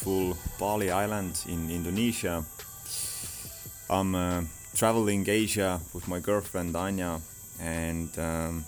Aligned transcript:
beautiful 0.00 0.36
Bali 0.58 0.90
Island 0.90 1.44
in 1.46 1.70
Indonesia. 1.70 2.42
I'm 3.90 4.14
uh, 4.14 4.42
traveling 4.74 5.28
Asia 5.28 5.80
with 5.92 6.08
my 6.08 6.20
girlfriend 6.20 6.74
Anja, 6.74 7.20
and 7.60 8.08
um, 8.18 8.64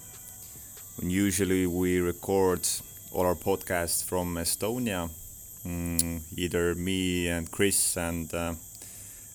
usually 1.03 1.67
we 1.67 2.01
record 2.01 2.69
all 3.13 3.25
our 3.25 3.35
podcasts 3.35 4.05
from 4.05 4.35
Estonia. 4.35 5.09
Mm, 5.67 6.21
either 6.37 6.75
me 6.75 7.29
and 7.29 7.51
Chris 7.51 7.97
and 7.97 8.33
uh, 8.35 8.55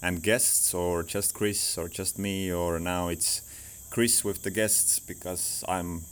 and 0.03 0.21
guests, 0.21 0.73
or 0.75 1.03
just 1.03 1.33
Chris, 1.33 1.77
or 1.79 1.87
just 1.87 2.19
me, 2.19 2.51
or 2.51 2.79
now 2.79 3.07
it's 3.07 3.41
Chris 3.89 4.23
with 4.23 4.43
the 4.43 4.51
guests 4.51 4.99
because 4.99 5.63
I'm, 5.67 6.03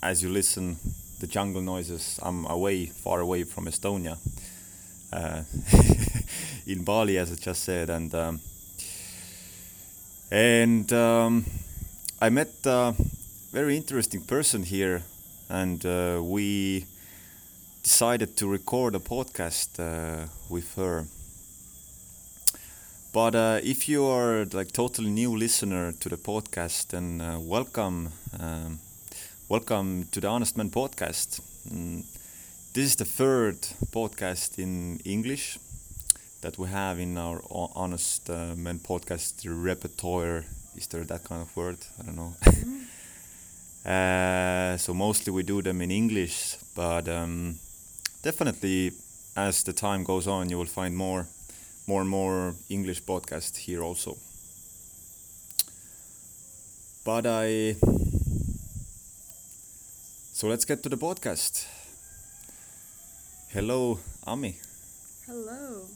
as 0.00 0.22
you 0.22 0.28
listen, 0.28 0.76
the 1.18 1.26
jungle 1.26 1.62
noises. 1.62 2.20
I'm 2.22 2.46
away, 2.46 2.86
far 2.86 3.20
away 3.20 3.42
from 3.42 3.66
Estonia, 3.66 4.18
in 6.66 6.84
Bali, 6.84 7.18
as 7.18 7.32
I 7.32 7.34
just 7.36 7.64
said, 7.64 7.90
and 7.90 8.14
um, 8.14 8.40
and 10.30 10.92
um, 10.92 11.44
I 12.20 12.28
met 12.28 12.50
a 12.64 12.94
very 13.52 13.76
interesting 13.76 14.20
person 14.22 14.62
here, 14.62 15.02
and 15.48 15.84
uh, 15.86 16.20
we 16.22 16.84
decided 17.82 18.36
to 18.36 18.46
record 18.48 18.94
a 18.94 18.98
podcast 18.98 19.78
uh, 19.80 20.26
with 20.50 20.74
her. 20.76 21.06
But 23.12 23.34
uh, 23.34 23.60
if 23.62 23.88
you 23.88 24.06
are 24.06 24.44
like 24.52 24.72
totally 24.72 25.10
new 25.10 25.36
listener 25.36 25.92
to 25.92 26.08
the 26.08 26.16
podcast, 26.16 26.88
then 26.88 27.20
uh, 27.20 27.38
welcome, 27.40 28.10
um, 28.38 28.78
welcome 29.48 30.06
to 30.12 30.20
the 30.20 30.28
Honest 30.28 30.56
Men 30.56 30.70
podcast. 30.70 31.40
Mm, 31.70 32.04
this 32.72 32.84
is 32.84 32.96
the 32.96 33.04
third 33.04 33.60
podcast 33.92 34.58
in 34.58 35.00
English 35.04 35.58
that 36.42 36.58
we 36.58 36.68
have 36.68 36.98
in 36.98 37.18
our 37.18 37.42
Honest 37.50 38.30
uh, 38.30 38.54
Men 38.56 38.78
podcast 38.78 39.44
repertoire. 39.46 40.44
Is 40.76 40.86
there 40.86 41.04
that 41.04 41.24
kind 41.24 41.42
of 41.42 41.56
word? 41.56 41.78
I 42.00 42.02
don't 42.04 42.16
know. 42.16 42.34
Uh, 43.86 44.76
so 44.76 44.92
mostly 44.92 45.32
we 45.32 45.42
do 45.42 45.62
them 45.62 45.80
in 45.80 45.90
English, 45.90 46.58
but 46.74 47.08
um, 47.08 47.58
definitely 48.22 48.92
as 49.34 49.62
the 49.62 49.72
time 49.72 50.04
goes 50.04 50.26
on, 50.26 50.50
you 50.50 50.58
will 50.58 50.66
find 50.66 50.94
more, 50.94 51.26
more 51.86 52.02
and 52.02 52.10
more 52.10 52.54
English 52.68 53.02
podcasts 53.04 53.56
here 53.56 53.82
also. 53.82 54.18
But 57.04 57.24
I, 57.26 57.76
so 60.34 60.48
let's 60.48 60.66
get 60.66 60.82
to 60.82 60.90
the 60.90 60.98
podcast. 60.98 61.66
Hello, 63.52 63.98
Ami. 64.26 64.56
Hello. 65.26 65.86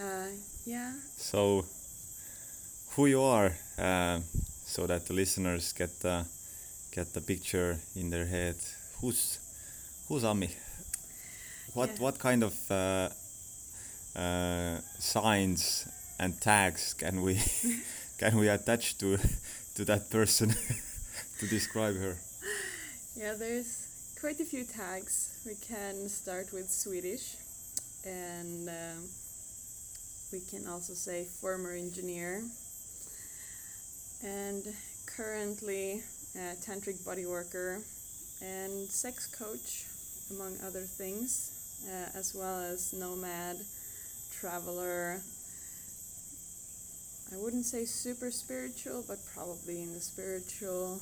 Uh, 0.00 0.26
yeah. 0.64 0.92
So, 1.16 1.64
who 2.94 3.06
you 3.06 3.22
are, 3.22 3.52
uh, 3.78 4.20
so 4.64 4.86
that 4.86 5.06
the 5.06 5.14
listeners 5.14 5.72
get 5.72 6.00
the 6.00 6.24
get 6.92 7.12
the 7.14 7.20
picture 7.20 7.78
in 7.96 8.10
their 8.10 8.26
head. 8.26 8.56
Who's 9.00 9.38
who's 10.08 10.24
Ami? 10.24 10.50
What 11.74 11.90
Yeah. 11.90 12.02
what 12.02 12.18
kind 12.18 12.42
of 12.42 12.54
uh, 12.70 13.08
uh, 14.16 14.80
signs 14.98 15.86
and 16.18 16.40
tags 16.40 16.94
can 16.94 17.22
we 17.22 17.34
can 18.18 18.36
we 18.38 18.48
attach 18.48 18.98
to 18.98 19.18
to 19.74 19.84
that 19.84 20.10
person 20.10 20.54
to 21.40 21.46
describe 21.46 21.96
her? 21.96 22.16
Yeah, 23.16 23.34
there's 23.38 23.86
quite 24.20 24.38
a 24.38 24.44
few 24.44 24.64
tags. 24.64 25.40
We 25.46 25.54
can 25.66 26.06
start 26.10 26.52
with 26.52 26.70
Swedish, 26.70 27.36
and 28.04 28.68
um, 28.68 29.08
we 30.30 30.40
can 30.40 30.68
also 30.68 30.92
say 30.92 31.24
former 31.24 31.72
engineer, 31.72 32.42
and 34.22 34.62
currently 35.06 36.02
a 36.36 36.54
tantric 36.60 37.02
body 37.02 37.24
worker, 37.24 37.80
and 38.42 38.90
sex 38.90 39.26
coach, 39.26 39.86
among 40.36 40.58
other 40.66 40.82
things, 40.82 41.86
uh, 41.88 42.18
as 42.18 42.34
well 42.34 42.60
as 42.60 42.92
nomad, 42.92 43.56
traveler. 44.38 45.22
I 47.32 47.36
wouldn't 47.38 47.64
say 47.64 47.86
super 47.86 48.30
spiritual, 48.30 49.02
but 49.08 49.16
probably 49.32 49.80
in 49.80 49.94
the 49.94 50.00
spiritual 50.00 51.00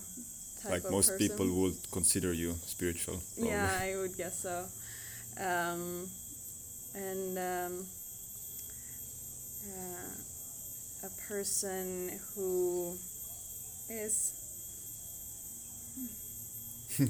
like 0.64 0.90
most 0.90 1.10
person. 1.10 1.28
people 1.28 1.52
would 1.62 1.76
consider 1.92 2.32
you 2.32 2.54
spiritual. 2.66 3.20
probably. 3.34 3.50
Yeah, 3.50 3.78
I 3.80 3.96
would 3.96 4.16
guess 4.16 4.40
so. 4.40 4.64
Um, 5.38 6.08
and 6.94 7.38
um, 7.38 7.86
uh, 9.68 11.06
a 11.06 11.10
person 11.28 12.18
who 12.34 12.96
is 13.88 14.34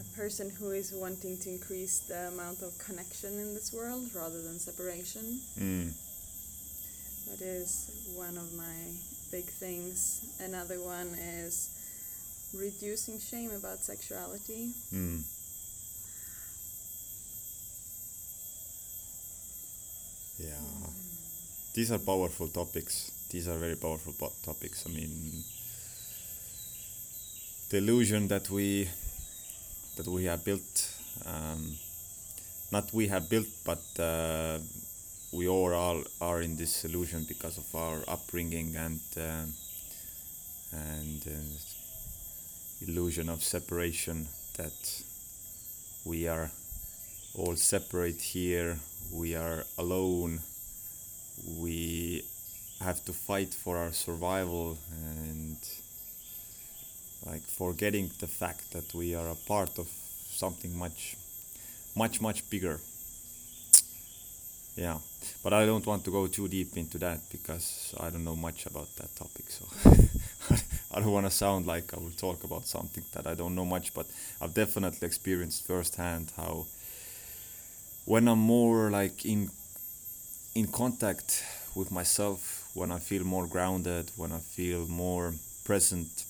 a 0.00 0.16
person 0.16 0.50
who 0.50 0.70
is 0.70 0.92
wanting 0.92 1.36
to 1.38 1.50
increase 1.50 2.00
the 2.00 2.28
amount 2.28 2.62
of 2.62 2.78
connection 2.78 3.32
in 3.32 3.54
this 3.54 3.72
world 3.72 4.08
rather 4.14 4.40
than 4.42 4.58
separation. 4.58 5.40
Mm. 5.58 5.92
That 7.26 7.44
is 7.44 7.90
one 8.14 8.36
of 8.36 8.52
my 8.54 8.76
big 9.30 9.44
things. 9.46 10.22
Another 10.40 10.76
one 10.80 11.08
is 11.44 11.70
reducing 12.54 13.18
shame 13.20 13.50
about 13.52 13.78
sexuality. 13.78 14.70
Mm. 14.94 15.22
Yeah, 20.38 20.90
these 21.74 21.92
are 21.92 21.98
powerful 21.98 22.48
topics. 22.48 23.10
These 23.30 23.48
are 23.48 23.56
very 23.58 23.76
powerful 23.76 24.12
po- 24.12 24.32
topics. 24.44 24.84
I 24.86 24.90
mean, 24.90 25.10
the 27.70 27.78
illusion 27.78 28.28
that 28.28 28.50
we 28.50 28.88
that 29.96 30.06
we 30.06 30.24
have 30.24 30.44
built, 30.44 30.88
um, 31.26 31.76
not 32.72 32.92
we 32.92 33.08
have 33.08 33.28
built, 33.28 33.48
but 33.64 33.82
uh, 33.98 34.58
we 35.32 35.48
all 35.48 35.72
are, 35.72 36.02
are 36.20 36.40
in 36.40 36.56
this 36.56 36.84
illusion 36.84 37.24
because 37.28 37.56
of 37.58 37.74
our 37.74 37.98
upbringing 38.08 38.76
and 38.76 39.00
uh, 39.16 39.44
and 40.72 41.22
uh, 41.26 41.30
illusion 42.86 43.28
of 43.28 43.42
separation 43.42 44.26
that 44.56 45.02
we 46.04 46.28
are 46.28 46.50
all 47.34 47.56
separate 47.56 48.20
here. 48.20 48.78
We 49.12 49.34
are 49.36 49.64
alone. 49.78 50.40
We 51.58 52.24
have 52.80 53.04
to 53.06 53.12
fight 53.12 53.52
for 53.54 53.76
our 53.76 53.92
survival 53.92 54.78
and 54.90 55.56
like 57.26 57.42
forgetting 57.42 58.10
the 58.20 58.26
fact 58.26 58.72
that 58.72 58.94
we 58.94 59.14
are 59.14 59.28
a 59.28 59.34
part 59.34 59.78
of 59.78 59.88
something 59.88 60.76
much 60.76 61.16
much 61.96 62.20
much 62.20 62.48
bigger 62.50 62.80
yeah 64.80 64.96
but 65.44 65.52
i 65.52 65.66
don't 65.66 65.86
want 65.86 66.02
to 66.02 66.10
go 66.10 66.26
too 66.26 66.48
deep 66.48 66.74
into 66.76 66.96
that 66.96 67.20
because 67.30 67.94
i 68.00 68.08
don't 68.08 68.24
know 68.24 68.34
much 68.34 68.64
about 68.64 68.88
that 68.96 69.14
topic 69.14 69.44
so 69.50 69.64
i 70.94 70.98
don't 70.98 71.12
want 71.12 71.26
to 71.26 71.30
sound 71.30 71.66
like 71.66 71.92
i 71.92 71.98
will 71.98 72.16
talk 72.16 72.42
about 72.44 72.64
something 72.66 73.04
that 73.12 73.26
i 73.26 73.34
don't 73.34 73.54
know 73.54 73.66
much 73.66 73.92
but 73.92 74.06
i've 74.40 74.54
definitely 74.54 75.06
experienced 75.06 75.66
firsthand 75.66 76.32
how 76.36 76.64
when 78.06 78.26
i'm 78.26 78.38
more 78.38 78.90
like 78.90 79.26
in 79.26 79.50
in 80.54 80.66
contact 80.66 81.44
with 81.74 81.92
myself 81.92 82.70
when 82.72 82.90
i 82.90 82.98
feel 82.98 83.22
more 83.22 83.46
grounded 83.46 84.10
when 84.16 84.32
i 84.32 84.38
feel 84.38 84.86
more 84.88 85.34
present 85.64 86.24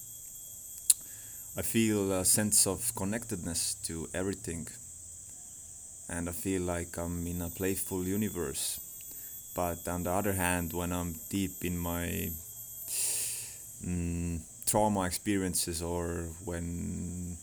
i 1.57 1.63
feel 1.63 2.13
a 2.13 2.25
sense 2.25 2.67
of 2.67 2.93
connectedness 2.97 3.77
to 3.87 4.09
everything 4.13 4.67
and 6.11 6.29
i 6.29 6.33
feel 6.33 6.63
like 6.63 6.99
i'm 6.99 7.27
in 7.27 7.43
a 7.43 7.51
playful 7.51 8.05
universe. 8.05 8.81
But 9.55 9.89
on 9.89 10.05
the 10.05 10.11
other 10.13 10.35
hand 10.35 10.73
when 10.73 10.93
i'm 10.93 11.15
deep 11.31 11.65
in 11.65 11.79
my 11.79 12.31
mm, 13.85 14.41
trauma 14.67 15.03
experiences 15.07 15.83
or 15.83 16.29
when 16.45 17.37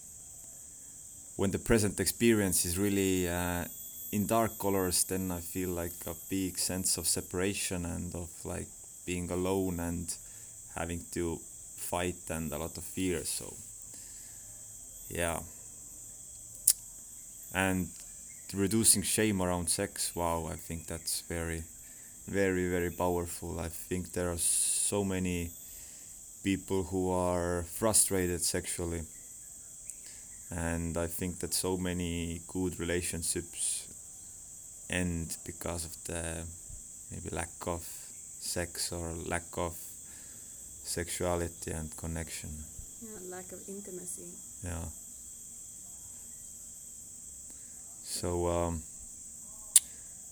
when 1.36 1.52
the 1.52 1.60
present 1.60 2.00
experience 2.00 2.66
is 2.66 2.78
really 2.78 3.28
uh, 3.30 3.66
in 4.12 4.26
dark 4.26 4.58
colors 4.60 5.04
then 5.06 5.32
i 5.32 5.40
feel 5.40 5.70
like 5.70 5.98
a 6.08 6.16
big 6.30 6.58
sense 6.58 6.98
of 6.98 7.08
separation 7.08 7.86
and 7.86 8.14
of 8.16 8.30
like 8.46 8.68
being 9.06 9.30
alone 9.32 9.80
and 9.80 10.16
having 10.76 11.02
to 11.12 11.40
fight 11.78 12.22
and 12.30 12.52
a 12.52 12.58
lot 12.58 12.78
of 12.78 12.84
fear 12.84 13.24
so 13.24 13.54
yeah. 15.10 15.40
And 17.54 17.90
reducing 18.54 19.02
shame 19.02 19.42
around 19.42 19.70
sex 19.70 20.16
wow 20.16 20.48
i 20.52 20.56
think 20.56 20.88
that's 20.88 21.22
very 21.22 21.64
very 22.28 22.68
very 22.70 22.92
powerful. 22.92 23.60
I 23.60 23.70
think 23.70 24.12
there 24.12 24.30
are 24.30 24.38
so 24.38 25.04
many 25.04 25.50
people 26.44 26.84
who 26.84 27.10
are 27.10 27.64
frustrated 27.64 28.42
sexually, 28.42 29.02
and 30.52 30.98
I 30.98 31.08
think 31.08 31.40
that 31.40 31.54
so 31.54 31.78
many 31.78 32.42
good 32.48 32.80
relationships 32.80 33.88
end 34.90 35.38
because 35.46 35.86
of 35.86 36.04
the 36.04 36.44
maybe 37.12 37.30
lack 37.34 37.56
of 37.66 37.82
sex 38.40 38.92
or 38.92 39.14
lack 39.26 39.58
of 39.58 39.76
sexuality 40.84 41.72
and 41.72 41.96
connection. 41.96 42.50
Yeah, 43.02 43.36
lack 43.36 43.52
of 43.54 43.60
intimacy. 43.70 44.28
Yeah. 44.64 44.84
So 48.18 48.48
um, 48.48 48.82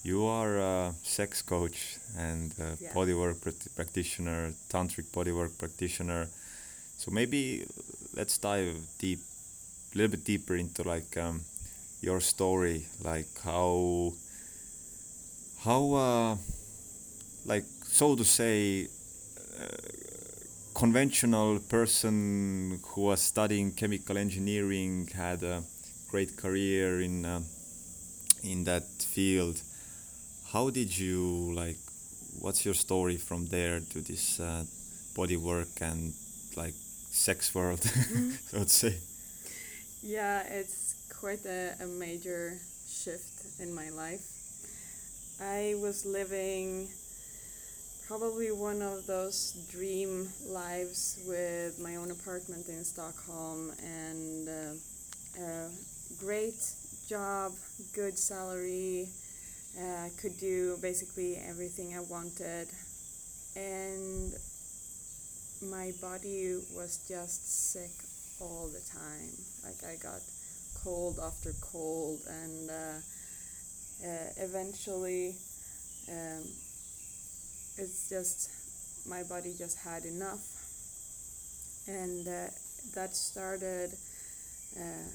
you 0.04 0.26
are 0.26 0.58
a 0.58 0.94
sex 1.04 1.42
coach 1.42 1.98
and 2.18 2.52
a 2.60 2.78
Yes. 2.82 2.94
bodywork 2.94 3.42
prat- 3.42 3.68
practitioner, 3.76 4.54
tantric 4.70 5.06
bodywork 5.12 5.58
practitioner. 5.58 6.28
So 6.98 7.12
maybe 7.12 7.66
let's 8.16 8.38
dive 8.38 8.76
deep, 9.00 9.20
a 9.94 9.98
little 9.98 10.12
bit 10.12 10.26
deeper 10.26 10.56
into 10.56 10.84
like 10.84 11.16
um, 11.18 11.42
your 12.02 12.20
story, 12.22 12.86
like 13.04 13.28
how, 13.44 14.14
how, 15.64 15.94
uh, 15.94 16.38
like 17.46 17.66
so 17.84 18.16
to 18.16 18.24
say, 18.26 18.88
uh, 19.62 19.68
conventional 20.74 21.60
person 21.60 22.80
who 22.84 23.02
was 23.02 23.22
studying 23.22 23.72
chemical 23.72 24.18
engineering 24.18 25.08
had 25.16 25.44
a 25.44 25.64
great 26.10 26.36
career 26.38 27.02
in 27.02 27.26
uh, 27.26 27.42
in 28.45 28.63
that 28.65 28.83
field. 29.00 29.62
How 30.51 30.69
did 30.69 30.97
you 30.97 31.53
like? 31.53 31.77
What's 32.39 32.65
your 32.65 32.74
story 32.75 33.18
from 33.18 33.47
there 33.47 33.80
to 33.80 34.01
this 34.01 34.39
uh, 34.39 34.63
body 35.15 35.38
work 35.38 35.81
and 35.81 36.13
like 36.56 36.74
sex 37.12 37.53
world, 37.56 37.81
so 38.51 38.63
to 38.63 38.69
say? 38.69 38.95
Yeah, 40.03 40.44
it's 40.44 40.95
quite 41.19 41.45
a, 41.45 41.74
a 41.81 41.88
major 41.88 42.53
shift 42.88 43.59
in 43.59 43.74
my 43.74 43.89
life. 43.89 44.21
I 45.41 45.75
was 45.81 46.06
living 46.06 46.88
probably 48.07 48.51
one 48.51 48.81
of 48.81 49.07
those 49.07 49.53
dream 49.71 50.30
lives 50.48 51.19
with 51.27 51.80
my 51.80 51.95
own 51.95 52.12
apartment 52.12 52.68
in 52.69 52.83
Stockholm 52.83 53.71
and 53.83 54.48
uh, 54.48 55.41
a 55.41 55.69
great 56.19 56.62
job, 57.07 57.52
good 57.94 58.18
salary, 58.18 59.07
uh, 59.80 60.10
could 60.22 60.38
do 60.40 60.78
basically 60.81 61.38
everything 61.38 61.96
I 61.96 62.02
wanted. 62.02 62.68
And 63.56 64.34
my 65.72 65.92
body 66.02 66.60
was 66.75 67.06
just 67.07 67.72
sick 67.72 67.92
all 68.42 68.68
the 68.68 68.81
time. 68.92 69.30
Like 69.63 69.84
I 69.84 69.96
got 70.02 70.22
cold 70.84 71.19
after 71.24 71.54
cold, 71.62 72.19
and 72.30 72.69
uh, 72.69 73.00
uh, 74.06 74.30
eventually, 74.38 75.36
um, 76.10 76.44
it's 77.78 78.10
just 78.10 78.50
my 79.08 79.24
body 79.24 79.54
just 79.58 79.78
had 79.80 80.04
enough, 80.06 80.44
and 81.88 82.28
uh, 82.28 82.48
that 82.94 83.16
started 83.16 83.92
uh, 84.78 85.10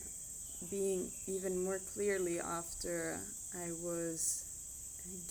being 0.69 1.09
even 1.27 1.65
more 1.65 1.79
clearly 1.95 2.41
after 2.41 3.19
I 3.55 3.71
was 3.83 4.45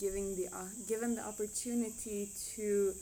giving 0.00 0.34
the 0.36 0.48
uh, 0.48 0.64
given 0.88 1.14
the 1.14 1.22
opportunity 1.22 2.28
to 2.56 2.92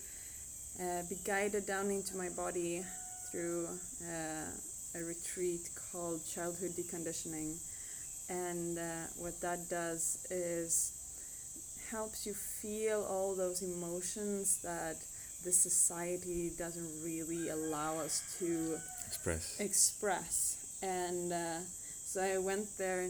uh, 0.81 1.03
be 1.09 1.17
guided 1.25 1.67
down 1.67 1.91
into 1.91 2.17
my 2.17 2.29
body 2.29 2.85
through 3.31 3.67
uh, 4.05 4.99
a 5.01 5.05
retreat 5.05 5.69
called 5.91 6.21
childhood 6.27 6.73
deconditioning 6.73 7.57
and 8.29 8.79
uh, 8.79 8.83
what 9.17 9.41
that 9.41 9.69
does 9.71 10.19
is 10.31 10.93
helps 11.91 12.27
you 12.27 12.35
feel 12.35 13.07
all 13.09 13.35
those 13.35 13.63
emotions 13.63 14.61
that 14.63 14.97
the 15.45 15.53
society 15.53 16.51
doesn't 16.59 16.91
really 17.03 17.49
allow 17.49 17.97
us 17.99 18.23
to 18.39 18.77
Express. 19.07 19.57
express 19.61 20.79
and 20.83 21.33
uh, 21.33 21.59
i 22.19 22.39
went 22.39 22.67
there 22.79 23.09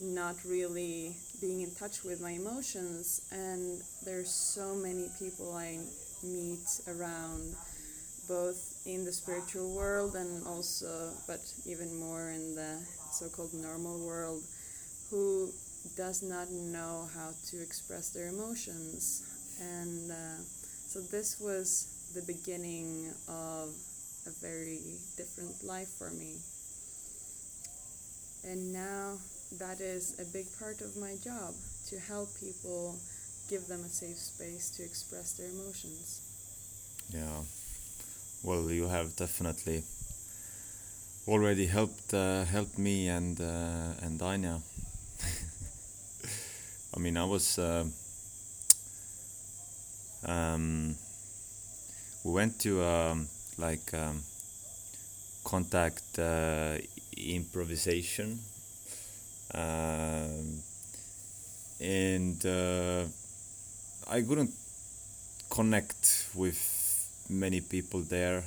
not 0.00 0.36
really 0.44 1.16
being 1.40 1.60
in 1.62 1.70
touch 1.74 2.04
with 2.04 2.20
my 2.20 2.30
emotions 2.30 3.22
and 3.32 3.80
there's 4.04 4.30
so 4.30 4.74
many 4.74 5.08
people 5.18 5.54
i 5.54 5.78
meet 6.22 6.66
around 6.88 7.54
both 8.28 8.82
in 8.86 9.04
the 9.04 9.12
spiritual 9.12 9.74
world 9.74 10.14
and 10.14 10.46
also 10.46 11.10
but 11.26 11.40
even 11.66 11.98
more 11.98 12.30
in 12.30 12.54
the 12.54 12.78
so-called 13.10 13.54
normal 13.54 13.98
world 14.06 14.42
who 15.10 15.50
does 15.96 16.22
not 16.22 16.50
know 16.50 17.08
how 17.14 17.30
to 17.46 17.62
express 17.62 18.10
their 18.10 18.28
emotions. 18.28 19.22
And 19.60 20.10
uh, 20.10 20.42
so 20.86 21.00
this 21.00 21.40
was 21.40 21.88
the 22.14 22.22
beginning 22.22 23.10
of 23.28 23.70
a 24.26 24.30
very 24.40 24.98
different 25.16 25.64
life 25.64 25.88
for 25.88 26.10
me 26.10 26.36
and 28.44 28.72
now 28.72 29.18
that 29.58 29.80
is 29.80 30.14
a 30.20 30.24
big 30.32 30.46
part 30.58 30.80
of 30.80 30.96
my 30.96 31.16
job 31.22 31.54
to 31.86 31.98
help 31.98 32.28
people 32.40 32.96
give 33.48 33.66
them 33.66 33.80
a 33.84 33.88
safe 33.88 34.18
space 34.18 34.70
to 34.70 34.82
express 34.82 35.32
their 35.32 35.48
emotions 35.48 36.20
Yeah. 37.12 37.42
Well, 38.42 38.70
you 38.70 38.86
have 38.88 39.16
definitely 39.16 39.82
already 41.26 41.66
helped 41.66 42.12
uh, 42.14 42.44
helped 42.44 42.78
me 42.78 43.08
and 43.08 43.40
uh, 43.40 44.04
and 44.04 44.18
Anja. 44.20 44.60
I 46.96 46.98
mean, 47.00 47.16
I 47.16 47.24
was. 47.24 47.58
Uh, 47.58 47.84
um, 50.26 50.96
we 52.24 52.32
went 52.32 52.58
to 52.60 52.82
um, 52.84 53.28
like 53.58 53.92
um, 53.94 54.22
contact 55.44 56.18
uh, 56.18 56.76
improvisation, 57.18 58.38
um, 59.54 60.62
and 61.80 62.44
uh, 62.46 63.04
I 64.10 64.22
couldn't 64.22 64.52
connect 65.50 66.26
with 66.34 66.58
many 67.28 67.60
people 67.60 68.00
there, 68.00 68.44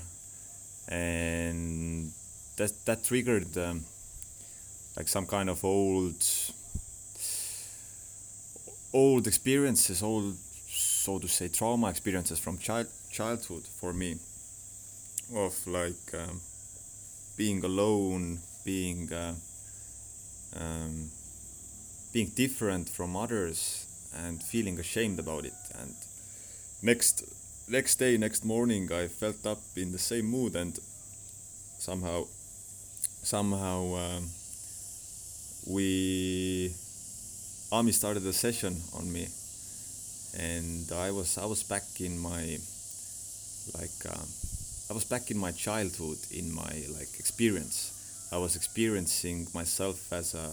and 0.88 2.12
that 2.58 2.74
that 2.86 3.04
triggered 3.04 3.58
um, 3.58 3.86
like 4.98 5.08
some 5.08 5.26
kind 5.26 5.50
of 5.50 5.64
old 5.64 6.24
old 8.94 9.28
experiences, 9.28 10.04
old 10.04 10.36
so 10.70 11.20
to 11.20 11.28
say 11.28 11.48
trauma 11.48 11.90
experiences 11.90 12.40
from 12.40 12.58
child 12.58 12.88
childhood 13.12 13.64
for 13.80 13.94
me, 13.94 14.18
of 15.36 15.56
like 15.68 16.14
um, 16.14 16.42
being 17.38 17.64
alone, 17.64 18.40
being 18.64 19.12
uh, 19.14 19.34
um, 20.60 21.10
being 22.14 22.32
different 22.36 22.90
from 22.90 23.16
others, 23.16 23.86
and 24.26 24.42
feeling 24.44 24.80
ashamed 24.80 25.20
about 25.20 25.46
it, 25.46 25.54
and 25.80 25.94
next 26.84 27.24
next 27.70 27.96
day 27.96 28.18
next 28.18 28.44
morning 28.44 28.92
i 28.92 29.08
felt 29.08 29.46
up 29.46 29.60
in 29.78 29.92
the 29.92 29.98
same 29.98 30.26
mood 30.26 30.56
and 30.56 30.80
somehow 31.78 32.26
somehow 33.24 33.96
um, 33.96 34.28
we 35.68 36.74
ami 37.72 37.92
started 37.92 38.26
a 38.26 38.34
session 38.34 38.76
on 38.98 39.12
me. 39.12 39.28
And 40.38 40.92
i 40.94 41.12
was 41.12 41.38
i 41.38 41.46
was 41.46 41.64
back 41.64 41.84
in 42.00 42.18
my 42.18 42.58
like 43.78 44.00
um, 44.10 44.28
i 44.90 44.94
was 44.94 45.06
back 45.06 45.30
in 45.30 45.38
my 45.38 45.52
childhood 45.52 46.18
in 46.32 46.54
my 46.54 46.74
like 46.98 47.20
experience 47.20 47.92
i 48.32 48.38
was 48.38 48.56
experiencing 48.56 49.48
myself 49.54 50.12
as 50.14 50.34
a 50.34 50.48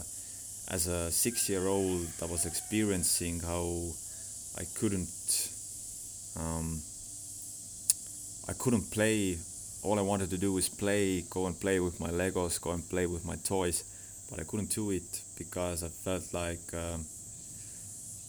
as 0.73 0.87
a 0.87 1.11
6 1.11 1.49
year 1.49 1.67
old 1.67 2.07
i 2.21 2.25
was 2.25 2.45
experiencing 2.45 3.39
how 3.39 3.65
i 4.57 4.65
couldn't 4.79 5.09
um, 6.37 6.81
I 8.47 8.53
couldn't 8.53 8.91
play. 8.91 9.37
All 9.83 9.99
I 9.99 10.01
wanted 10.01 10.29
to 10.31 10.37
do 10.37 10.53
was 10.53 10.69
play, 10.69 11.21
go 11.29 11.45
and 11.47 11.59
play 11.59 11.79
with 11.79 11.99
my 11.99 12.09
Legos, 12.09 12.59
go 12.59 12.71
and 12.71 12.87
play 12.89 13.05
with 13.05 13.25
my 13.25 13.35
toys, 13.37 13.83
but 14.29 14.39
I 14.39 14.43
couldn't 14.43 14.69
do 14.69 14.91
it 14.91 15.21
because 15.37 15.83
I 15.83 15.87
felt 15.87 16.33
like 16.33 16.73
um, 16.73 17.05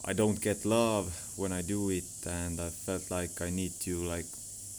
I 0.05 0.13
don't 0.13 0.39
get 0.39 0.65
love 0.65 1.07
when 1.37 1.51
I 1.51 1.61
do 1.61 1.89
it, 1.89 2.05
and 2.25 2.59
I 2.59 2.69
felt 2.69 3.11
like 3.11 3.41
I 3.41 3.49
need 3.49 3.73
to 3.81 3.97
like 3.97 4.25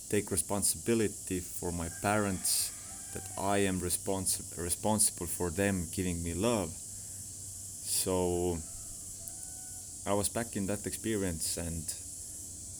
take 0.08 0.30
responsibility 0.30 1.40
for 1.40 1.72
my 1.72 1.88
parents, 2.00 2.71
that 3.14 3.22
I 3.38 3.58
am 3.58 3.80
responsible 3.80 4.62
responsible 4.62 5.26
for 5.26 5.50
them 5.50 5.88
giving 5.94 6.22
me 6.22 6.34
love. 6.34 6.70
So 6.70 8.58
I 10.06 10.14
was 10.14 10.28
back 10.28 10.56
in 10.56 10.66
that 10.66 10.86
experience 10.86 11.56
and 11.56 11.84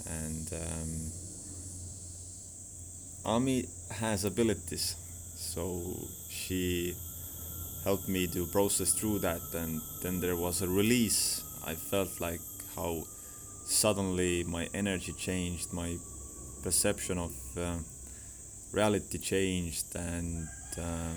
and 0.07 0.53
um, 0.53 1.13
Ami 3.25 3.67
has 3.91 4.25
abilities, 4.25 4.97
so 5.37 5.83
she 6.29 6.97
helped 7.85 8.09
me 8.09 8.27
to 8.29 8.47
process 8.47 8.93
through 8.93 9.21
that, 9.21 9.41
and 9.55 9.81
then 10.03 10.21
there 10.21 10.37
was 10.37 10.63
a 10.63 10.69
release. 10.69 11.45
I 11.65 11.75
felt 11.75 12.21
like 12.21 12.41
how 12.75 13.05
suddenly 13.65 14.45
my 14.45 14.69
energy 14.75 15.13
changed, 15.13 15.73
my 15.73 15.97
perception 16.63 17.19
of 17.19 17.33
uh, 17.57 17.77
reality 18.73 19.19
changed, 19.19 19.95
and 19.95 20.49
um, 20.79 21.17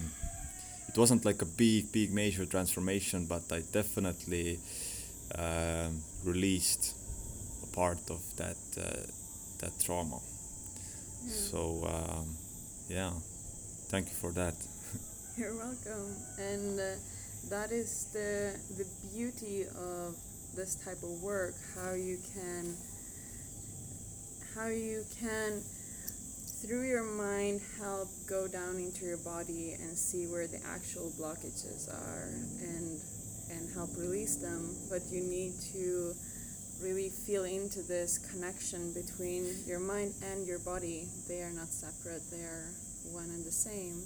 it 0.87 0.97
wasn't 0.97 1.25
like 1.25 1.41
a 1.41 1.45
big, 1.45 1.91
big, 1.91 2.13
major 2.13 2.45
transformation, 2.45 3.25
but 3.25 3.43
I 3.51 3.61
definitely 3.71 4.59
uh, 5.37 5.89
released 6.23 6.95
a 7.63 7.75
part 7.75 8.09
of 8.09 8.21
that 8.37 8.57
uh, 8.77 9.07
that 9.59 9.71
trauma. 9.83 10.19
Yeah. 11.25 11.31
So 11.31 11.59
um, 11.87 12.35
yeah, 12.89 13.11
thank 13.89 14.07
you 14.07 14.15
for 14.15 14.31
that. 14.33 14.55
You're 15.37 15.55
welcome. 15.55 16.15
And 16.37 16.79
uh, 16.79 16.95
that 17.49 17.71
is 17.71 18.07
the 18.13 18.57
the 18.77 18.85
beauty 19.13 19.65
of 19.75 20.15
this 20.55 20.75
type 20.75 21.01
of 21.03 21.21
work. 21.21 21.55
How 21.75 21.93
you 21.93 22.17
can 22.33 22.75
how 24.55 24.67
you 24.67 25.03
can 25.19 25.61
through 26.61 26.87
your 26.87 27.03
mind 27.03 27.61
help 27.79 28.07
go 28.27 28.47
down 28.47 28.77
into 28.77 29.05
your 29.05 29.17
body 29.17 29.75
and 29.79 29.97
see 29.97 30.25
where 30.25 30.47
the 30.47 30.61
actual 30.65 31.11
blockages 31.19 31.89
are 31.89 32.29
and 32.61 32.99
and 33.51 33.73
help 33.73 33.89
release 33.97 34.37
them. 34.37 34.75
But 34.89 35.01
you 35.11 35.21
need 35.21 35.53
to 35.73 36.13
really 36.81 37.09
feel 37.09 37.43
into 37.43 37.81
this 37.83 38.17
connection 38.31 38.93
between 38.93 39.45
your 39.65 39.79
mind 39.79 40.13
and 40.23 40.45
your 40.47 40.59
body. 40.59 41.07
They 41.27 41.41
are 41.41 41.51
not 41.51 41.67
separate. 41.67 42.21
They 42.31 42.43
are 42.43 42.67
one 43.11 43.29
and 43.29 43.45
the 43.45 43.51
same 43.51 44.01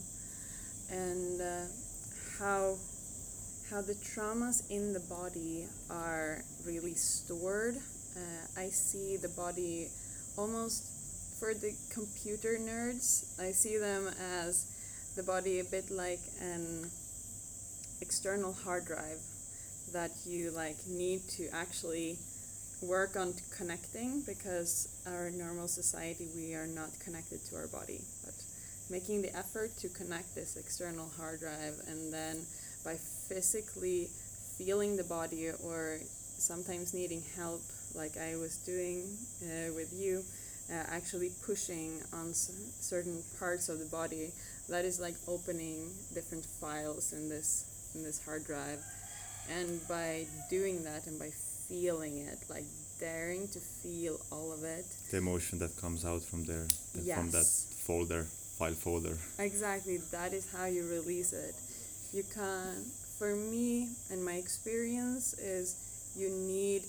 and 0.91 1.41
uh, 1.41 1.65
how 2.39 2.75
how 3.69 3.81
the 3.81 3.93
traumas 3.93 4.63
in 4.71 4.93
the 4.93 4.99
body 5.01 5.67
are 5.91 6.41
really 6.65 6.95
stored. 6.95 7.75
Uh, 7.75 8.59
I 8.59 8.69
see 8.69 9.17
the 9.17 9.29
body 9.29 9.89
almost 10.37 10.98
for 11.39 11.53
the 11.53 11.73
computer 11.89 12.57
nerds. 12.59 13.39
I 13.39 13.51
see 13.51 13.77
them 13.77 14.07
as 14.43 14.65
the 15.15 15.23
body 15.23 15.59
a 15.59 15.63
bit 15.63 15.89
like 15.89 16.19
an 16.41 16.89
external 18.01 18.51
hard 18.51 18.85
drive 18.85 19.19
that 19.93 20.11
you 20.25 20.51
like 20.51 20.75
need 20.87 21.21
to 21.37 21.47
actually 21.53 22.17
work 22.81 23.15
on 23.15 23.33
connecting 23.55 24.21
because 24.27 24.87
our 25.07 25.31
normal 25.31 25.67
society 25.67 26.27
we 26.35 26.53
are 26.55 26.67
not 26.67 26.89
connected 27.03 27.43
to 27.45 27.55
our 27.55 27.67
body 27.67 27.99
but 28.23 28.33
making 28.89 29.21
the 29.21 29.35
effort 29.35 29.69
to 29.77 29.89
connect 29.89 30.33
this 30.35 30.55
external 30.55 31.09
hard 31.17 31.39
drive 31.39 31.75
and 31.87 32.13
then 32.13 32.37
by 32.85 32.95
physically 33.27 34.07
feeling 34.57 34.95
the 34.95 35.03
body 35.03 35.49
or 35.65 35.99
sometimes 36.37 36.93
needing 36.93 37.21
help 37.35 37.61
like 37.95 38.15
i 38.17 38.37
was 38.37 38.55
doing 38.65 39.03
uh, 39.43 39.73
with 39.75 39.91
you 39.91 40.23
uh, 40.71 40.83
actually 40.89 41.31
pushing 41.45 42.01
on 42.13 42.29
s- 42.29 42.51
certain 42.79 43.21
parts 43.39 43.69
of 43.69 43.79
the 43.79 43.85
body. 43.85 44.31
That 44.69 44.85
is 44.85 44.99
like 44.99 45.15
opening 45.27 45.89
different 46.13 46.45
files 46.45 47.11
in 47.13 47.29
this 47.29 47.65
in 47.95 48.03
this 48.03 48.23
hard 48.23 48.45
drive. 48.45 48.79
And 49.49 49.81
by 49.87 50.27
doing 50.49 50.83
that 50.83 51.07
and 51.07 51.17
by 51.17 51.31
feeling 51.67 52.17
it 52.27 52.37
like 52.49 52.65
daring 52.99 53.47
to 53.49 53.59
feel 53.59 54.19
all 54.31 54.51
of 54.53 54.63
it. 54.63 54.85
The 55.09 55.17
emotion 55.17 55.57
that 55.59 55.75
comes 55.77 56.05
out 56.05 56.21
from 56.23 56.45
there, 56.45 56.67
th- 56.93 57.15
from 57.15 57.31
that 57.31 57.45
folder, 57.87 58.23
file 58.59 58.73
folder. 58.73 59.17
Exactly, 59.39 59.97
that 60.11 60.33
is 60.33 60.45
how 60.51 60.65
you 60.65 60.85
release 60.87 61.33
it. 61.33 61.55
You 62.13 62.23
can, 62.33 62.85
for 63.17 63.35
me 63.35 63.89
and 64.11 64.23
my 64.23 64.33
experience, 64.33 65.33
is 65.33 65.75
you 66.15 66.29
need 66.29 66.83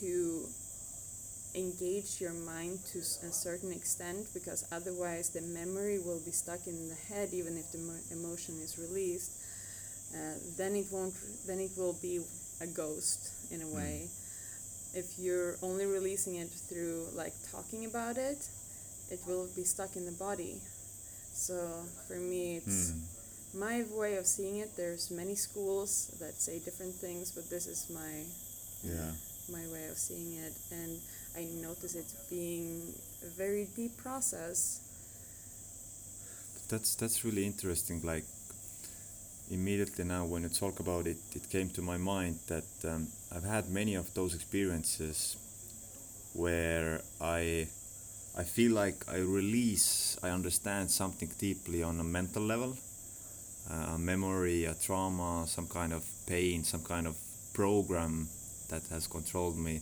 to 0.00 0.46
engage 1.54 2.20
your 2.20 2.32
mind 2.32 2.78
to 2.92 2.98
a 2.98 3.32
certain 3.32 3.72
extent 3.72 4.26
because 4.34 4.64
otherwise 4.70 5.30
the 5.30 5.40
memory 5.42 5.98
will 5.98 6.20
be 6.24 6.30
stuck 6.30 6.66
in 6.66 6.88
the 6.88 6.94
head 7.14 7.30
even 7.32 7.56
if 7.56 7.72
the 7.72 7.80
emotion 8.12 8.54
is 8.62 8.78
released. 8.78 9.32
Uh, 10.14 10.34
then 10.56 10.74
it 10.76 10.86
won't. 10.90 11.14
Then 11.46 11.60
it 11.60 11.70
will 11.76 11.96
be 12.00 12.20
a 12.60 12.66
ghost 12.66 13.30
in 13.50 13.60
a 13.62 13.66
Mm. 13.66 13.74
way. 13.74 14.10
If 14.94 15.18
you're 15.18 15.56
only 15.62 15.86
releasing 15.86 16.36
it 16.36 16.48
through 16.50 17.08
like 17.14 17.34
talking 17.52 17.84
about 17.84 18.16
it, 18.16 18.38
it 19.10 19.20
will 19.26 19.46
be 19.54 19.64
stuck 19.64 19.96
in 19.96 20.04
the 20.06 20.12
body. 20.16 20.60
So 21.34 21.84
for 22.08 22.16
me, 22.16 22.56
it's 22.58 22.90
Hmm. 22.90 23.00
my 23.58 23.82
way 23.92 24.16
of 24.16 24.26
seeing 24.26 24.56
it. 24.58 24.76
There's 24.76 25.10
many 25.10 25.34
schools 25.36 26.08
that 26.20 26.34
say 26.40 26.58
different 26.58 26.94
things, 26.94 27.30
but 27.32 27.48
this 27.50 27.66
is 27.66 27.88
my 27.90 28.24
Yeah. 28.82 29.12
my 29.48 29.66
way 29.68 29.88
of 29.88 29.98
seeing 29.98 30.32
it, 30.34 30.52
and 30.70 31.00
I 31.36 31.44
notice 31.62 31.94
it 31.94 32.06
being 32.30 32.94
a 33.22 33.28
very 33.28 33.68
deep 33.76 33.96
process. 33.96 34.80
That's 36.68 36.94
that's 36.96 37.24
really 37.24 37.46
interesting. 37.46 38.02
Like 38.02 38.24
immediately 39.50 40.04
now, 40.04 40.24
when 40.24 40.42
you 40.42 40.48
talk 40.48 40.80
about 40.80 41.06
it, 41.06 41.18
it 41.34 41.48
came 41.50 41.68
to 41.70 41.82
my 41.82 41.96
mind 41.96 42.38
that 42.48 42.64
um, 42.84 43.08
I've 43.34 43.44
had 43.44 43.68
many 43.70 43.94
of 43.94 44.12
those 44.14 44.34
experiences 44.34 45.36
where 46.34 47.00
I 47.20 47.68
I 48.38 48.44
feel 48.44 48.72
like 48.72 48.96
I 49.08 49.18
release, 49.18 50.16
I 50.22 50.30
understand 50.30 50.90
something 50.90 51.30
deeply 51.38 51.82
on 51.82 52.00
a 52.00 52.04
mental 52.04 52.42
level, 52.42 52.76
uh, 53.70 53.94
a 53.96 53.98
memory, 53.98 54.64
a 54.64 54.74
trauma, 54.74 55.46
some 55.46 55.66
kind 55.68 55.92
of 55.92 56.04
pain, 56.26 56.64
some 56.64 56.82
kind 56.82 57.06
of 57.06 57.16
program 57.54 58.28
that 58.70 58.82
has 58.90 59.06
controlled 59.06 59.58
me. 59.58 59.80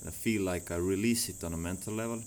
And 0.00 0.08
I 0.08 0.12
feel 0.12 0.42
like 0.42 0.70
I 0.70 0.76
release 0.76 1.28
it 1.28 1.44
on 1.44 1.54
a 1.54 1.56
mental 1.56 1.94
level, 1.94 2.22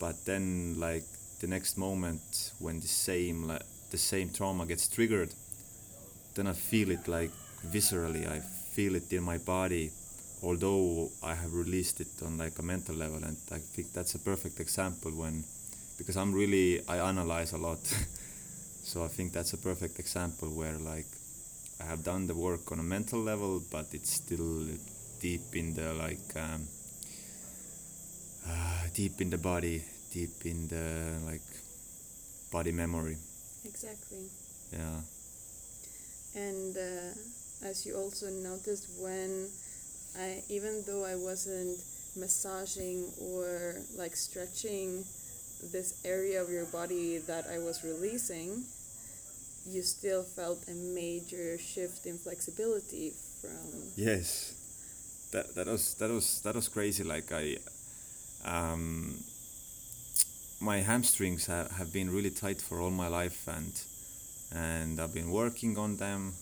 but 0.00 0.24
then 0.24 0.74
like 0.78 1.04
the 1.40 1.46
next 1.46 1.76
moment 1.78 2.52
when 2.58 2.80
the 2.80 2.88
same 2.88 3.48
like, 3.48 3.62
the 3.90 3.98
same 3.98 4.30
trauma 4.30 4.66
gets 4.66 4.88
triggered, 4.88 5.32
then 6.34 6.46
I 6.46 6.52
feel 6.52 6.90
it 6.90 7.06
like 7.06 7.30
viscerally. 7.66 8.28
I 8.28 8.40
feel 8.74 8.96
it 8.96 9.12
in 9.12 9.22
my 9.22 9.38
body, 9.38 9.90
although 10.42 11.10
I 11.22 11.34
have 11.34 11.52
released 11.54 12.00
it 12.00 12.08
on 12.24 12.38
like 12.38 12.58
a 12.58 12.62
mental 12.62 12.94
level. 12.94 13.22
And 13.24 13.36
I 13.52 13.58
think 13.58 13.92
that's 13.92 14.14
a 14.14 14.18
perfect 14.18 14.60
example 14.60 15.12
when, 15.12 15.44
because 15.98 16.16
I'm 16.16 16.32
really 16.34 16.86
I 16.88 16.96
analyze 16.98 17.52
a 17.52 17.58
lot, 17.58 17.78
so 18.82 19.04
I 19.04 19.08
think 19.08 19.32
that's 19.32 19.52
a 19.52 19.58
perfect 19.58 19.98
example 19.98 20.48
where 20.48 20.76
like 20.78 21.06
I 21.80 21.84
have 21.84 22.04
done 22.04 22.26
the 22.26 22.34
work 22.34 22.72
on 22.72 22.78
a 22.80 22.82
mental 22.82 23.20
level, 23.20 23.62
but 23.70 23.86
it's 23.92 24.10
still 24.10 24.66
deep 25.20 25.54
in 25.54 25.74
the 25.74 25.92
like 25.94 26.28
um, 26.36 26.66
uh, 28.48 28.82
deep 28.94 29.20
in 29.20 29.30
the 29.30 29.38
body, 29.38 29.82
deep 30.12 30.44
in 30.44 30.68
the 30.68 31.18
like 31.26 31.42
body 32.52 32.72
memory. 32.72 33.16
Exactly. 33.64 34.28
Yeah. 34.72 35.00
And 36.34 36.76
uh, 36.76 37.66
as 37.68 37.86
you 37.86 37.96
also 37.96 38.28
noticed, 38.28 38.88
when 39.00 39.48
I, 40.18 40.42
even 40.48 40.82
though 40.86 41.04
I 41.04 41.14
wasn't 41.16 41.78
massaging 42.16 43.10
or 43.20 43.76
like 43.96 44.14
stretching 44.16 45.04
this 45.72 46.00
area 46.04 46.42
of 46.42 46.50
your 46.50 46.66
body 46.66 47.18
that 47.18 47.46
I 47.50 47.58
was 47.58 47.82
releasing, 47.84 48.64
you 49.66 49.82
still 49.82 50.22
felt 50.22 50.58
a 50.68 50.74
major 50.74 51.58
shift 51.58 52.06
in 52.06 52.18
flexibility 52.18 53.12
from. 53.40 53.82
Yes. 53.96 54.52
That 55.32 55.54
that 55.54 55.66
was 55.66 55.94
that 55.94 56.10
was 56.10 56.42
that 56.42 56.54
was 56.54 56.68
crazy. 56.68 57.02
Like 57.02 57.32
I, 57.32 57.56
um, 58.44 59.16
my 60.60 60.78
hamstrings 60.78 61.46
have, 61.46 61.70
have 61.72 61.92
been 61.92 62.10
really 62.10 62.30
tight 62.30 62.60
for 62.60 62.80
all 62.80 62.90
my 62.90 63.08
life, 63.08 63.46
and 63.48 63.72
and 64.52 65.00
I've 65.00 65.14
been 65.14 65.30
working 65.30 65.78
on 65.78 65.96
them. 65.96 66.32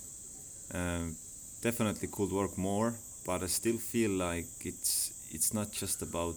Um, 0.74 1.16
definitely 1.62 2.08
could 2.08 2.30
work 2.30 2.56
more, 2.58 2.94
but 3.26 3.42
I 3.42 3.46
still 3.46 3.78
feel 3.78 4.10
like 4.10 4.46
it's 4.64 5.12
it's 5.32 5.54
not 5.54 5.72
just 5.72 6.02
about 6.02 6.36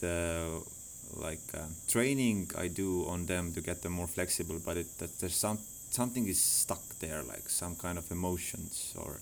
the 0.00 0.62
like 1.14 1.54
uh, 1.54 1.66
training 1.88 2.50
I 2.58 2.68
do 2.68 3.06
on 3.06 3.26
them 3.26 3.52
to 3.52 3.60
get 3.60 3.82
them 3.82 3.92
more 3.92 4.08
flexible, 4.08 4.60
but 4.64 4.76
it 4.76 4.98
that 4.98 5.18
there's 5.20 5.36
some 5.36 5.58
something 5.90 6.26
is 6.28 6.40
stuck 6.40 6.84
there, 7.00 7.22
like 7.22 7.48
some 7.48 7.76
kind 7.76 7.98
of 7.98 8.10
emotions 8.10 8.94
or. 8.98 9.20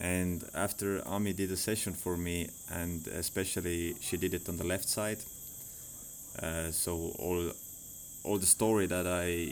And 0.00 0.44
after 0.54 1.02
Ami 1.06 1.32
did 1.32 1.50
a 1.52 1.56
session 1.56 1.94
for 1.94 2.16
me, 2.16 2.48
and 2.70 3.06
especially 3.08 3.96
she 4.00 4.16
did 4.16 4.34
it 4.34 4.48
on 4.48 4.56
the 4.56 4.64
left 4.64 4.88
side, 4.88 5.18
uh, 6.42 6.70
so 6.70 7.12
all 7.18 7.50
all 8.24 8.38
the 8.38 8.46
story 8.46 8.86
that 8.86 9.06
I 9.06 9.48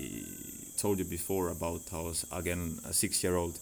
told 0.77 0.99
you 0.99 1.05
before 1.05 1.49
about 1.49 1.83
how 1.91 2.01
I 2.01 2.05
was 2.05 2.27
again 2.33 2.79
a 2.85 2.93
six-year-old, 2.93 3.59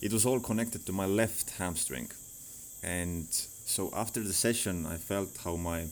it 0.00 0.12
was 0.12 0.24
all 0.24 0.40
connected 0.40 0.86
to 0.86 0.92
my 0.92 1.06
left 1.06 1.50
hamstring, 1.58 2.08
and 2.82 3.26
so 3.66 3.90
after 3.94 4.20
the 4.20 4.32
session, 4.32 4.86
I 4.86 4.96
felt 4.96 5.36
how 5.44 5.56
my 5.56 5.86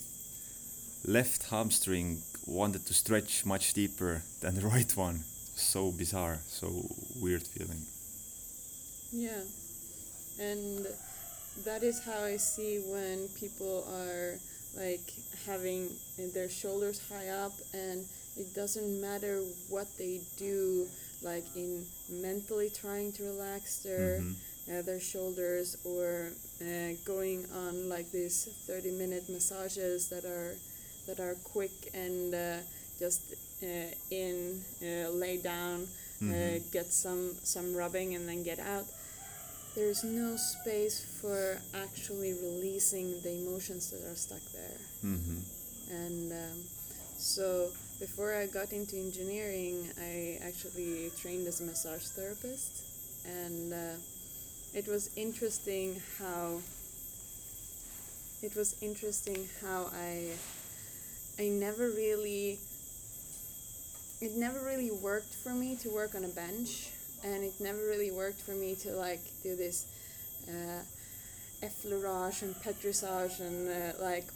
left 1.04 1.50
hamstring 1.50 2.22
wanted 2.46 2.86
to 2.86 2.94
stretch 2.94 3.44
much 3.44 3.74
deeper 3.74 4.22
than 4.40 4.54
the 4.54 4.66
right 4.66 4.96
one. 4.96 5.24
So 5.56 5.90
bizarre, 5.90 6.38
so 6.48 6.68
weird 7.20 7.42
feeling. 7.42 7.82
Yeah, 9.12 9.42
and 10.38 10.86
that 11.64 11.82
is 11.82 12.02
how 12.04 12.22
I 12.24 12.36
see 12.36 12.78
when 12.86 13.28
people 13.40 13.84
are 13.92 14.34
like 14.76 15.08
having 15.46 15.88
their 16.34 16.48
shoulders 16.50 17.00
high 17.08 17.28
up, 17.28 17.52
and 17.72 18.04
it 18.36 18.54
doesn't 18.54 19.00
matter 19.00 19.40
what 19.70 19.86
they 19.98 20.20
do, 20.38 20.86
like 21.22 21.44
in 21.56 21.84
mentally 22.10 22.70
trying 22.70 23.12
to 23.12 23.22
relax 23.24 23.78
their 23.78 24.20
Mhm. 24.20 24.34
uh, 24.68 24.82
their 24.82 25.00
shoulders 25.00 25.76
or 25.84 26.32
uh, 26.60 26.90
going 27.04 27.46
on 27.52 27.88
like 27.88 28.10
these 28.10 28.48
30 28.66 28.90
minute 28.90 29.28
massages 29.28 30.08
that 30.08 30.24
are 30.24 30.56
that 31.06 31.20
are 31.20 31.36
quick 31.44 31.70
and 31.94 32.34
uh, 32.34 32.58
just 32.98 33.20
uh, 33.62 33.90
in 34.10 34.60
uh, 34.82 35.08
lay 35.10 35.36
down 35.36 35.86
uh, 36.20 36.24
Mhm. 36.24 36.70
get 36.72 36.92
some 36.92 37.36
some 37.44 37.74
rubbing 37.76 38.14
and 38.16 38.28
then 38.28 38.42
get 38.42 38.58
out 38.58 38.86
there's 39.76 40.02
no 40.02 40.36
space 40.36 41.04
for 41.20 41.60
actually 41.74 42.32
releasing 42.32 43.20
the 43.22 43.30
emotions 43.46 43.90
that 43.90 44.02
are 44.10 44.16
stuck 44.16 44.42
there. 44.52 44.80
Hmm 45.02 45.38
and 45.90 46.32
um, 46.32 46.62
so 47.18 47.68
before 48.00 48.34
I 48.34 48.46
got 48.46 48.72
into 48.72 48.96
engineering, 48.96 49.88
I 50.00 50.38
actually 50.44 51.10
trained 51.20 51.46
as 51.46 51.60
a 51.60 51.64
massage 51.64 52.04
therapist, 52.08 52.82
and 53.24 53.72
uh, 53.72 53.96
it 54.74 54.86
was 54.86 55.10
interesting 55.16 56.00
how 56.18 56.60
it 58.42 58.54
was 58.54 58.76
interesting 58.82 59.48
how 59.62 59.90
I 59.94 60.32
I 61.38 61.48
never 61.48 61.88
really 61.88 62.58
it 64.20 64.34
never 64.34 64.60
really 64.60 64.90
worked 64.90 65.34
for 65.34 65.50
me 65.50 65.76
to 65.76 65.90
work 65.90 66.14
on 66.14 66.24
a 66.24 66.28
bench, 66.28 66.90
and 67.26 67.44
it 67.44 67.54
never 67.60 67.78
really 67.78 68.10
worked 68.10 68.40
for 68.40 68.52
me 68.52 68.74
to 68.76 68.92
like 68.92 69.20
do 69.42 69.56
this 69.56 69.86
uh, 70.48 70.82
effleurage 71.66 72.42
and 72.42 72.54
petrissage 72.62 73.40
and 73.40 73.68
uh, 73.68 74.02
like 74.02 74.26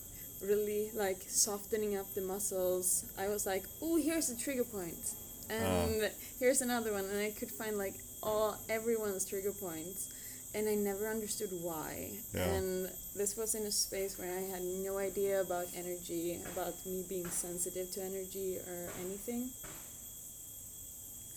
really 0.43 0.91
like 0.95 1.23
softening 1.29 1.97
up 1.97 2.13
the 2.15 2.21
muscles. 2.21 3.05
I 3.19 3.29
was 3.29 3.47
like, 3.47 3.65
oh, 3.83 3.97
here's 3.97 4.31
a 4.31 4.37
trigger 4.37 4.65
point, 4.65 5.15
and 5.49 6.11
here's 6.39 6.63
another 6.63 6.93
one, 6.93 7.05
and 7.05 7.21
I 7.21 7.31
could 7.31 7.51
find 7.51 7.79
like 7.79 7.95
all 8.23 8.57
everyone's 8.69 9.25
trigger 9.25 9.53
points, 9.53 10.13
and 10.55 10.69
I 10.69 10.75
never 10.75 11.07
understood 11.09 11.51
why. 11.63 12.11
Yeah. 12.35 12.45
And 12.45 12.91
this 13.15 13.37
was 13.37 13.55
in 13.55 13.63
a 13.63 13.71
space 13.71 14.19
where 14.19 14.31
I 14.37 14.43
had 14.43 14.63
no 14.63 14.99
idea 14.99 15.41
about 15.41 15.67
energy, 15.77 16.39
about 16.53 16.75
me 16.87 17.05
being 17.09 17.29
sensitive 17.29 17.91
to 17.93 18.03
energy 18.03 18.59
or 18.67 18.89
anything. 19.05 19.51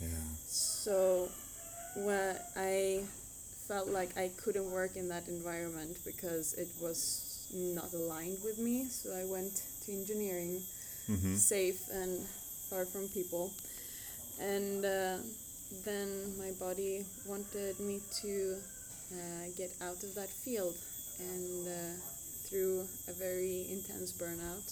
Yeah. 0.01 0.07
So, 0.47 1.29
when 1.95 2.37
I 2.55 3.03
felt 3.67 3.87
like 3.87 4.17
I 4.17 4.29
couldn't 4.43 4.69
work 4.71 4.95
in 4.95 5.07
that 5.09 5.27
environment 5.27 5.97
because 6.05 6.53
it 6.53 6.67
was 6.81 7.47
not 7.53 7.93
aligned 7.93 8.37
with 8.43 8.57
me, 8.59 8.85
so 8.89 9.13
I 9.13 9.25
went 9.25 9.61
to 9.85 9.91
engineering, 9.91 10.61
hmm 11.07 11.35
safe 11.35 11.81
and 11.91 12.19
far 12.69 12.85
from 12.85 13.07
people. 13.09 13.51
And 14.39 14.83
uh, 14.85 15.17
then 15.85 16.09
my 16.37 16.51
body 16.59 17.05
wanted 17.25 17.79
me 17.79 18.01
to 18.21 18.57
uh, 19.13 19.45
get 19.57 19.71
out 19.81 20.03
of 20.03 20.15
that 20.15 20.29
field, 20.29 20.75
and 21.19 21.67
uh, 21.67 21.93
through 22.47 22.87
a 23.07 23.13
very 23.13 23.67
intense 23.69 24.11
burnout. 24.13 24.67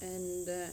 And 0.00 0.48
uh, 0.48 0.70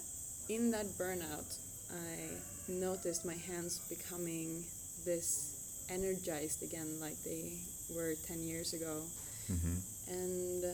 in 0.50 0.72
that 0.72 0.86
burnout, 0.98 1.58
I 1.92 2.38
noticed 2.68 3.26
my 3.26 3.34
hands 3.34 3.80
becoming 3.90 4.64
this 5.06 5.86
energized 5.90 6.64
again, 6.64 7.00
like 7.00 7.18
they 7.24 7.54
were 7.96 8.16
10 8.28 8.44
years 8.44 8.74
ago. 8.74 9.02
hmm 9.48 9.78
And 10.10 10.66
uh, 10.66 10.74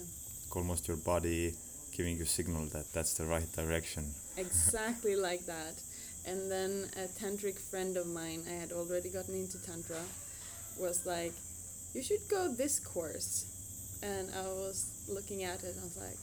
Almost 0.55 0.87
your 0.87 0.97
body 0.97 1.53
giving 1.95 2.17
you 2.17 2.25
signal 2.25 2.65
that 2.73 2.91
that's 2.93 3.13
the 3.15 3.25
right 3.25 3.49
direction. 3.55 4.03
exactly 4.37 5.15
like 5.29 5.45
that. 5.45 5.75
And 6.25 6.51
then 6.51 6.89
a 6.97 7.07
tantric 7.19 7.57
friend 7.59 7.97
of 7.97 8.05
mine, 8.07 8.43
I 8.47 8.53
had 8.63 8.71
already 8.71 9.09
gotten 9.09 9.33
into 9.35 9.57
tantra, 9.65 10.01
was 10.77 11.05
like, 11.05 11.33
"You 11.95 12.03
should 12.03 12.21
go 12.29 12.47
this 12.53 12.79
course." 12.79 13.45
And 14.03 14.29
I 14.35 14.45
was 14.63 14.85
looking 15.09 15.43
at 15.43 15.63
it, 15.63 15.73
and 15.73 15.79
I 15.81 15.87
was 15.89 15.97
like, 15.97 16.21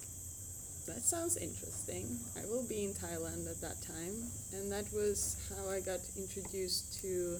"That 0.87 1.03
sounds 1.03 1.37
interesting." 1.37 2.07
I 2.41 2.47
will 2.47 2.63
be 2.69 2.85
in 2.85 2.95
Thailand 2.95 3.51
at 3.51 3.61
that 3.61 3.79
time, 3.83 4.15
and 4.55 4.71
that 4.71 4.87
was 4.93 5.37
how 5.51 5.69
I 5.71 5.81
got 5.81 6.01
introduced 6.17 7.01
to 7.03 7.39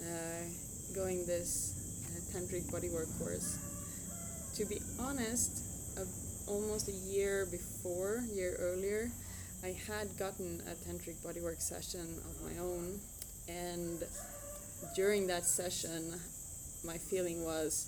uh, 0.00 0.94
going 0.94 1.26
this 1.26 1.74
uh, 2.06 2.38
tantric 2.38 2.64
bodywork 2.70 3.10
course. 3.18 3.58
To 4.56 4.64
be 4.64 4.80
honest, 4.98 5.98
uh, 5.98 6.04
almost 6.46 6.88
a 6.88 6.92
year 6.92 7.46
before, 7.50 8.22
year 8.32 8.56
earlier, 8.58 9.10
I 9.62 9.76
had 9.88 10.16
gotten 10.18 10.62
a 10.68 10.74
tantric 10.88 11.16
bodywork 11.24 11.60
session 11.60 12.00
of 12.00 12.42
my 12.44 12.58
own, 12.60 13.00
and 13.48 14.02
during 14.94 15.26
that 15.28 15.44
session, 15.44 16.14
my 16.84 16.98
feeling 16.98 17.44
was, 17.44 17.86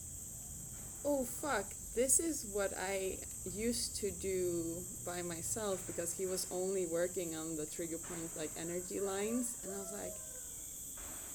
oh 1.05 1.25
fuck, 1.25 1.67
this 1.95 2.19
is 2.19 2.51
what 2.53 2.73
I 2.79 3.19
used 3.55 3.97
to 3.97 4.11
do 4.11 4.77
by 5.05 5.23
myself 5.23 5.87
because 5.87 6.17
he 6.17 6.27
was 6.27 6.47
only 6.51 6.87
working 6.87 7.37
on 7.37 7.57
the 7.57 7.67
trigger 7.67 7.99
point 7.99 8.37
like 8.37 8.51
energy 8.59 9.01
lines, 9.01 9.57
and 9.63 9.73
I 9.75 9.79
was 9.79 9.93
like, 9.93 10.13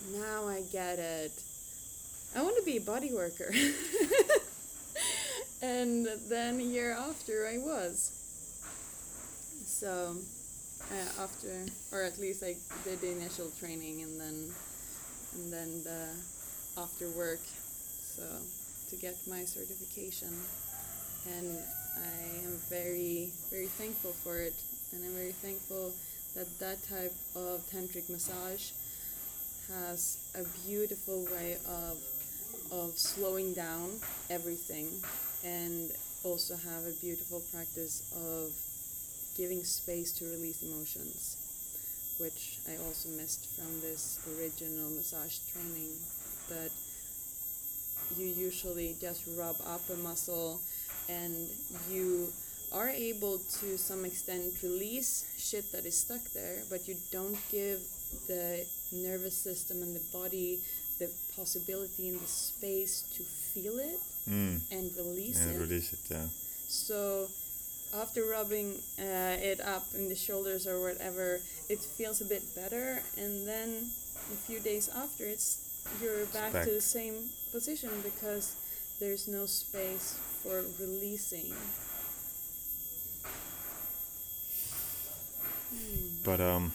now 0.10 0.48
I 0.48 0.62
get 0.72 1.00
it. 1.00 1.32
I 2.36 2.42
want 2.42 2.58
to 2.58 2.64
be 2.64 2.78
a 2.78 2.82
body 2.82 3.14
worker. 3.14 3.54
and 5.62 6.08
then 6.30 6.60
a 6.60 6.64
year 6.64 6.94
after, 6.94 7.48
I 7.48 7.58
was. 7.58 8.12
So, 9.66 10.16
uh, 10.92 11.24
after, 11.24 11.66
or 11.92 12.04
at 12.04 12.20
least 12.20 12.44
I 12.44 12.56
did 12.84 13.02
the 13.02 13.12
initial 13.12 13.52
training 13.60 14.02
and 14.02 14.20
then, 14.20 14.50
and 15.36 15.54
then 15.54 15.84
the 15.84 16.82
after 16.82 17.10
work, 17.12 17.40
so 18.02 18.24
to 18.90 18.96
get 18.96 19.16
my 19.28 19.44
certification. 19.44 20.34
And 21.38 21.58
I 21.98 22.46
am 22.46 22.58
very, 22.70 23.30
very 23.50 23.68
thankful 23.68 24.12
for 24.12 24.40
it. 24.40 24.54
And 24.94 25.04
I'm 25.04 25.14
very 25.14 25.32
thankful 25.32 25.94
that 26.36 26.48
that 26.60 26.82
type 26.88 27.14
of 27.36 27.62
tantric 27.72 28.10
massage 28.10 28.72
has 29.68 30.18
a 30.36 30.44
beautiful 30.68 31.26
way 31.26 31.58
of 31.68 31.98
of 32.72 32.98
slowing 32.98 33.54
down 33.54 33.90
everything 34.30 34.88
and 35.44 35.92
also 36.24 36.56
have 36.56 36.84
a 36.86 36.94
beautiful 37.02 37.42
practice 37.52 38.04
of 38.16 38.52
giving 39.36 39.64
space 39.64 40.12
to 40.14 40.26
release 40.26 40.64
emotions 40.64 42.18
which 42.20 42.60
I 42.70 42.78
also 42.86 43.10
missed 43.10 43.58
from 43.58 43.82
this 43.82 44.20
original 44.38 44.90
massage 44.92 45.40
training 45.52 45.92
that 46.50 46.72
you 48.16 48.28
usually 48.28 48.96
just 49.02 49.24
rub 49.38 49.56
up 49.66 49.82
a 49.90 49.98
muscle 49.98 50.62
and 51.10 51.34
you 51.90 52.28
are 52.72 52.90
able 52.90 53.40
to 53.60 53.78
some 53.78 54.06
extent 54.06 54.44
release 54.64 55.26
shit 55.38 55.70
that 55.72 55.86
is 55.86 55.98
stuck 55.98 56.22
there 56.34 56.62
but 56.70 56.88
you 56.88 56.96
don't 57.12 57.38
give 57.52 57.80
the 58.28 58.64
nervous 58.92 59.36
system 59.38 59.82
and 59.82 59.96
the 59.96 60.04
body 60.14 60.60
the 61.00 61.10
possibility 61.36 62.10
and 62.10 62.20
the 62.20 62.28
space 62.28 63.04
to 63.18 63.24
feel 63.24 63.80
it 63.80 64.00
Mm. 64.30 64.62
and 64.72 64.92
release 64.98 65.40
And 65.42 65.56
it 65.56 65.60
release 65.60 65.94
it, 65.94 66.00
yeah. 66.12 66.28
so 66.70 67.28
after 67.94 68.22
rubbing 68.26 68.76
uh, 69.00 69.36
it 69.52 69.60
up 69.62 69.84
in 69.96 70.10
the 70.10 70.16
shoulders 70.16 70.68
or 70.68 70.80
whatever, 70.80 71.40
it 71.70 71.80
feels 71.80 72.22
a 72.22 72.26
bit 72.26 72.44
better, 72.56 73.02
and 73.18 73.48
then 73.48 73.70
a 74.32 74.38
few 74.46 74.60
days 74.60 74.90
after, 74.96 75.26
it's 75.26 75.58
you're 76.00 76.26
back, 76.28 76.54
back. 76.54 76.66
to 76.68 76.72
the 76.72 76.80
same 76.82 77.16
position 77.52 77.90
because 78.04 78.54
there's 79.00 79.28
no 79.28 79.48
space 79.48 80.16
for 80.44 80.62
releasing. 80.80 81.52
Hmm. 85.74 86.08
But 86.24 86.40
um, 86.42 86.72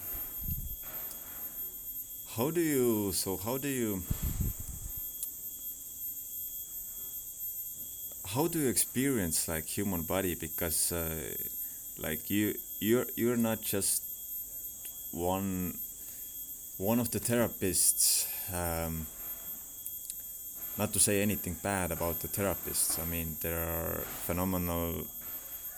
how 2.36 2.50
do 2.50 2.60
you? 2.60 3.12
So 3.12 3.36
how 3.38 3.56
do 3.56 3.68
you? 3.68 4.02
How 8.26 8.46
do 8.46 8.58
you 8.58 8.68
experience 8.68 9.48
like 9.48 9.64
human 9.64 10.02
body? 10.02 10.34
Because 10.34 10.92
uh, 10.92 11.34
like 11.98 12.28
you, 12.28 12.54
you're 12.80 13.06
you're 13.14 13.38
not 13.38 13.62
just 13.62 14.02
one 15.12 15.74
one 16.76 17.00
of 17.00 17.10
the 17.10 17.20
therapists 17.20 18.26
um, 18.52 19.06
not 20.76 20.92
to 20.92 21.00
say 21.00 21.22
anything 21.22 21.56
bad 21.62 21.90
about 21.90 22.20
the 22.20 22.28
therapists. 22.28 23.00
I 23.02 23.06
mean, 23.06 23.36
there 23.40 23.58
are 23.58 24.00
phenomenal 24.26 25.06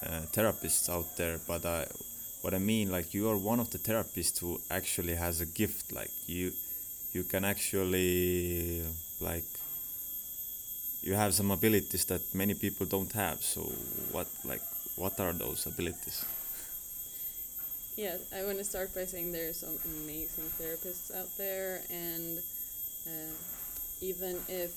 uh, 0.04 0.22
therapists 0.32 0.88
out 0.88 1.16
there, 1.16 1.38
but 1.46 1.64
I, 1.64 1.86
what 2.42 2.54
I 2.54 2.58
mean, 2.58 2.90
like 2.90 3.14
you 3.14 3.28
are 3.28 3.36
one 3.36 3.60
of 3.60 3.70
the 3.70 3.78
therapists 3.78 4.38
who 4.38 4.60
actually 4.70 5.14
has 5.14 5.40
a 5.40 5.46
gift. 5.46 5.92
Like 5.92 6.10
you, 6.26 6.52
you 7.12 7.24
can 7.24 7.44
actually 7.44 8.82
like 9.20 9.44
you 11.02 11.14
have 11.14 11.34
some 11.34 11.50
abilities 11.50 12.04
that 12.06 12.22
many 12.34 12.54
people 12.54 12.86
don't 12.86 13.12
have. 13.12 13.42
So 13.42 13.62
what 14.12 14.28
like 14.44 14.62
what 14.96 15.18
are 15.20 15.32
those 15.32 15.66
abilities? 15.66 16.24
Yeah, 17.96 18.16
I 18.32 18.44
want 18.44 18.58
to 18.58 18.64
start 18.64 18.94
by 18.94 19.06
saying 19.06 19.32
there 19.32 19.48
are 19.48 19.52
some 19.52 19.76
amazing 19.84 20.44
therapists 20.60 21.10
out 21.12 21.26
there, 21.36 21.82
and 21.90 22.38
uh, 23.06 23.34
even 24.00 24.36
if 24.48 24.70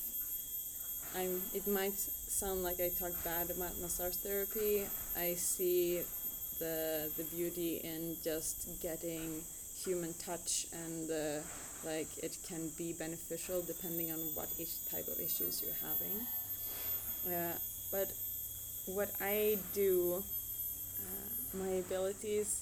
I'm, 1.15 1.41
it 1.53 1.67
might 1.67 1.99
sound 1.99 2.63
like 2.63 2.79
I 2.79 2.89
talk 2.89 3.11
bad 3.23 3.51
about 3.51 3.77
massage 3.79 4.15
therapy. 4.15 4.85
I 5.15 5.35
see 5.35 6.01
the 6.61 7.09
the 7.17 7.23
beauty 7.35 7.81
in 7.83 8.15
just 8.23 8.69
getting 8.81 9.41
human 9.83 10.13
touch 10.13 10.67
and 10.85 11.09
uh, 11.09 11.41
like 11.83 12.07
it 12.21 12.37
can 12.47 12.69
be 12.77 12.93
beneficial 12.93 13.61
depending 13.65 14.11
on 14.11 14.19
what 14.35 14.47
each 14.59 14.75
type 14.89 15.07
of 15.07 15.19
issues 15.19 15.63
you're 15.63 15.81
having. 15.89 16.15
Uh, 17.25 17.57
but 17.91 18.09
what 18.85 19.09
I 19.19 19.57
do, 19.73 20.23
uh, 21.01 21.57
my 21.57 21.71
abilities, 21.85 22.61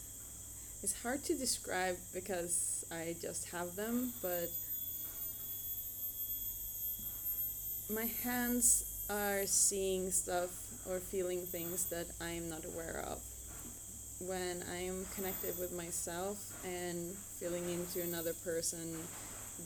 is 0.81 0.95
hard 1.03 1.23
to 1.25 1.35
describe 1.35 1.97
because 2.13 2.85
I 2.91 3.15
just 3.21 3.49
have 3.49 3.75
them, 3.75 4.13
but 4.21 4.49
my 7.93 8.07
hands 8.23 8.85
are 9.09 9.45
seeing 9.45 10.11
stuff 10.11 10.51
or 10.89 10.99
feeling 10.99 11.41
things 11.41 11.85
that 11.89 12.07
I'm 12.21 12.49
not 12.49 12.63
aware 12.63 13.03
of. 13.05 13.19
When 14.19 14.63
I'm 14.75 15.05
connected 15.15 15.57
with 15.59 15.71
myself 15.71 16.37
and 16.65 17.15
feeling 17.39 17.63
into 17.69 18.01
another 18.01 18.33
person, 18.43 18.97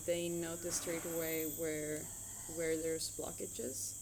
they 0.06 0.30
notice 0.30 0.76
straight 0.76 1.04
away 1.16 1.46
where 1.60 2.00
where 2.56 2.78
there's 2.78 3.10
blockages. 3.18 3.94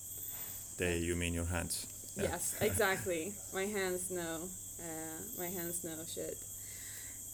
They, 0.78 0.98
you 0.98 1.16
mean 1.16 1.34
your 1.34 1.46
hands? 1.46 1.88
Yeah. 2.18 2.24
Yes, 2.24 2.56
exactly. 2.62 3.34
my 3.54 3.66
hands 3.66 4.12
know. 4.12 4.42
Uh, 4.80 5.22
my 5.38 5.48
hands 5.48 5.84
know 5.84 5.96
shit. 6.14 6.38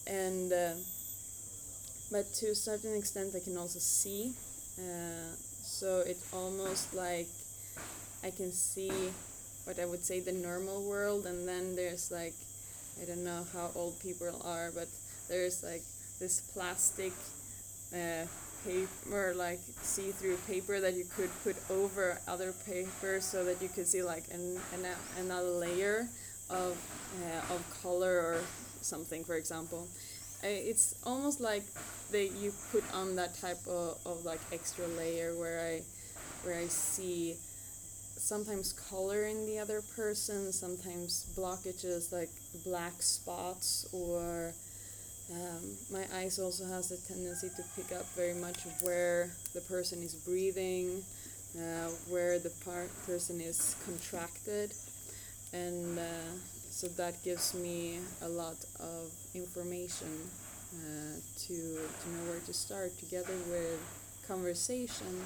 And 0.06 0.52
uh, 0.52 0.74
but 2.10 2.32
to 2.34 2.50
a 2.50 2.54
certain 2.54 2.96
extent, 2.96 3.34
I 3.34 3.40
can 3.40 3.56
also 3.56 3.78
see. 3.78 4.32
Uh, 4.78 5.34
so 5.62 6.02
it's 6.06 6.32
almost 6.32 6.94
like 6.94 7.26
I 8.22 8.30
can 8.30 8.52
see 8.52 8.92
what 9.64 9.78
I 9.78 9.84
would 9.84 10.04
say 10.04 10.20
the 10.20 10.32
normal 10.32 10.82
world, 10.82 11.26
and 11.26 11.46
then 11.46 11.76
there's 11.76 12.10
like 12.10 12.34
I 13.00 13.04
don't 13.04 13.24
know 13.24 13.44
how 13.52 13.70
old 13.74 14.00
people 14.00 14.28
are, 14.44 14.70
but 14.74 14.88
there's 15.28 15.62
like 15.62 15.82
this 16.18 16.40
plastic 16.52 17.12
uh, 17.94 18.26
paper, 18.64 19.34
like 19.36 19.60
see-through 19.82 20.36
paper 20.48 20.80
that 20.80 20.94
you 20.94 21.04
could 21.16 21.30
put 21.44 21.56
over 21.70 22.18
other 22.26 22.52
paper, 22.66 23.20
so 23.20 23.44
that 23.44 23.62
you 23.62 23.68
could 23.68 23.86
see 23.86 24.02
like 24.02 24.24
an, 24.32 24.58
an 24.74 24.86
another 25.18 25.50
layer 25.50 26.08
of 26.50 26.76
uh, 27.22 27.54
of 27.54 27.82
color 27.82 28.18
or 28.18 28.40
something, 28.80 29.24
for 29.24 29.36
example. 29.36 29.86
it's 30.42 30.94
almost 31.04 31.40
like 31.40 31.64
they 32.10 32.28
you 32.28 32.52
put 32.72 32.84
on 32.94 33.16
that 33.16 33.34
type 33.34 33.58
of, 33.66 33.98
of 34.06 34.24
like 34.24 34.40
extra 34.52 34.86
layer 34.96 35.34
where 35.34 35.60
I 35.60 35.82
where 36.44 36.58
I 36.58 36.66
see 36.68 37.36
sometimes 38.18 38.72
color 38.72 39.24
in 39.24 39.46
the 39.46 39.58
other 39.58 39.82
person, 39.96 40.52
sometimes 40.52 41.26
blockages 41.36 42.12
like 42.12 42.30
black 42.64 43.02
spots 43.02 43.86
or 43.92 44.52
um, 45.32 45.76
my 45.92 46.04
eyes 46.16 46.38
also 46.38 46.64
has 46.66 46.90
a 46.90 46.98
tendency 47.06 47.50
to 47.56 47.62
pick 47.76 47.92
up 47.96 48.06
very 48.16 48.34
much 48.34 48.58
where 48.82 49.30
the 49.54 49.60
person 49.62 50.02
is 50.02 50.14
breathing, 50.14 51.02
uh, 51.56 51.88
where 52.08 52.38
the 52.38 52.50
par- 52.64 52.88
person 53.06 53.40
is 53.40 53.76
contracted, 53.84 54.72
and 55.52 55.98
uh, 55.98 56.02
so 56.70 56.88
that 56.88 57.22
gives 57.24 57.54
me 57.54 57.98
a 58.22 58.28
lot 58.28 58.56
of 58.80 59.10
information 59.34 60.08
uh, 60.74 61.16
to, 61.38 61.54
to 61.54 62.08
know 62.10 62.30
where 62.30 62.40
to 62.46 62.52
start 62.52 62.96
together 62.98 63.34
with 63.50 63.80
conversation. 64.26 65.24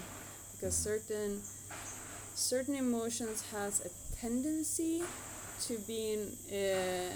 Because 0.53 0.77
certain 0.77 1.41
certain 2.35 2.75
emotions 2.75 3.43
has 3.53 3.81
a 3.85 3.91
tendency 4.21 5.03
to 5.61 5.79
be 5.87 6.13
in 6.13 6.23
uh, 6.53 7.13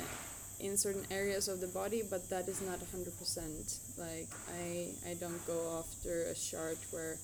in 0.58 0.76
certain 0.76 1.06
areas 1.10 1.48
of 1.48 1.60
the 1.60 1.66
body 1.68 2.02
but 2.08 2.28
that 2.30 2.48
is 2.48 2.62
not 2.62 2.78
100% 2.80 3.78
like 3.98 4.28
i 4.56 4.88
i 5.10 5.14
don't 5.20 5.44
go 5.46 5.78
after 5.78 6.24
a 6.30 6.34
chart 6.34 6.78
where 6.92 7.18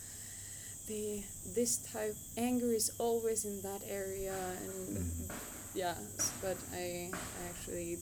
the 0.87 1.23
this 1.55 1.79
type 1.93 2.17
anger 2.37 2.73
is 2.73 2.91
always 2.99 3.45
in 3.45 3.63
that 3.63 3.81
area 3.89 4.37
and 4.61 4.99
mm. 4.99 5.31
yeah 5.75 5.95
but 6.43 6.59
i, 6.75 7.09
I 7.09 7.49
actually 7.49 7.97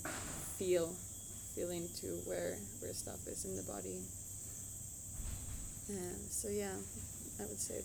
feel 0.59 0.91
feel 1.55 1.71
into 1.71 2.07
where 2.27 2.57
where 2.81 2.95
stuff 2.95 3.27
is 3.27 3.45
in 3.45 3.57
the 3.57 3.63
body. 3.63 3.99
Uh, 5.91 6.17
so 6.31 6.49
yeah, 6.49 6.77
I 7.39 7.43
would 7.43 7.59
say. 7.59 7.83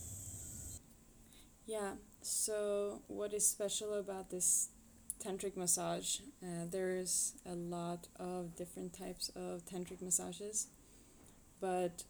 Yeah. 1.65 1.93
So 2.21 3.01
what 3.07 3.33
is 3.33 3.47
special 3.47 3.93
about 3.95 4.29
this 4.29 4.69
tantric 5.23 5.55
massage? 5.55 6.19
Uh, 6.43 6.65
there's 6.69 7.33
a 7.45 7.55
lot 7.55 8.07
of 8.19 8.55
different 8.55 8.93
types 8.97 9.29
of 9.35 9.65
tantric 9.65 10.01
massages, 10.01 10.67
but 11.61 12.03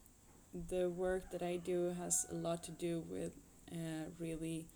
the 0.70 0.90
work 0.90 1.32
that 1.32 1.44
I 1.44 1.58
do 1.58 1.96
has 2.00 2.26
a 2.32 2.36
lot 2.36 2.64
to 2.66 2.72
do 2.72 3.04
with 3.10 3.34
uh, 3.72 4.10
really. 4.20 4.68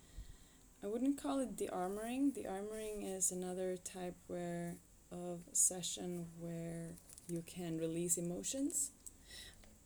I 0.82 0.86
wouldn't 0.86 1.22
call 1.22 1.40
it 1.40 1.58
the 1.58 1.68
armoring. 1.68 2.34
The 2.34 2.44
armoring 2.44 3.16
is 3.16 3.32
another 3.32 3.76
type 3.76 4.16
where 4.28 4.76
of 5.12 5.40
session 5.52 6.26
where 6.38 6.92
you 7.28 7.42
can 7.46 7.78
release 7.78 8.16
emotions. 8.18 8.92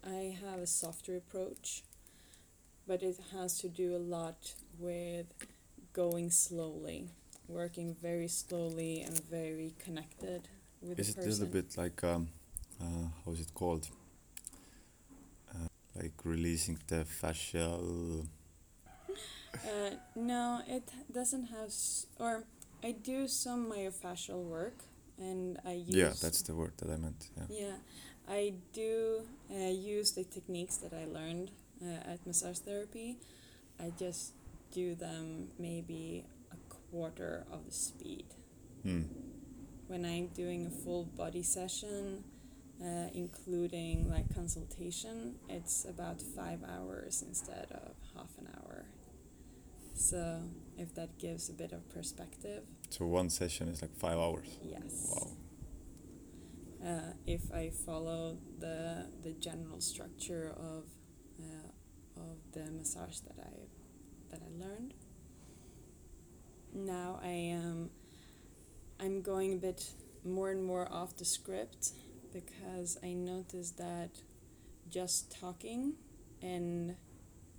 I 0.04 0.36
have 0.42 0.60
a 0.60 0.66
softer 0.66 1.16
approach, 1.16 1.82
but 2.86 3.02
it 3.02 3.18
has 3.32 3.58
to 3.60 3.68
do 3.68 3.96
a 3.96 3.98
lot 3.98 4.54
with 4.78 5.26
going 5.92 6.30
slowly, 6.30 7.08
working 7.48 7.94
very 7.94 8.28
slowly 8.28 9.02
and 9.02 9.18
very 9.30 9.74
connected 9.78 10.48
with 10.82 10.98
is 10.98 11.08
the 11.08 11.14
person. 11.14 11.30
Is 11.30 11.38
it 11.38 11.42
a 11.42 11.44
little 11.46 11.52
bit 11.62 11.76
like 11.76 12.04
um, 12.04 12.28
uh, 12.80 13.08
how 13.24 13.32
is 13.32 13.40
it 13.40 13.54
called? 13.54 13.88
Uh, 15.54 15.68
like 15.96 16.12
releasing 16.24 16.78
the 16.88 17.04
fascial. 17.04 18.26
uh, 19.08 19.90
no, 20.14 20.60
it 20.66 20.88
doesn't 21.12 21.46
have, 21.46 21.66
s- 21.68 22.06
or 22.18 22.44
I 22.82 22.92
do 22.92 23.28
some 23.28 23.70
myofascial 23.70 24.42
work 24.44 24.78
and 25.18 25.58
I 25.64 25.72
use. 25.72 25.94
Yeah, 25.96 26.12
that's 26.20 26.42
the 26.42 26.54
word 26.54 26.72
that 26.78 26.90
I 26.90 26.96
meant. 26.96 27.28
Yeah. 27.36 27.44
Yeah, 27.48 27.76
I 28.28 28.54
do 28.72 29.22
uh, 29.50 29.68
use 29.68 30.12
the 30.12 30.24
techniques 30.24 30.76
that 30.78 30.92
I 30.92 31.04
learned 31.06 31.50
uh, 31.82 32.12
at 32.12 32.26
massage 32.26 32.58
therapy. 32.58 33.16
I 33.80 33.92
just 33.98 34.32
do 34.72 34.94
them 34.94 35.48
maybe 35.58 36.24
a 36.52 36.56
quarter 36.74 37.44
of 37.50 37.66
the 37.66 37.72
speed. 37.72 38.26
Hmm. 38.82 39.02
When 39.86 40.04
I'm 40.04 40.28
doing 40.28 40.66
a 40.66 40.70
full 40.70 41.04
body 41.04 41.42
session, 41.42 42.24
uh, 42.82 43.08
including 43.14 44.10
like 44.10 44.34
consultation, 44.34 45.36
it's 45.48 45.84
about 45.84 46.20
five 46.20 46.60
hours 46.64 47.22
instead 47.26 47.68
of 47.70 47.94
half 48.14 48.30
an 48.38 48.48
hour. 48.56 48.86
So 49.94 50.40
if 50.76 50.94
that 50.94 51.18
gives 51.18 51.48
a 51.48 51.52
bit 51.52 51.72
of 51.72 51.88
perspective. 51.88 52.64
So 52.90 53.06
one 53.06 53.30
session 53.30 53.68
is 53.68 53.80
like 53.80 53.94
five 53.96 54.18
hours. 54.18 54.48
Yes. 54.62 55.14
Wow. 55.14 55.30
Uh, 56.84 57.12
if 57.26 57.50
I 57.52 57.70
follow 57.70 58.36
the 58.58 59.06
the 59.22 59.32
general 59.32 59.80
structure 59.80 60.52
of 60.56 60.84
the 62.54 62.70
massage 62.70 63.18
that 63.20 63.36
I 63.38 63.68
that 64.30 64.40
I 64.40 64.64
learned. 64.64 64.94
Now 66.72 67.20
I 67.22 67.28
am 67.28 67.90
I'm 69.00 69.22
going 69.22 69.52
a 69.52 69.56
bit 69.56 69.90
more 70.24 70.50
and 70.50 70.64
more 70.64 70.90
off 70.90 71.16
the 71.16 71.24
script 71.24 71.90
because 72.32 72.98
I 73.02 73.12
noticed 73.12 73.76
that 73.78 74.10
just 74.88 75.36
talking 75.38 75.94
and 76.42 76.96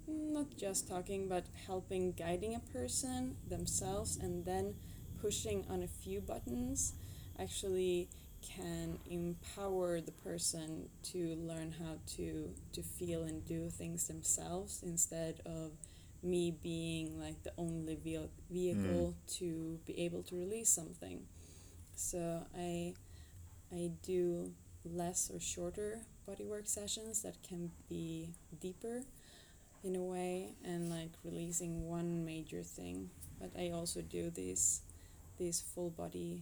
mm, 0.10 0.34
not 0.34 0.58
just 0.58 0.88
talking, 0.88 1.28
but 1.28 1.46
helping 1.68 2.14
guiding 2.14 2.56
a 2.56 2.60
person 2.60 3.36
themselves 3.48 4.18
and 4.18 4.46
then 4.46 4.76
pushing 5.22 5.66
on 5.70 5.84
a 5.84 5.88
few 5.88 6.22
buttons 6.22 6.94
actually 7.40 8.10
can 8.46 9.00
empower 9.10 10.02
the 10.02 10.12
person 10.12 10.90
to 11.04 11.36
learn 11.36 11.74
how 11.80 11.96
to 12.16 12.50
to 12.74 12.82
feel 12.82 13.24
and 13.24 13.46
do 13.46 13.70
things 13.70 14.08
themselves 14.08 14.82
instead 14.84 15.42
of 15.46 15.72
me 16.24 16.52
being 16.64 17.20
like 17.20 17.42
the 17.44 17.52
only 17.58 17.96
vehi- 17.96 18.30
vehicle 18.50 19.14
mm. 19.14 19.38
to 19.38 19.80
be 19.86 20.00
able 20.00 20.24
to 20.24 20.36
release 20.36 20.70
something. 20.70 21.22
So 21.96 22.46
I 22.58 22.94
I 23.72 23.92
do 24.04 24.52
less 24.84 25.32
or 25.34 25.40
shorter 25.40 26.02
bodywork 26.28 26.68
sessions 26.68 27.22
that 27.24 27.42
can 27.44 27.72
be 27.90 28.30
deeper 28.60 29.04
in 29.84 29.96
a 29.96 30.02
way 30.02 30.56
and 30.64 30.90
like 30.90 31.12
releasing 31.24 31.88
one 31.88 32.26
major 32.26 32.64
thing. 32.64 33.10
But 33.40 33.52
I 33.58 33.72
also 33.72 34.02
do 34.02 34.30
these 34.30 34.82
these 35.38 35.62
full 35.62 35.90
body 35.90 36.42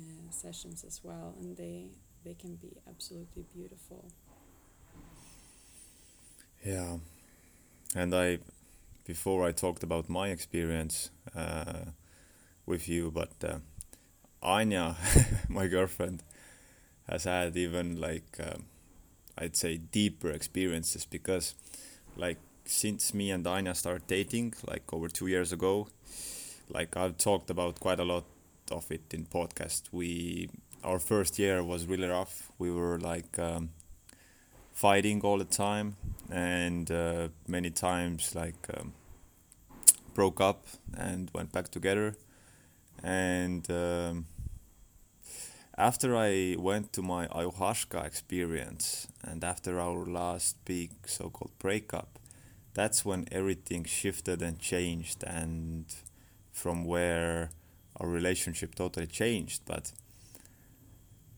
uh, 0.00 0.30
sessions 0.30 0.84
as 0.84 1.00
well, 1.04 1.34
and 1.40 1.56
they 1.56 1.88
they 2.24 2.34
can 2.34 2.56
be 2.56 2.72
absolutely 2.88 3.44
beautiful. 3.54 4.10
Yeah, 6.64 6.98
and 7.94 8.14
I, 8.14 8.38
before 9.06 9.46
I 9.46 9.52
talked 9.52 9.82
about 9.82 10.08
my 10.08 10.28
experience 10.28 11.10
uh, 11.36 11.92
with 12.66 12.88
you, 12.88 13.10
but 13.10 13.30
uh, 13.44 13.58
Anja, 14.42 14.96
my 15.48 15.66
girlfriend, 15.66 16.22
has 17.08 17.24
had 17.24 17.56
even 17.56 18.00
like 18.00 18.38
um, 18.40 18.64
I'd 19.38 19.56
say 19.56 19.78
deeper 19.78 20.30
experiences 20.30 21.06
because, 21.06 21.54
like, 22.16 22.38
since 22.64 23.14
me 23.14 23.30
and 23.30 23.44
Anja 23.46 23.76
started 23.76 24.06
dating, 24.06 24.54
like 24.66 24.92
over 24.92 25.08
two 25.08 25.26
years 25.28 25.52
ago, 25.52 25.88
like 26.70 26.96
I've 26.96 27.18
talked 27.18 27.50
about 27.50 27.80
quite 27.80 28.00
a 28.00 28.04
lot 28.04 28.24
of 28.70 28.90
it 28.90 29.12
in 29.12 29.26
podcast. 29.26 29.82
We 29.92 30.48
our 30.82 30.98
first 30.98 31.38
year 31.38 31.62
was 31.62 31.86
really 31.86 32.08
rough. 32.08 32.50
We 32.58 32.70
were 32.70 32.98
like. 32.98 33.38
Um, 33.38 33.70
fighting 34.80 35.20
all 35.20 35.36
the 35.36 35.44
time 35.44 35.94
and 36.30 36.90
uh, 36.90 37.28
many 37.46 37.68
times 37.68 38.34
like 38.34 38.66
um, 38.78 38.94
broke 40.14 40.40
up 40.40 40.64
and 40.96 41.30
went 41.34 41.52
back 41.52 41.68
together 41.70 42.16
and 43.02 43.70
um, 43.70 44.24
after 45.76 46.16
I 46.16 46.56
went 46.58 46.94
to 46.94 47.02
my 47.02 47.26
ayahuasca 47.26 48.06
experience 48.06 49.06
and 49.22 49.44
after 49.44 49.78
our 49.78 50.06
last 50.06 50.56
big 50.64 50.92
so-called 51.04 51.52
breakup 51.58 52.18
that's 52.72 53.04
when 53.04 53.26
everything 53.30 53.84
shifted 53.84 54.40
and 54.40 54.58
changed 54.58 55.22
and 55.24 55.84
from 56.52 56.86
where 56.86 57.50
our 58.00 58.08
relationship 58.08 58.74
totally 58.74 59.06
changed 59.06 59.62
but 59.66 59.92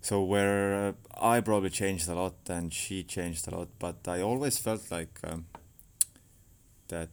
so 0.02 0.20
where 0.20 0.88
uh, 0.88 0.92
I 1.16 1.40
probably 1.40 1.70
changed 1.70 2.08
a 2.08 2.14
lot 2.16 2.34
and 2.48 2.74
she 2.74 3.04
changed 3.04 3.46
a 3.46 3.56
lot, 3.56 3.68
but 3.78 4.08
I 4.08 4.20
always 4.20 4.58
felt 4.58 4.90
like 4.90 5.20
um, 5.22 5.46
that 6.88 7.08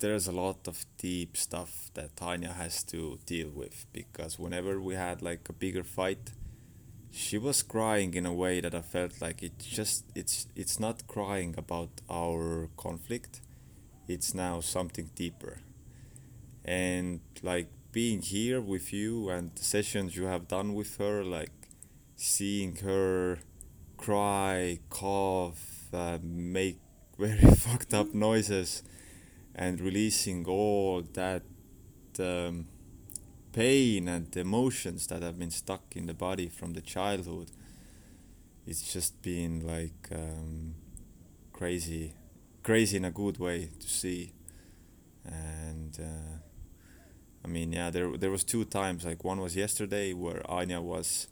there's 0.00 0.26
a 0.26 0.32
lot 0.32 0.66
of 0.66 0.84
deep 0.98 1.36
stuff 1.36 1.90
that 1.94 2.16
Anja 2.16 2.52
has 2.52 2.82
to 2.84 3.20
deal 3.26 3.50
with 3.54 3.86
because 3.92 4.40
whenever 4.40 4.80
we 4.80 4.96
had 4.96 5.22
like 5.22 5.48
a 5.48 5.52
bigger 5.52 5.84
fight, 5.84 6.32
she 7.12 7.38
was 7.38 7.62
crying 7.62 8.14
in 8.14 8.26
a 8.26 8.34
way 8.34 8.60
that 8.60 8.74
I 8.74 8.80
felt 8.82 9.22
like 9.22 9.40
it 9.40 9.60
just 9.60 10.04
it's 10.16 10.48
it's 10.56 10.80
not 10.80 11.06
crying 11.06 11.54
about 11.56 11.90
our 12.10 12.68
conflict, 12.76 13.40
it's 14.08 14.34
now 14.34 14.60
something 14.60 15.10
deeper, 15.14 15.60
and 16.64 17.20
like 17.40 17.68
being 17.96 18.20
here 18.20 18.60
with 18.60 18.92
you 18.92 19.30
and 19.30 19.52
the 19.56 19.64
sessions 19.64 20.14
you 20.14 20.24
have 20.24 20.46
done 20.46 20.74
with 20.74 20.98
her 20.98 21.24
like 21.24 21.70
seeing 22.14 22.76
her 22.76 23.38
cry, 23.96 24.78
cough, 24.90 25.88
uh, 25.94 26.18
make 26.22 26.78
very 27.18 27.50
fucked 27.54 27.94
up 27.94 28.12
noises, 28.12 28.82
and 29.54 29.80
releasing 29.80 30.44
all 30.44 31.00
that 31.14 31.42
um, 32.18 32.66
pain 33.54 34.08
and 34.08 34.36
emotions 34.36 35.06
that 35.06 35.22
have 35.22 35.38
been 35.38 35.50
stuck 35.50 35.84
in 35.96 36.04
the 36.04 36.12
body 36.12 36.50
from 36.50 36.74
the 36.74 36.82
childhood. 36.82 37.50
It's 38.66 38.92
just 38.92 39.22
been 39.22 39.66
like 39.66 40.10
um, 40.12 40.74
crazy, 41.50 42.12
crazy 42.62 42.98
in 42.98 43.06
a 43.06 43.10
good 43.10 43.38
way 43.38 43.70
to 43.80 43.88
see, 43.88 44.34
and. 45.24 45.98
Uh, 45.98 46.35
I 47.46 47.48
mean, 47.48 47.72
yeah, 47.72 47.90
there 47.90 48.16
there 48.16 48.30
was 48.30 48.44
two 48.44 48.64
times. 48.64 49.04
Like 49.04 49.24
one 49.24 49.40
was 49.40 49.54
yesterday 49.54 50.12
where 50.12 50.42
Anja 50.48 50.82
was 50.82 51.28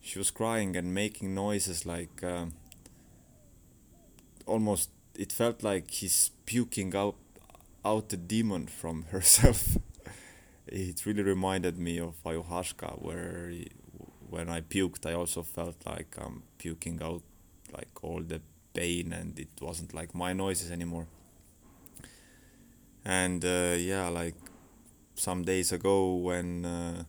she 0.00 0.18
was 0.18 0.30
crying 0.30 0.76
and 0.76 0.94
making 0.94 1.34
noises 1.34 1.86
like 1.86 2.22
um, 2.22 2.54
almost 4.46 4.90
it 5.14 5.32
felt 5.32 5.62
like 5.62 5.90
he's 5.90 6.30
puking 6.46 6.94
out 6.94 7.16
out 7.84 8.08
the 8.08 8.16
demon 8.16 8.66
from 8.66 9.04
herself 9.10 9.76
it 10.66 11.06
really 11.06 11.22
reminded 11.22 11.78
me 11.78 11.98
of 11.98 12.14
ayahuasca 12.24 13.00
where 13.02 13.48
he, 13.50 13.68
when 14.30 14.48
i 14.48 14.60
puked 14.60 15.06
i 15.06 15.12
also 15.12 15.42
felt 15.42 15.76
like 15.86 16.16
i'm 16.18 16.42
puking 16.58 17.00
out 17.02 17.22
like 17.72 17.92
all 18.02 18.22
the 18.22 18.40
pain 18.74 19.12
and 19.12 19.38
it 19.38 19.48
wasn't 19.60 19.92
like 19.94 20.14
my 20.14 20.32
noises 20.32 20.70
anymore 20.70 21.06
and 23.04 23.44
uh, 23.44 23.74
yeah 23.76 24.08
like 24.08 24.34
some 25.18 25.42
days 25.42 25.72
ago 25.72 26.14
when 26.14 26.64
uh, 26.64 27.04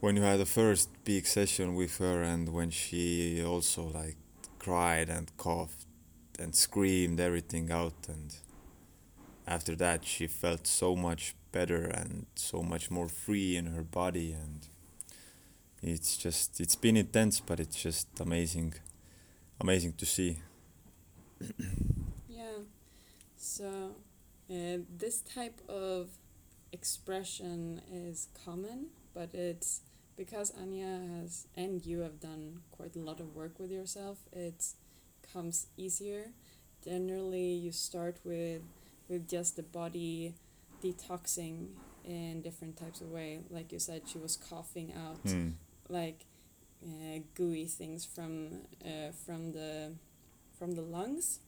when 0.00 0.16
you 0.16 0.22
had 0.22 0.38
the 0.38 0.46
first 0.46 0.88
big 1.04 1.26
session 1.26 1.74
with 1.74 1.98
her 1.98 2.22
and 2.22 2.48
when 2.50 2.70
she 2.70 3.42
also 3.44 3.82
like 3.88 4.16
cried 4.58 5.08
and 5.08 5.36
coughed 5.36 5.86
and 6.38 6.54
screamed 6.54 7.20
everything 7.20 7.70
out 7.70 8.06
and 8.08 8.36
after 9.46 9.74
that 9.74 10.04
she 10.04 10.26
felt 10.26 10.66
so 10.66 10.94
much 10.94 11.34
better 11.52 11.84
and 11.84 12.26
so 12.34 12.62
much 12.62 12.90
more 12.90 13.08
free 13.08 13.56
in 13.56 13.66
her 13.66 13.82
body 13.82 14.32
and 14.32 14.68
it's 15.82 16.16
just 16.16 16.60
it's 16.60 16.76
been 16.76 16.96
intense 16.96 17.40
but 17.40 17.58
it's 17.60 17.80
just 17.82 18.08
amazing 18.20 18.74
amazing 19.60 19.92
to 19.92 20.06
see 20.06 20.38
Yeah. 22.28 22.62
So 23.36 23.96
uh, 24.50 24.78
this 24.96 25.20
type 25.20 25.60
of 25.68 26.08
expression 26.72 27.80
is 27.92 28.28
common, 28.44 28.86
but 29.14 29.30
it's 29.34 29.80
because 30.16 30.52
Anja 30.52 31.20
has 31.20 31.46
and 31.56 31.84
you 31.84 32.00
have 32.00 32.20
done 32.20 32.60
quite 32.72 32.96
a 32.96 32.98
lot 33.00 33.20
of 33.20 33.34
work 33.34 33.58
with 33.58 33.70
yourself. 33.70 34.18
It 34.32 34.64
comes 35.32 35.66
easier. 35.76 36.32
Generally, 36.84 37.52
you 37.54 37.72
start 37.72 38.18
with 38.24 38.62
with 39.08 39.28
just 39.28 39.56
the 39.56 39.62
body 39.62 40.34
detoxing 40.82 41.68
in 42.04 42.42
different 42.42 42.76
types 42.76 43.00
of 43.00 43.10
way. 43.10 43.40
Like 43.50 43.72
you 43.72 43.78
said, 43.78 44.02
she 44.06 44.18
was 44.18 44.36
coughing 44.36 44.92
out 44.92 45.18
Hmm. 45.24 45.50
like 45.88 46.24
uh, 46.84 47.18
gooey 47.34 47.66
things 47.66 48.04
from 48.04 48.62
uh, 48.84 49.10
from 49.24 49.52
the 49.52 49.92
from 50.58 50.72
the 50.72 50.82
lungs. 50.82 51.40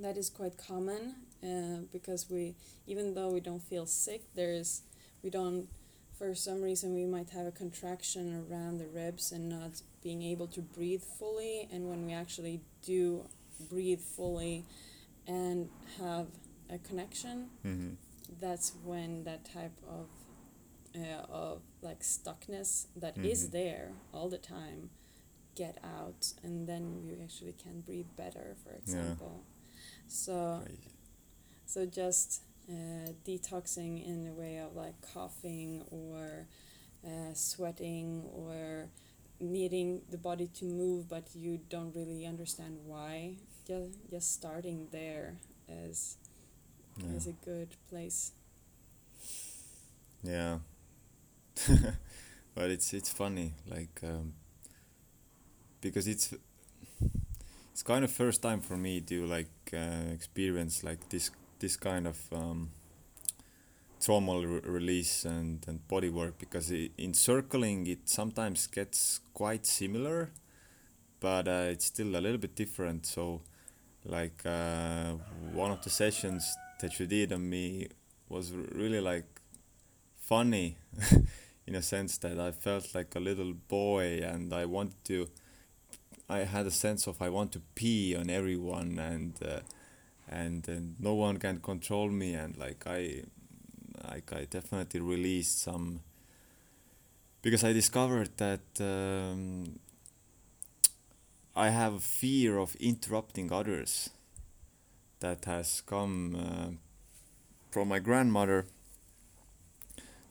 That 0.00 0.16
is 0.16 0.30
quite 0.30 0.56
common 0.56 1.14
uh, 1.42 1.82
because 1.92 2.30
we, 2.30 2.54
even 2.86 3.14
though 3.14 3.30
we 3.30 3.40
don't 3.40 3.62
feel 3.62 3.86
sick, 3.86 4.22
there's 4.34 4.82
we 5.22 5.28
don't, 5.30 5.68
for 6.18 6.34
some 6.34 6.62
reason 6.62 6.94
we 6.94 7.04
might 7.04 7.30
have 7.30 7.46
a 7.46 7.50
contraction 7.52 8.46
around 8.50 8.78
the 8.78 8.86
ribs 8.86 9.32
and 9.32 9.48
not 9.48 9.82
being 10.02 10.22
able 10.22 10.46
to 10.48 10.62
breathe 10.62 11.02
fully. 11.18 11.68
And 11.70 11.88
when 11.90 12.06
we 12.06 12.12
actually 12.14 12.62
do 12.82 13.26
breathe 13.68 14.00
fully 14.00 14.64
and 15.26 15.68
have 15.98 16.26
a 16.70 16.78
connection, 16.78 17.48
hmm 17.62 17.90
that's 18.40 18.72
when 18.84 19.24
that 19.24 19.44
type 19.44 19.76
of 19.88 20.06
uh, 20.96 21.24
of 21.28 21.62
like 21.82 22.00
stuckness 22.00 22.86
that 22.96 23.16
is 23.18 23.48
Mhm. 23.48 23.50
there 23.50 23.92
all 24.14 24.28
the 24.28 24.38
time 24.38 24.90
get 25.56 25.78
out 25.82 26.32
and 26.44 26.68
then 26.68 27.02
you 27.04 27.18
actually 27.22 27.52
can 27.52 27.80
breathe 27.80 28.06
better 28.16 28.56
for 28.64 28.72
example 28.72 29.42
so 30.10 30.62
Crazy. 30.64 30.92
so 31.66 31.86
just 31.86 32.42
uh, 32.70 33.12
detoxing 33.26 34.04
in 34.06 34.26
a 34.28 34.32
way 34.34 34.58
of 34.58 34.76
like 34.76 34.94
coughing 35.14 35.84
or 35.90 36.46
uh, 37.06 37.34
sweating 37.34 38.24
or 38.34 38.88
needing 39.40 40.02
the 40.10 40.18
body 40.18 40.48
to 40.48 40.64
move 40.66 41.08
but 41.08 41.24
you 41.34 41.60
don't 41.70 41.94
really 41.96 42.26
understand 42.26 42.78
why 42.86 43.34
just 43.66 43.98
just 44.10 44.32
starting 44.32 44.88
there 44.92 45.36
is 45.68 46.16
yeah. 46.96 47.16
is 47.16 47.26
a 47.26 47.32
good 47.44 47.76
place 47.90 48.32
Yeah. 50.22 50.58
but 52.54 52.70
it's 52.70 52.92
it's 52.94 53.10
funny 53.10 53.54
like 53.68 54.00
um, 54.04 54.34
because 55.80 56.06
it's 56.08 56.34
it's 57.72 57.82
kind 57.82 58.04
of 58.04 58.10
first 58.10 58.42
time 58.42 58.60
for 58.60 58.76
me 58.76 59.00
to 59.00 59.26
like 59.26 59.48
uh, 59.74 60.12
experience 60.12 60.84
like 60.84 61.08
this 61.08 61.30
this 61.58 61.76
kind 61.76 62.06
of 62.06 62.18
um, 62.32 62.70
trauma 64.00 64.38
re- 64.38 64.60
release 64.64 65.24
and 65.24 65.64
and 65.68 65.86
body 65.88 66.08
work 66.08 66.38
because 66.38 66.72
i 66.72 66.90
in 66.98 67.14
circling 67.14 67.86
it 67.86 68.08
sometimes 68.08 68.66
gets 68.66 69.20
quite 69.34 69.66
similar 69.66 70.30
but 71.20 71.46
uh, 71.46 71.68
it's 71.68 71.84
still 71.84 72.16
a 72.16 72.20
little 72.20 72.38
bit 72.38 72.56
different. 72.56 73.06
So 73.06 73.42
like 74.04 74.44
uh, 74.44 75.12
one 75.52 75.70
of 75.70 75.82
the 75.84 75.90
sessions 75.90 76.56
that 76.80 76.98
you 76.98 77.06
did 77.06 77.32
on 77.32 77.48
me 77.48 77.88
was 78.28 78.52
really 78.52 79.00
like 79.00 79.40
funny 80.18 80.76
in 81.66 81.74
a 81.74 81.82
sense 81.82 82.16
that 82.18 82.38
I 82.38 82.52
felt 82.52 82.94
like 82.94 83.14
a 83.14 83.20
little 83.20 83.52
boy 83.52 84.20
and 84.22 84.52
I 84.52 84.64
wanted 84.64 85.04
to 85.04 85.28
I 86.30 86.44
had 86.44 86.64
a 86.66 86.70
sense 86.70 87.08
of 87.08 87.20
I 87.20 87.28
want 87.28 87.50
to 87.52 87.60
pee 87.74 88.14
on 88.14 88.30
everyone 88.30 88.98
and 88.98 89.34
uh, 89.44 89.60
and 90.28 90.66
and 90.68 90.94
no 91.00 91.14
one 91.14 91.38
can 91.38 91.58
control 91.60 92.08
me. 92.08 92.34
And 92.34 92.56
like 92.56 92.86
I 92.86 93.24
like 94.08 94.32
I 94.32 94.44
definitely 94.44 95.00
released 95.00 95.60
some 95.60 96.00
because 97.42 97.64
I 97.64 97.72
discovered 97.72 98.30
that 98.36 98.60
um, 98.80 99.80
I 101.56 101.70
have 101.70 101.94
a 101.94 102.00
fear 102.00 102.58
of 102.58 102.76
interrupting 102.76 103.52
others 103.52 104.10
that 105.18 105.44
has 105.46 105.82
come 105.84 106.36
uh, 106.36 106.70
from 107.72 107.88
my 107.88 107.98
grandmother 107.98 108.66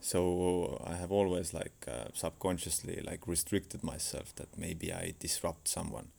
so 0.02 0.82
I 0.86 0.96
have 0.96 1.12
always 1.12 1.54
like 1.54 1.86
uh, 1.88 2.10
subconsciously 2.14 3.02
like 3.06 3.28
restricted 3.28 3.84
myself 3.84 4.34
that 4.36 4.58
maybe 4.58 4.94
I 4.94 5.14
disrupt 5.20 5.68
someone. 5.68 6.10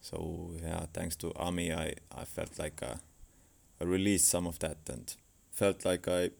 So 0.00 0.52
yeah 0.62 0.86
thanks 0.92 1.16
to 1.16 1.32
Ami 1.36 1.72
I, 1.72 1.94
I 2.16 2.24
felt 2.24 2.58
like 2.58 2.82
uh, 2.82 2.96
I 3.80 3.84
released 3.84 4.28
some 4.28 4.46
of 4.46 4.58
that 4.60 4.78
and 4.88 5.14
felt 5.52 5.84
like 5.84 6.06
I 6.08 6.30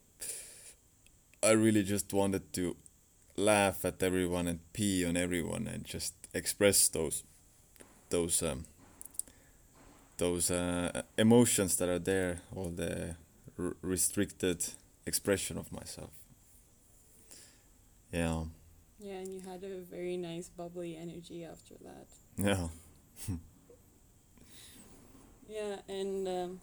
I 1.43 1.53
really 1.53 1.83
just 1.85 2.13
wanted 2.13 2.53
to 2.55 2.77
laugh 3.37 3.85
at 3.85 4.03
everyone 4.03 4.49
and 4.49 4.61
pee 4.73 5.05
on 5.05 5.17
everyone 5.17 5.69
and 5.69 5.85
just 5.85 6.15
express 6.35 6.89
those 6.89 7.23
those 8.11 8.43
um, 8.43 8.65
those 10.17 10.51
uh, 10.51 11.03
emotions 11.17 11.77
that 11.77 11.89
are 11.89 12.01
there 12.01 12.41
all 12.55 12.71
the 12.71 13.17
r- 13.59 13.77
restricted 13.83 14.65
expression 15.07 15.57
of 15.57 15.71
myself 15.73 16.11
yeah 18.13 18.45
Yeah, 18.99 19.15
and 19.15 19.33
you 19.33 19.41
had 19.41 19.63
a 19.65 19.81
very 19.91 20.17
nice 20.17 20.49
bubbly 20.49 20.97
energy 20.97 21.45
after 21.45 21.75
that. 21.85 22.09
yeah 22.37 22.69
Yeah, 25.49 25.77
and 25.89 26.29
um, 26.29 26.61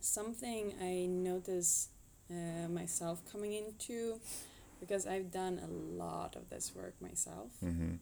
something 0.00 0.74
I 0.82 1.06
notice 1.06 1.88
uh, 2.28 2.68
myself 2.68 3.22
coming 3.30 3.52
into, 3.52 4.18
because 4.80 5.06
I've 5.06 5.30
done 5.30 5.60
a 5.62 5.68
lot 5.68 6.34
of 6.34 6.50
this 6.50 6.74
work 6.74 6.94
myself, 7.00 7.52
mm-hmm. 7.64 7.94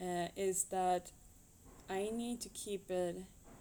uh, 0.00 0.28
is 0.36 0.64
that 0.64 1.12
I 1.88 2.10
need 2.12 2.42
to 2.42 2.50
keep 2.50 2.90
it 2.90 3.16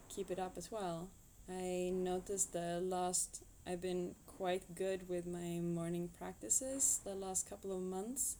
keep 0.09 0.29
it 0.29 0.39
up 0.39 0.57
as 0.57 0.71
well. 0.71 1.09
I 1.47 1.91
noticed 1.93 2.51
the 2.53 2.81
last 2.81 3.43
I've 3.65 3.81
been 3.81 4.15
quite 4.39 4.73
good 4.73 5.09
with 5.09 5.27
my 5.27 5.59
morning 5.59 6.09
practices 6.17 7.01
the 7.03 7.13
last 7.13 7.49
couple 7.49 7.75
of 7.75 7.81
months, 7.81 8.37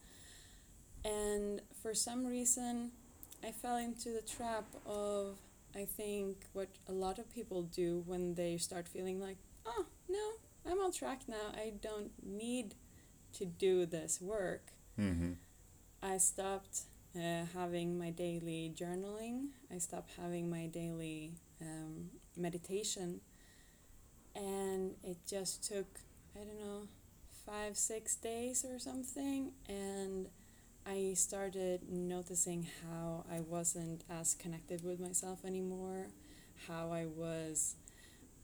and 1.03 1.61
for 1.83 1.93
some 1.93 2.25
reason, 2.25 2.91
I 3.43 3.51
fell 3.51 3.75
into 3.75 4.09
the 4.13 4.21
trap 4.21 4.63
of 4.85 5.39
I 5.75 5.83
think 5.83 6.45
what 6.53 6.69
a 6.87 6.93
lot 6.93 7.19
of 7.19 7.29
people 7.29 7.63
do 7.63 8.01
when 8.05 8.33
they 8.35 8.55
start 8.55 8.87
feeling 8.87 9.19
like, 9.19 9.35
oh 9.65 9.87
no, 10.07 10.25
I'm 10.65 10.79
on 10.79 10.93
track 10.93 11.23
now. 11.27 11.51
I 11.53 11.73
don't 11.81 12.11
need 12.25 12.75
to 13.33 13.45
do 13.45 13.85
this 13.85 14.21
work. 14.21 14.71
Mm-hmm. 14.97 15.33
I 16.01 16.17
stopped 16.17 16.83
uh, 17.13 17.43
having 17.53 17.99
my 17.99 18.11
daily 18.11 18.73
journaling. 18.73 19.47
I 19.69 19.79
stopped 19.79 20.11
having 20.17 20.49
my 20.49 20.67
daily 20.67 21.33
um, 21.61 22.09
meditation. 22.37 23.19
And 24.35 24.95
it 25.03 25.17
just 25.27 25.63
took, 25.63 25.99
I 26.35 26.39
don't 26.39 26.59
know, 26.59 26.87
five, 27.45 27.77
six 27.77 28.15
days 28.15 28.65
or 28.65 28.79
something. 28.79 29.51
And 29.67 30.27
I 30.85 31.13
started 31.13 31.81
noticing 31.89 32.67
how 32.83 33.25
I 33.31 33.41
wasn't 33.41 34.03
as 34.09 34.35
connected 34.35 34.83
with 34.83 34.99
myself 34.99 35.45
anymore, 35.45 36.07
how 36.67 36.91
I 36.91 37.05
was 37.05 37.75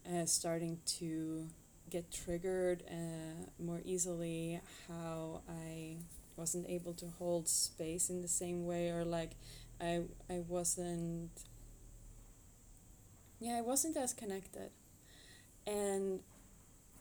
uh, 0.08 0.26
starting 0.26 0.80
to 1.00 1.48
get 1.90 2.12
triggered 2.12 2.84
uh, 2.90 3.46
more 3.60 3.82
easily, 3.86 4.60
how 4.88 5.42
I 5.50 5.98
wasn't 6.36 6.70
able 6.70 6.94
to 6.94 7.06
hold 7.18 7.48
space 7.48 8.10
in 8.10 8.22
the 8.22 8.28
same 8.28 8.66
way 8.66 8.90
or 8.90 9.06
like 9.06 9.32
I 9.80 10.02
I 10.30 10.42
wasn't 10.48 11.32
yeah 13.40 13.58
I 13.58 13.62
wasn't 13.62 13.98
as 13.98 14.14
connected 14.14 14.72
and 15.68 16.20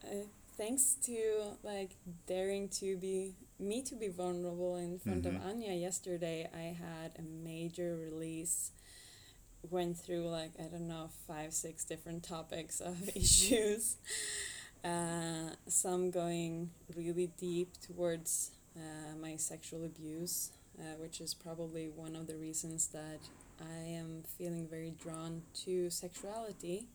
uh, 0.05 0.25
thanks 0.57 0.97
to 1.05 1.57
like 1.63 1.91
daring 2.27 2.69
to 2.69 2.97
be 2.97 3.35
me 3.59 3.83
to 3.83 3.95
be 3.95 4.09
vulnerable 4.09 4.77
in 4.77 4.99
front 4.99 5.25
Mhm. 5.25 5.37
of 5.37 5.43
Anja 5.43 5.81
yesterday 5.81 6.49
I 6.53 6.75
had 6.87 7.13
a 7.19 7.23
major 7.23 7.97
release 7.97 8.73
went 9.71 9.97
through 9.99 10.29
like 10.29 10.53
I 10.59 10.65
don't 10.65 10.89
know 10.89 11.09
five 11.27 11.53
six 11.55 11.85
different 11.85 12.23
topics 12.23 12.81
of 12.81 13.09
issues 13.17 13.97
uh, 14.85 15.51
some 15.67 16.11
going 16.11 16.71
really 16.95 17.29
deep 17.39 17.71
towards 17.81 18.51
uh, 18.77 19.17
my 19.19 19.37
sexual 19.37 19.85
abuse, 19.85 20.51
uh, 20.79 20.83
which 20.99 21.21
is 21.23 21.33
probably 21.33 21.89
one 21.89 22.15
of 22.15 22.27
the 22.27 22.37
reasons 22.37 22.89
that 22.89 23.21
I 23.61 23.79
am 24.03 24.25
feeling 24.37 24.67
very 24.69 24.91
drawn 25.03 25.43
to 25.65 25.89
sexuality. 25.89 26.87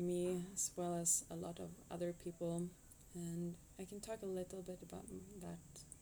Me, 0.00 0.44
as 0.54 0.70
well 0.76 0.94
as 0.96 1.24
a 1.30 1.34
lot 1.36 1.58
of 1.60 1.68
other 1.90 2.12
people, 2.24 2.62
and 3.14 3.54
I 3.78 3.84
can 3.84 4.00
talk 4.00 4.22
a 4.22 4.26
little 4.26 4.62
bit 4.62 4.78
about 4.82 5.04
that 5.42 5.58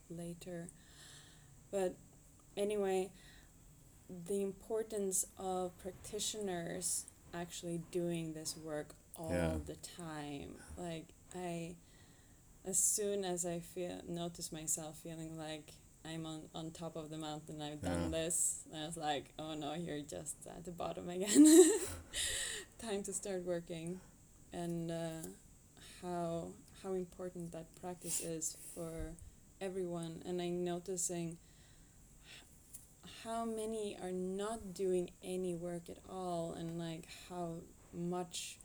later. 0.09 0.69
But 1.71 1.95
anyway, 2.57 3.11
the 4.27 4.43
importance 4.43 5.27
of 5.39 5.77
practitioners 5.79 7.07
actually 7.35 7.83
doing 7.91 8.33
this 8.33 8.57
work 8.57 8.95
all 9.17 9.33
Yeah. 9.35 9.59
the 9.67 9.77
time. 9.77 10.55
Like 10.77 11.07
I 11.35 11.75
as 12.65 12.79
soon 12.79 13.25
as 13.25 13.45
I 13.47 13.61
feel 13.61 14.01
notice 14.07 14.53
myself 14.53 14.99
feeling 14.99 15.37
like 15.39 15.73
I'm 16.05 16.25
on, 16.27 16.43
on 16.55 16.71
top 16.71 16.97
of 16.97 17.11
the 17.11 17.19
mountain, 17.19 17.61
I've 17.61 17.83
done 17.83 18.05
Yeah. 18.13 18.19
this, 18.25 18.63
and 18.73 18.83
I 18.83 18.87
was 18.87 18.97
like, 18.97 19.33
oh 19.39 19.55
no, 19.55 19.75
you're 19.75 20.01
just 20.03 20.37
at 20.47 20.65
the 20.65 20.71
bottom 20.71 21.09
again. 21.09 21.47
Time 22.79 23.03
to 23.03 23.12
start 23.12 23.45
working, 23.45 24.01
and 24.53 24.91
uh, 24.91 25.27
how 26.01 26.49
how 26.83 26.93
important 26.93 27.51
that 27.51 27.67
practice 27.81 28.21
is 28.21 28.57
for 28.73 29.14
everyone. 29.61 30.23
And 30.25 30.41
I'm 30.41 30.64
noticing 30.64 31.38
how 33.25 33.45
many 33.45 33.97
are 34.01 34.12
not 34.12 34.75
doing 34.75 35.11
any 35.25 35.57
work 35.57 35.88
at 35.91 35.99
all, 36.09 36.55
and 36.57 36.79
like 36.79 37.09
how 37.29 37.57
much 37.93 38.59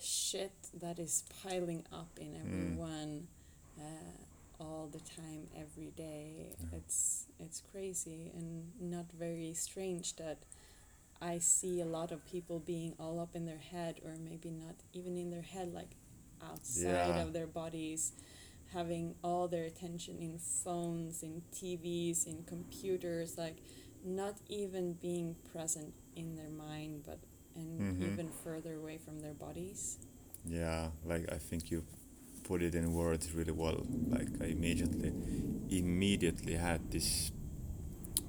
shit 0.00 0.52
that 0.80 1.00
is 1.00 1.24
piling 1.42 1.84
up 1.92 2.10
in 2.20 2.36
everyone 2.36 3.26
uh, 3.80 4.62
all 4.62 4.88
the 4.92 5.00
time, 5.00 5.48
every 5.58 5.90
day. 5.96 6.50
Yeah. 6.60 6.78
It's 6.78 7.26
it's 7.40 7.62
crazy 7.72 8.30
and 8.32 8.70
not 8.80 9.06
very 9.18 9.54
strange 9.54 10.14
that 10.16 10.38
I 11.20 11.38
see 11.38 11.80
a 11.80 11.86
lot 11.86 12.12
of 12.12 12.24
people 12.26 12.58
being 12.60 12.94
all 12.98 13.20
up 13.20 13.34
in 13.34 13.46
their 13.46 13.58
head, 13.58 14.00
or 14.04 14.14
maybe 14.22 14.50
not 14.50 14.74
even 14.92 15.16
in 15.16 15.30
their 15.30 15.42
head, 15.42 15.72
like 15.72 15.96
outside 16.42 17.16
Yeah. 17.16 17.22
of 17.22 17.32
their 17.32 17.46
bodies, 17.46 18.12
having 18.72 19.14
all 19.22 19.48
their 19.48 19.64
attention 19.64 20.18
in 20.18 20.38
phones, 20.38 21.22
in 21.22 21.42
TVs, 21.52 22.26
in 22.26 22.44
computers, 22.44 23.38
like 23.38 23.56
not 24.04 24.34
even 24.48 24.94
being 24.94 25.34
present 25.52 25.94
in 26.14 26.36
their 26.36 26.50
mind, 26.50 27.02
but 27.06 27.18
and 27.54 27.80
Mhm. 27.80 28.02
even 28.02 28.28
further 28.30 28.74
away 28.74 28.98
from 28.98 29.20
their 29.20 29.32
bodies. 29.34 29.98
Yeah, 30.44 30.90
like 31.04 31.32
I 31.32 31.38
think 31.38 31.70
you 31.70 31.82
put 32.44 32.62
it 32.62 32.74
in 32.74 32.92
words 32.92 33.32
really 33.32 33.52
well. 33.52 33.86
Like 34.10 34.28
I 34.40 34.46
immediately, 34.46 35.12
immediately 35.70 36.54
had 36.54 36.90
this 36.90 37.32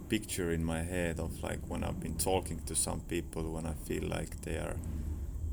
picture 0.10 0.52
in 0.52 0.64
my 0.64 0.82
head 0.84 1.20
of 1.20 1.44
like 1.44 1.60
when 1.68 1.84
I've 1.84 2.00
been 2.00 2.18
talking 2.18 2.62
to 2.66 2.76
some 2.76 3.02
people 3.02 3.54
when 3.54 3.66
I 3.66 3.74
feel 3.74 4.04
like 4.04 4.42
they 4.42 4.56
are 4.56 4.78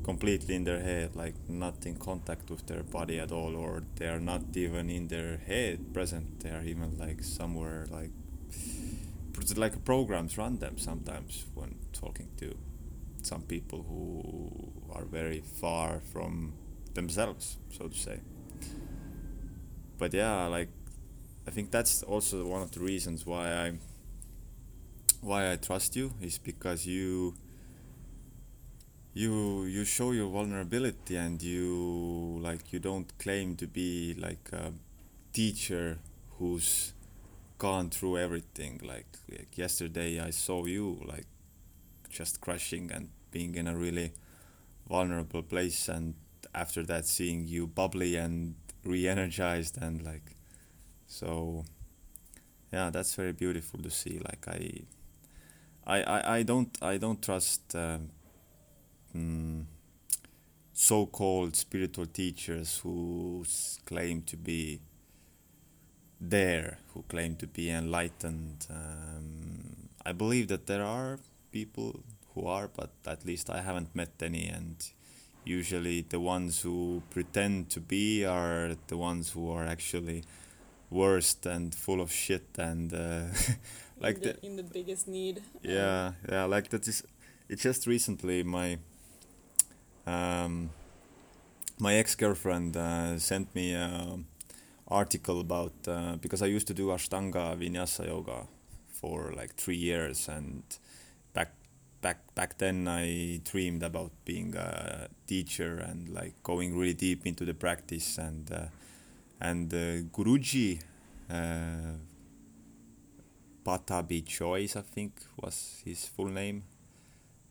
completely 0.03 0.53
in 0.55 0.63
their 0.63 0.79
head, 0.79 1.15
like 1.15 1.33
not 1.49 1.85
in 1.85 1.95
contact 1.95 2.49
with 2.51 2.67
their 2.67 2.83
body 2.83 3.19
at 3.19 3.31
all, 3.31 3.55
or 3.55 3.83
they 3.95 4.07
are 4.07 4.19
not 4.19 4.41
even 4.55 4.89
in 4.89 5.07
their 5.07 5.37
head 5.37 5.93
present. 5.93 6.41
They 6.41 6.51
are 6.51 6.63
even 6.63 6.97
like 6.99 7.23
somewhere 7.23 7.87
like, 7.89 8.11
like 9.55 9.83
programs 9.83 10.37
run 10.37 10.59
them 10.59 10.77
sometimes 10.77 11.45
when 11.55 11.75
talking 11.91 12.29
to 12.37 12.55
some 13.23 13.41
people 13.41 13.83
who 13.89 14.71
are 14.93 15.05
very 15.05 15.41
far 15.41 16.01
from 16.13 16.53
themselves, 16.93 17.57
so 17.71 17.87
to 17.87 17.97
say. 17.97 18.19
But 19.97 20.13
yeah, 20.13 20.45
like 20.47 20.69
I 21.47 21.51
think 21.51 21.71
that's 21.71 22.03
also 22.03 22.45
one 22.45 22.61
of 22.61 22.71
the 22.71 22.79
reasons 22.79 23.25
why 23.25 23.51
I 23.51 23.73
why 25.25 25.51
I 25.51 25.55
trust 25.55 25.95
you 25.95 26.13
is 26.21 26.37
because 26.37 26.85
you 26.85 27.33
you 29.13 29.63
you 29.63 29.83
show 29.83 30.11
your 30.11 30.29
vulnerability 30.29 31.15
and 31.15 31.41
you 31.41 32.37
like 32.43 32.71
you 32.71 32.79
don't 32.79 33.11
claim 33.17 33.55
to 33.55 33.65
be 33.65 34.13
like 34.19 34.49
a 34.53 34.71
teacher 35.33 35.97
who's 36.37 36.93
gone 37.57 37.89
through 37.89 38.19
everything. 38.19 38.79
Like, 38.83 39.07
like 39.29 39.57
yesterday 39.57 40.19
i 40.19 40.29
saw 40.29 40.65
you 40.65 41.01
like 41.07 41.25
just 42.09 42.39
crushing 42.39 42.91
and 42.91 43.09
being 43.31 43.55
in 43.55 43.67
a 43.67 43.75
really 43.75 44.13
vulnerable 44.87 45.41
place 45.41 45.89
and 45.89 46.13
after 46.53 46.83
that 46.83 47.05
seeing 47.07 47.47
you 47.47 47.65
bubbly 47.65 48.15
and 48.15 48.53
re-energized 48.83 49.81
and 49.81 50.03
like 50.03 50.35
so 51.07 51.65
yeah 52.71 52.91
that's 52.91 53.15
very 53.15 53.33
beautiful 53.33 53.81
to 53.81 53.89
see. 53.89 54.19
Like 54.19 54.47
i 54.47 54.85
i 55.85 56.01
i, 56.01 56.37
I 56.37 56.43
don't 56.43 56.77
i 56.81 56.97
don't 56.97 57.21
trust 57.21 57.75
um, 57.75 58.09
mm, 59.15 59.65
so-called 60.73 61.55
spiritual 61.55 62.05
teachers 62.05 62.79
who 62.79 63.45
claim 63.85 64.21
to 64.23 64.37
be 64.37 64.79
there 66.19 66.79
who 66.93 67.03
claim 67.03 67.35
to 67.35 67.47
be 67.47 67.69
enlightened. 67.69 68.67
Um, 68.69 69.89
i 70.05 70.11
believe 70.11 70.47
that 70.47 70.67
there 70.67 70.83
are 70.83 71.19
people 71.51 71.99
who 72.33 72.47
are 72.47 72.67
but 72.67 72.91
at 73.05 73.25
least 73.25 73.49
i 73.49 73.61
haven't 73.61 73.95
met 73.95 74.11
any. 74.21 74.47
And 74.47 74.77
usually 75.43 76.01
the 76.01 76.19
ones 76.19 76.61
who 76.61 77.03
pretend 77.09 77.69
to 77.71 77.79
be 77.79 78.25
are 78.25 78.75
the 78.87 78.97
ones 78.97 79.31
who 79.31 79.51
are 79.51 79.65
actually 79.65 80.23
worst 80.89 81.45
and 81.45 81.73
full 81.73 82.01
of 82.01 82.11
shit 82.11 82.47
and 82.57 82.93
uh, 82.93 83.25
like 83.99 84.17
in 84.17 84.21
the, 84.21 84.33
the, 84.33 84.45
in 84.45 84.55
the 84.55 84.63
biggest 84.63 85.07
need. 85.07 85.41
yeah 85.61 86.13
yeah 86.29 86.45
like 86.45 86.69
that 86.69 86.87
is 86.87 87.03
it's 87.49 87.63
just 87.63 87.87
recently 87.87 88.43
my 88.43 88.77
um 90.05 90.69
my 91.79 91.95
ex-girlfriend 91.95 92.77
uh, 92.77 93.17
sent 93.19 93.53
me 93.53 93.73
a 93.73 94.17
article 94.87 95.39
about 95.39 95.73
uh, 95.87 96.15
because 96.17 96.41
i 96.41 96.45
used 96.45 96.67
to 96.67 96.73
do 96.73 96.87
ashtanga 96.87 97.55
vinyasa 97.57 98.07
yoga 98.07 98.47
for 98.91 99.33
like 99.35 99.55
three 99.55 99.75
years 99.75 100.29
and 100.29 100.63
back 101.33 101.51
back 102.01 102.19
back 102.35 102.57
then 102.59 102.87
i 102.87 103.39
dreamed 103.43 103.83
about 103.83 104.11
being 104.25 104.55
a 104.55 105.07
teacher 105.27 105.77
and 105.77 106.09
like 106.09 106.33
going 106.43 106.77
really 106.77 106.93
deep 106.93 107.25
into 107.25 107.45
the 107.45 107.53
practice 107.53 108.17
and 108.17 108.51
uh, 108.51 108.65
and 109.41 109.73
uh, 109.73 110.01
guruji 110.15 110.79
uh, 111.29 111.97
Pattabhi 113.65 114.23
Jois, 114.23 114.75
I 114.75 114.81
think 114.81 115.13
was 115.41 115.81
his 115.83 116.05
full 116.05 116.27
name. 116.29 116.63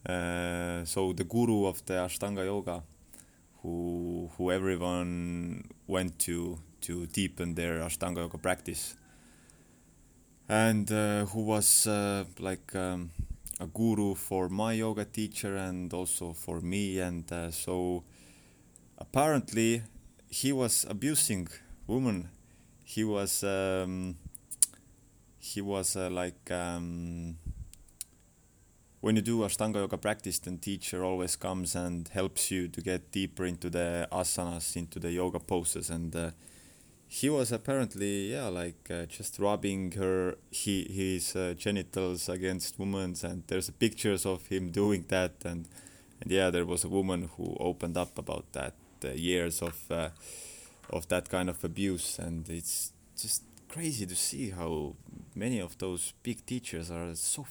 Uh, 0.06 0.84
so 0.84 1.12
the 1.12 1.24
guru 1.24 1.66
of 1.66 1.84
the 1.86 1.94
Ashtanga 1.94 2.44
Yoga, 2.44 2.82
who 3.62 4.30
who 4.36 4.50
everyone 4.50 5.64
went 5.86 6.18
to 6.20 6.58
to 6.82 7.06
deepen 7.06 7.54
their 7.54 7.80
Ashtanga 7.80 8.18
Yoga 8.18 8.38
practice, 8.38 8.96
and 10.48 10.90
uh, 10.92 11.24
who 11.26 11.40
was 11.42 11.86
uh, 11.86 12.24
like 12.38 12.74
um, 12.76 13.10
a 13.60 13.66
guru 13.66 14.14
for 14.14 14.48
my 14.48 14.72
yoga 14.74 15.04
teacher 15.04 15.56
and 15.56 15.92
also 15.92 16.32
for 16.32 16.60
me, 16.60 17.00
and 17.00 17.30
uh, 17.32 17.50
so 17.50 18.04
apparently 18.98 19.82
he 20.28 20.52
was 20.52 20.86
abusing 20.88 21.48
women. 21.86 22.28
He 22.84 23.04
was. 23.04 23.42
Um, 23.42 24.16
he 25.44 25.60
was 25.60 25.94
uh, 25.94 26.08
like 26.10 26.50
um, 26.50 27.36
when 29.02 29.16
you 29.16 29.20
do 29.22 29.40
ashtanga 29.40 29.76
yoga 29.76 29.98
practice 29.98 30.38
then 30.38 30.56
teacher 30.56 31.04
always 31.04 31.36
comes 31.36 31.74
and 31.76 32.08
helps 32.08 32.50
you 32.50 32.66
to 32.66 32.80
get 32.80 33.12
deeper 33.12 33.44
into 33.44 33.68
the 33.68 34.08
asanas 34.10 34.74
into 34.76 34.98
the 34.98 35.12
yoga 35.12 35.38
poses. 35.38 35.90
And 35.90 36.16
uh, 36.16 36.30
he 37.06 37.28
was 37.28 37.52
apparently 37.52 38.32
yeah 38.32 38.48
like 38.48 38.90
uh, 38.90 39.04
just 39.04 39.38
rubbing 39.38 39.92
her 39.92 40.36
he 40.50 40.86
his 40.90 41.36
uh, 41.36 41.52
genitals 41.58 42.30
against 42.30 42.78
women's. 42.78 43.22
And 43.22 43.42
there's 43.48 43.68
pictures 43.68 44.24
of 44.24 44.46
him 44.46 44.70
doing 44.70 45.04
that. 45.08 45.34
And 45.44 45.68
and 46.22 46.30
yeah 46.30 46.48
there 46.48 46.64
was 46.64 46.84
a 46.84 46.88
woman 46.88 47.28
who 47.36 47.54
opened 47.60 47.98
up 47.98 48.16
about 48.16 48.46
that 48.52 48.74
uh, 49.04 49.08
years 49.08 49.60
of 49.60 49.76
uh, 49.90 50.08
of 50.88 51.08
that 51.08 51.28
kind 51.28 51.50
of 51.50 51.62
abuse. 51.62 52.18
And 52.18 52.48
it's 52.48 52.92
just 53.20 53.42
crazy 53.74 54.06
to 54.06 54.14
see 54.14 54.50
how 54.50 54.94
many 55.34 55.58
of 55.58 55.76
those 55.78 56.12
big 56.22 56.46
teachers 56.46 56.92
are 56.92 57.12
so 57.16 57.44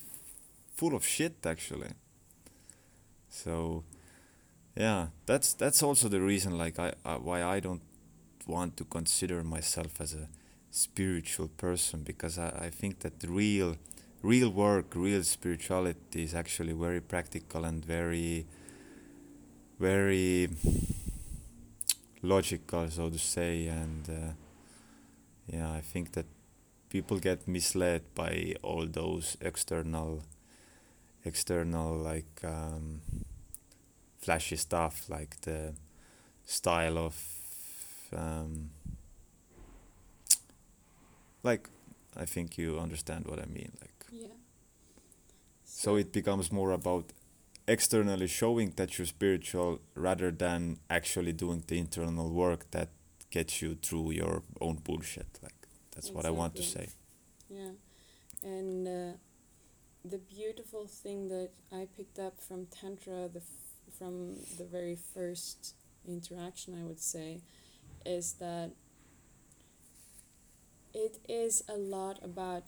full 0.74 0.96
of 0.96 1.06
shit 1.06 1.36
actually. 1.46 1.92
So 3.30 3.84
yeah 4.74 5.08
that's 5.26 5.54
that's 5.54 5.84
also 5.84 6.08
the 6.08 6.22
reason 6.22 6.58
like 6.58 6.80
I, 6.80 6.94
I 7.04 7.18
why 7.18 7.44
I 7.44 7.60
don't 7.60 7.82
want 8.48 8.78
to 8.78 8.86
consider 8.86 9.44
myself 9.44 10.00
as 10.00 10.14
a 10.14 10.30
spiritual 10.72 11.50
person 11.50 12.04
because 12.04 12.40
I, 12.40 12.50
I 12.68 12.70
think 12.70 13.00
that 13.00 13.16
real 13.28 13.76
real 14.22 14.50
work 14.50 14.96
real 14.96 15.24
spirituality 15.24 16.24
is 16.24 16.34
actually 16.34 16.74
very 16.74 17.02
practical 17.02 17.66
and 17.66 17.84
very 17.84 18.46
very 19.78 20.48
logical 22.22 22.90
so 22.90 23.10
to 23.10 23.20
say 23.20 23.68
and 23.68 24.10
uh, 24.10 24.43
yeah 25.48 25.72
i 25.72 25.82
think 25.82 26.12
that 26.14 26.26
people 26.90 27.20
get 27.20 27.48
misled 27.48 28.04
by 28.16 28.56
all 28.64 28.86
those 28.88 29.38
external 29.42 30.24
external 31.26 31.96
like 31.98 32.44
um, 32.44 33.02
flashy 34.18 34.56
stuff 34.56 35.10
like 35.10 35.40
the 35.42 35.74
style 36.46 36.98
of 36.98 37.16
um, 38.16 38.70
like 41.44 41.70
i 42.16 42.26
think 42.26 42.58
you 42.58 42.80
understand 42.80 43.26
what 43.28 43.40
i 43.40 43.46
mean 43.46 43.72
like 43.82 44.06
Yeah. 44.12 44.28
so 45.66 45.96
it 45.96 46.12
becomes 46.12 46.52
more 46.52 46.72
about 46.72 47.06
externally 47.68 48.28
showing 48.28 48.72
that 48.76 48.98
you're 48.98 49.08
spiritual 49.08 49.80
rather 49.96 50.32
than 50.32 50.80
actually 50.90 51.34
doing 51.34 51.64
the 51.68 51.80
internal 51.80 52.30
work 52.32 52.70
that 52.72 52.90
gets 53.36 53.62
you 53.62 53.72
through 53.86 54.12
your 54.12 54.36
own 54.66 54.76
bullshit 54.88 55.32
like 55.46 55.60
that's 55.94 56.10
what 56.16 56.26
i 56.26 56.30
want 56.42 56.54
to 56.56 56.64
say. 56.76 56.88
Yeah, 57.50 57.74
and 58.44 58.88
uh, 58.88 59.18
the 60.14 60.18
beautiful 60.18 60.86
thing 60.88 61.28
that 61.30 61.52
I 61.72 61.88
picked 61.98 62.20
up 62.20 62.36
from 62.48 62.66
Tantra, 62.68 63.30
the 63.38 63.40
f- 63.40 63.98
from 63.98 64.36
the 64.58 64.66
very 64.66 64.98
first 65.14 65.76
interaction, 66.08 66.72
I 66.82 66.84
would 66.90 67.00
say, 67.00 67.42
is 68.06 68.34
that 68.46 68.72
it 70.94 71.20
is 71.30 71.64
a 71.70 71.78
lot 71.78 72.20
about 72.24 72.64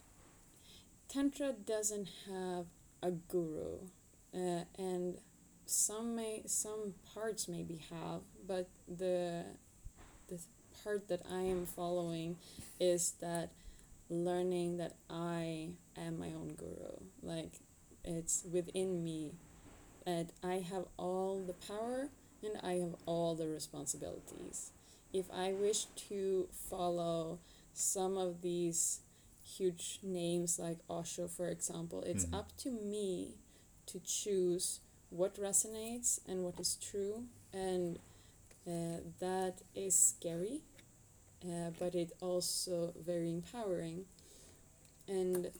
Tantra 1.07 1.53
doesn't 1.53 2.09
have 2.29 2.65
a 3.01 3.11
guru, 3.11 3.79
uh, 4.33 4.63
and 4.77 5.19
some 5.65 6.15
may 6.15 6.43
some 6.45 6.93
parts 7.13 7.47
maybe 7.47 7.81
have, 7.91 8.21
but 8.47 8.69
the 8.87 9.45
the 10.27 10.39
part 10.85 11.09
that 11.09 11.21
I 11.31 11.41
am 11.41 11.65
following 11.65 12.37
is 12.79 13.13
that 13.21 13.49
learning 14.09 14.77
that 14.77 14.93
I 15.09 15.69
am 15.97 16.19
my 16.19 16.27
own 16.27 16.55
guru. 16.57 16.93
Like 17.23 17.53
it's 18.05 18.45
within 18.51 19.03
me 19.03 19.33
that 20.05 20.27
I 20.43 20.55
have 20.71 20.85
all 20.97 21.43
the 21.45 21.53
power 21.53 22.09
and 22.43 22.53
I 22.63 22.73
have 22.75 22.95
all 23.07 23.35
the 23.35 23.47
responsibilities. 23.47 24.71
If 25.13 25.25
I 25.33 25.53
wish 25.53 25.85
to 26.09 26.47
follow 26.69 27.39
some 27.73 28.17
of 28.17 28.41
these 28.41 28.99
huge 29.43 29.99
names 30.03 30.59
like 30.59 30.79
Osho, 30.89 31.27
for 31.27 31.47
example, 31.47 32.01
it's 32.03 32.25
Mhm. 32.25 32.33
up 32.39 32.55
to 32.57 32.71
me 32.71 33.35
to 33.87 33.99
choose 34.01 34.79
what 35.09 35.35
resonates 35.35 36.19
and 36.27 36.43
what 36.43 36.59
is 36.59 36.75
true, 36.81 37.25
and 37.53 37.99
uh, 38.67 38.99
that 39.19 39.61
is 39.75 39.95
scary 39.95 40.63
uh, 41.47 41.71
but 41.79 41.95
it 41.95 42.11
also 42.21 42.93
very 43.05 43.31
empowering. 43.31 44.05
And 45.07 45.51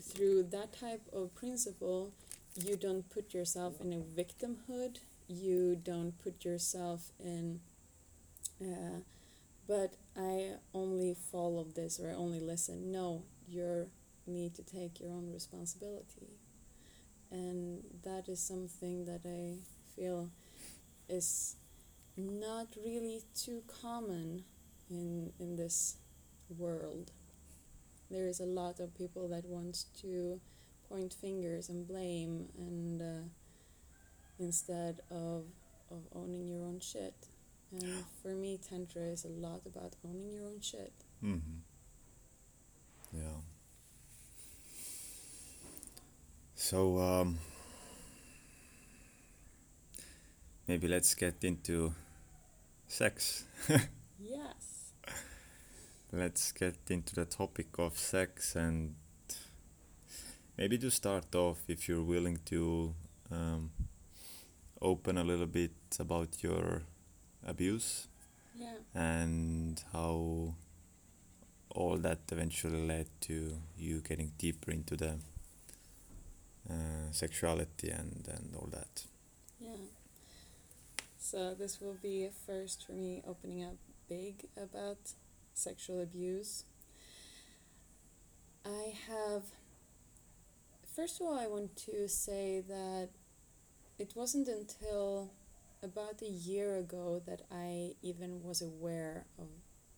through 0.00 0.44
that 0.44 0.78
type 0.78 1.02
of 1.12 1.34
principle, 1.34 2.12
you 2.56 2.76
don't 2.76 3.08
put 3.10 3.34
yourself 3.34 3.80
in 3.80 3.92
a 3.92 3.98
victimhood. 3.98 4.98
You 5.28 5.76
don't 5.82 6.12
put 6.22 6.44
yourself 6.44 7.10
in. 7.18 7.60
Uh, 8.60 9.00
but 9.66 9.94
I 10.16 10.52
only 10.72 11.16
follow 11.32 11.64
this 11.74 11.98
or 11.98 12.10
I 12.10 12.14
only 12.14 12.40
listen. 12.40 12.92
No, 12.92 13.22
you 13.48 13.88
need 14.26 14.54
to 14.54 14.62
take 14.62 15.00
your 15.00 15.10
own 15.10 15.30
responsibility, 15.32 16.38
and 17.30 17.82
that 18.04 18.28
is 18.28 18.40
something 18.40 19.04
that 19.06 19.20
I 19.26 19.58
feel 19.96 20.30
is 21.08 21.56
not 22.16 22.68
really 22.84 23.22
too 23.34 23.62
common 23.82 24.44
in 24.90 25.32
in 25.38 25.56
this 25.56 25.96
world. 26.58 27.12
There 28.10 28.26
is 28.28 28.40
a 28.40 28.46
lot 28.46 28.80
of 28.80 28.94
people 28.96 29.28
that 29.28 29.44
wants 29.46 29.84
to 30.02 30.40
point 30.88 31.12
fingers 31.14 31.68
and 31.68 31.86
blame 31.86 32.48
and 32.58 33.00
uh, 33.02 33.24
instead 34.38 35.00
of 35.10 35.44
of 35.90 36.02
owning 36.14 36.46
your 36.46 36.64
own 36.64 36.80
shit. 36.80 37.14
And 37.72 38.04
for 38.22 38.34
me, 38.34 38.58
tantra 38.58 39.02
is 39.02 39.24
a 39.24 39.28
lot 39.28 39.62
about 39.66 39.94
owning 40.04 40.30
your 40.30 40.44
own 40.46 40.60
shit. 40.60 40.92
Mm-hmm. 41.24 41.58
Yeah. 43.12 43.40
So 46.54 46.98
um, 46.98 47.38
maybe 50.66 50.88
let's 50.88 51.14
get 51.14 51.42
into 51.44 51.94
sex. 52.88 53.44
Yes. 54.18 54.73
Let's 56.14 56.52
get 56.52 56.76
into 56.88 57.14
the 57.14 57.24
topic 57.24 57.78
of 57.78 57.98
sex 57.98 58.54
and 58.56 58.94
maybe 60.56 60.78
to 60.78 60.90
start 60.90 61.34
off, 61.34 61.58
if 61.68 61.88
you're 61.88 62.02
willing 62.02 62.38
to 62.46 62.94
um, 63.30 63.70
open 64.80 65.18
a 65.18 65.24
little 65.24 65.46
bit 65.46 65.72
about 65.98 66.42
your 66.42 66.82
abuse 67.46 68.08
Yeah. 68.54 68.76
and 68.94 69.82
how 69.92 70.54
all 71.70 71.96
that 71.98 72.20
eventually 72.30 72.86
led 72.86 73.06
to 73.22 73.58
you 73.76 74.00
getting 74.00 74.32
deeper 74.38 74.70
into 74.70 74.96
the 74.96 75.16
uh, 76.70 77.10
sexuality 77.10 77.90
and, 77.90 78.26
and 78.28 78.54
all 78.56 78.68
that. 78.70 79.04
Yeah. 79.60 79.76
So 81.18 81.54
this 81.54 81.80
will 81.80 81.96
be 82.02 82.24
a 82.24 82.30
first 82.30 82.86
for 82.86 82.92
me 82.92 83.22
opening 83.26 83.64
up 83.64 83.76
big 84.08 84.46
about 84.56 84.98
sexual 85.54 86.00
abuse. 86.02 86.64
I 88.64 88.94
have 89.08 89.42
first 90.94 91.20
of 91.20 91.26
all 91.26 91.38
I 91.38 91.46
want 91.46 91.76
to 91.88 92.08
say 92.08 92.62
that 92.66 93.08
it 93.98 94.12
wasn't 94.16 94.48
until 94.48 95.30
about 95.82 96.22
a 96.22 96.30
year 96.30 96.78
ago 96.78 97.22
that 97.26 97.42
I 97.50 97.92
even 98.02 98.42
was 98.42 98.62
aware 98.62 99.26
of 99.38 99.48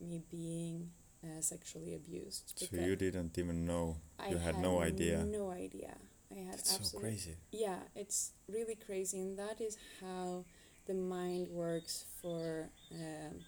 me 0.01 0.23
being 0.31 0.91
uh, 1.25 1.41
sexually 1.41 1.95
abused. 1.95 2.53
So 2.71 2.77
you 2.77 2.97
didn't 2.97 3.39
even 3.39 3.67
know. 3.67 3.97
I 4.19 4.29
you 4.31 4.39
had 4.39 4.59
no 4.59 4.81
idea. 4.81 5.25
No 5.25 5.51
idea. 5.51 5.97
I 6.31 6.41
had 6.41 6.55
That's 6.55 6.91
so 6.91 6.99
crazy. 6.99 7.37
yeah, 7.53 7.79
it's 7.95 8.33
really 8.49 8.75
crazy, 8.75 9.21
and 9.21 9.39
that 9.39 9.61
is 9.61 9.79
how 10.01 10.45
the 10.87 10.95
mind 10.95 11.49
works 11.49 12.05
for, 12.21 12.69
um, 12.93 13.41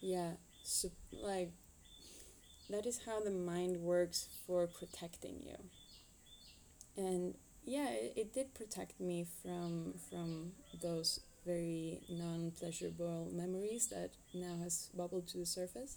yeah, 0.00 0.30
like 1.12 1.52
that 2.70 2.86
is 2.86 3.00
how 3.04 3.20
the 3.20 3.30
mind 3.30 3.76
works 3.82 4.26
for 4.46 4.66
protecting 4.66 5.42
you. 5.44 5.56
And 6.96 7.34
yeah, 7.64 7.88
it, 7.90 8.12
it 8.16 8.32
did 8.34 8.54
protect 8.54 9.00
me 9.00 9.26
from 9.42 9.94
from 10.08 10.52
those 10.82 11.20
very 11.46 12.00
non-pleasurable 12.08 13.30
memories 13.32 13.88
that 13.88 14.10
now 14.34 14.56
has 14.62 14.90
bubbled 14.94 15.26
to 15.28 15.38
the 15.38 15.46
surface. 15.46 15.96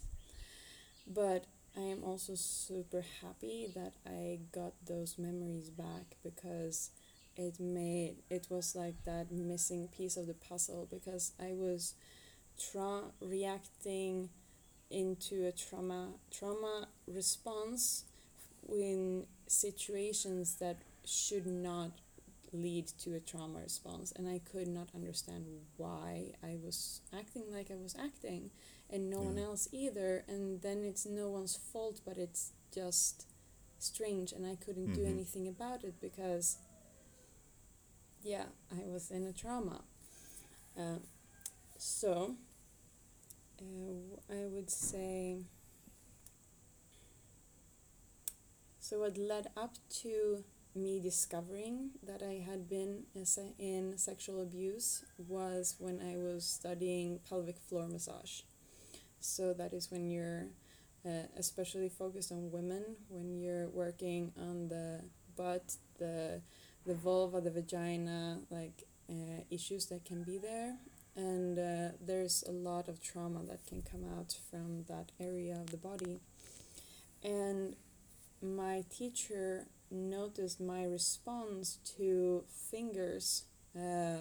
But 1.07 1.45
I 1.76 1.82
am 1.82 2.03
also 2.03 2.36
super 2.36 3.03
happy 3.22 3.68
that 3.76 3.93
I 4.05 4.39
got 4.51 4.74
those 4.86 5.18
memories 5.18 5.70
back 5.70 6.16
because 6.24 6.91
it 7.36 7.59
made 7.59 8.18
it 8.30 8.47
was 8.49 8.76
like 8.76 9.03
that 9.05 9.32
missing 9.32 9.88
piece 9.88 10.18
of 10.18 10.28
the 10.28 10.36
puzzle 10.36 10.88
because 10.91 11.32
I 11.39 11.53
was 11.53 11.95
tra- 12.59 13.11
reacting 13.22 14.30
into 14.93 15.47
a 15.47 15.51
trauma 15.51 16.09
trauma 16.31 16.87
response 17.07 18.05
in 18.69 19.25
situations 19.47 20.55
that 20.55 20.77
should 21.05 21.47
not 21.47 21.91
lead 22.53 22.87
to 22.99 23.15
a 23.15 23.19
trauma 23.19 23.59
response. 23.59 24.13
And 24.15 24.27
I 24.27 24.39
could 24.39 24.67
not 24.67 24.89
understand 24.95 25.45
why 25.77 26.33
I 26.43 26.57
was 26.63 27.01
acting 27.17 27.43
like 27.51 27.71
I 27.71 27.75
was 27.81 27.95
acting 27.99 28.51
and 28.89 29.09
no 29.09 29.21
one 29.21 29.37
else 29.39 29.67
either. 29.71 30.23
And 30.27 30.61
then 30.61 30.83
it's 30.85 31.05
no 31.05 31.29
one's 31.29 31.55
fault 31.57 32.01
but 32.05 32.17
it's 32.17 32.51
just 32.73 33.25
strange 33.79 34.31
and 34.31 34.45
I 34.45 34.55
couldn't 34.55 34.93
do 34.93 35.03
Mhm. 35.03 35.09
anything 35.15 35.47
about 35.47 35.83
it 35.83 35.95
because 35.99 36.57
yeah 38.23 38.45
I 38.71 38.87
was 38.87 39.11
in 39.11 39.25
a 39.25 39.33
trauma. 39.33 39.81
Um, 40.77 41.01
so 41.77 42.35
I 44.30 44.45
would 44.47 44.70
say 44.70 45.38
so 48.80 48.99
what 48.99 49.18
led 49.18 49.47
up 49.55 49.76
to 50.01 50.43
me 50.76 50.99
discovering 50.99 51.91
that 52.05 52.22
I 52.24 52.43
had 52.45 52.68
been 52.68 53.03
in 53.59 53.97
sexual 53.97 54.41
abuse 54.41 55.03
was 55.18 55.76
when 55.80 55.99
I 56.01 56.18
was 56.18 56.45
studying 56.45 57.20
pelvic 57.30 57.57
floor 57.59 57.88
massage. 57.88 58.41
So 59.20 59.53
that 59.53 59.74
is 59.74 59.91
when 59.91 60.09
you're 60.11 60.47
uh, 61.05 61.28
especially 61.38 61.89
focused 61.89 62.32
on 62.32 62.51
women, 62.51 62.84
when 63.09 63.38
you're 63.39 63.70
working 63.70 64.34
on 64.39 64.70
the 64.70 65.01
butt, 65.38 65.76
the 65.99 66.41
the 66.86 66.95
vulva, 66.95 67.41
the 67.41 67.51
vagina, 67.51 68.39
like 68.49 68.84
uh, 69.09 69.41
issues 69.51 69.88
that 69.88 70.05
can 70.05 70.24
be 70.24 70.38
there. 70.38 70.78
And 71.16 71.59
uh, 71.59 71.95
there's 72.01 72.43
a 72.47 72.51
lot 72.51 72.88
of 72.88 73.01
trauma 73.01 73.43
that 73.47 73.66
can 73.68 73.84
come 73.84 74.03
out 74.18 74.36
from 74.49 74.86
that 74.88 75.11
area 75.20 75.55
of 75.55 75.70
the 75.70 75.78
body. 75.78 76.20
And 77.24 77.76
my 78.41 78.84
teacher 78.89 79.68
noticed 79.91 80.59
my 80.59 80.84
response 80.86 81.78
to 81.97 82.43
fingers 82.49 83.43
uh, 83.76 84.18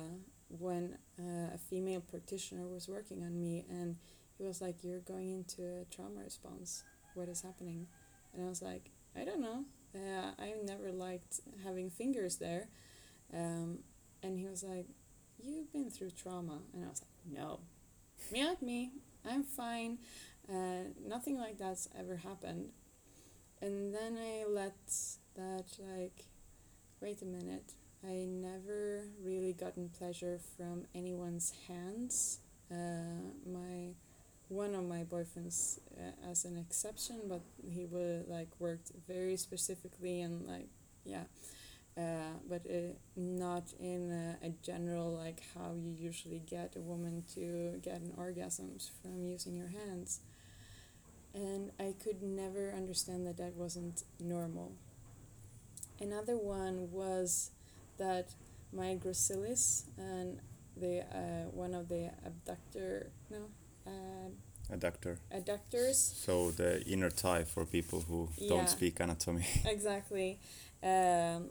when 0.49 0.99
uh, 1.19 1.55
a 1.55 1.59
female 1.59 2.01
practitioner 2.01 2.67
was 2.69 2.89
working 2.89 3.23
on 3.23 3.41
me, 3.41 3.65
and 3.69 3.97
he 4.39 4.45
was 4.45 4.61
like, 4.61 4.85
"You're 4.85 5.01
going 5.01 5.31
into 5.31 5.63
a 5.63 5.85
trauma 5.91 6.21
response. 6.23 6.85
What 7.15 7.29
is 7.29 7.43
happening?" 7.43 7.87
And 8.35 8.45
I 8.45 8.49
was 8.49 8.63
like, 8.63 8.91
"I 9.17 9.25
don't 9.25 9.41
know. 9.41 9.65
Uh, 9.95 10.33
I 10.39 10.55
never 10.63 10.93
liked 10.93 11.41
having 11.65 11.91
fingers 11.91 12.37
there." 12.37 12.69
Um, 13.33 13.79
and 14.23 14.39
he 14.39 14.47
was 14.47 14.63
like, 14.63 14.87
"You've 15.43 15.73
been 15.73 15.91
through 15.91 16.11
trauma," 16.11 16.61
and 16.73 16.85
I 16.85 16.89
was 16.89 17.03
like, 17.03 17.41
"No, 17.41 17.61
not 18.33 18.63
me. 18.63 18.93
I'm 19.25 19.45
fine. 19.45 19.99
Uh, 20.49 20.85
nothing 21.07 21.39
like 21.39 21.59
that's 21.59 21.89
ever 21.99 22.17
happened." 22.17 22.71
And 23.61 23.95
then 23.95 24.19
I 24.19 24.45
let 24.49 24.75
that 25.37 25.67
like, 25.79 26.25
wait 27.01 27.23
a 27.23 27.25
minute. 27.25 27.73
I 28.05 28.27
never 28.29 29.05
really 29.23 29.53
gotten 29.53 29.89
pleasure 29.89 30.41
from 30.57 30.87
anyone's 30.95 31.53
hands. 31.69 32.41
Uh, 32.71 33.31
my 33.47 33.95
one 34.49 34.75
of 34.75 34.85
my 34.85 35.05
boyfriends 35.05 35.79
uh, 35.97 36.31
as 36.31 36.45
an 36.45 36.59
exception, 36.59 37.21
but 37.29 37.43
he 37.63 37.87
would 37.87 38.29
like 38.29 38.49
worked 38.59 38.91
very 39.07 39.37
specifically 39.37 40.21
and 40.21 40.47
like 40.47 40.69
yeah, 41.05 41.25
uh, 41.97 42.01
but 42.49 42.63
uh, 42.69 42.95
not 43.17 43.65
in 43.79 44.11
a, 44.11 44.47
a 44.47 44.51
general 44.63 45.11
like 45.13 45.43
how 45.55 45.73
you 45.75 45.91
usually 45.93 46.41
get 46.49 46.75
a 46.77 46.81
woman 46.81 47.25
to 47.35 47.79
get 47.83 48.01
an 48.01 48.13
orgasms 48.19 48.91
from 49.03 49.25
using 49.27 49.55
your 49.55 49.69
hands. 49.69 50.21
And 51.35 51.71
I 51.81 51.95
could 52.03 52.23
never 52.23 52.73
understand 52.77 53.27
that 53.27 53.37
that 53.39 53.55
wasn't 53.57 54.03
normal. 54.21 54.73
Another 56.01 56.37
one 56.37 56.91
was 56.91 57.51
that 57.99 58.29
my 58.73 58.97
gracilis 58.97 59.85
and 59.99 60.39
the 60.77 61.01
uh, 61.01 61.51
one 61.53 61.75
of 61.75 61.89
the 61.89 62.11
abductor 62.25 63.11
no 63.31 63.39
uh, 63.87 64.29
Adductor. 64.75 65.19
adductors 65.35 65.97
So 65.97 66.51
the 66.51 66.83
inner 66.87 67.11
thigh 67.11 67.45
for 67.45 67.65
people 67.67 68.01
who 68.09 68.29
Yeah. 68.39 68.49
don't 68.49 68.69
speak 68.69 69.01
anatomy. 69.01 69.47
exactly 69.67 70.39
um, 70.83 71.51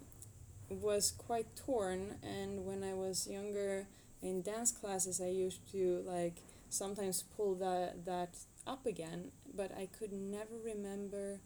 was 0.74 1.12
quite 1.12 1.56
torn 1.56 2.16
and 2.24 2.66
when 2.66 2.84
i 2.84 2.94
was 2.94 3.28
younger 3.28 3.88
in 4.22 4.42
dance 4.42 4.72
classes 4.72 5.22
i 5.22 5.28
used 5.28 5.72
to 5.72 6.04
like 6.06 6.38
sometimes 6.70 7.24
pull 7.36 7.56
that 7.56 8.06
that 8.06 8.38
up 8.68 8.86
again 8.86 9.32
but 9.56 9.72
i 9.78 9.88
could 9.98 10.14
never 10.14 10.56
remember 10.64 11.40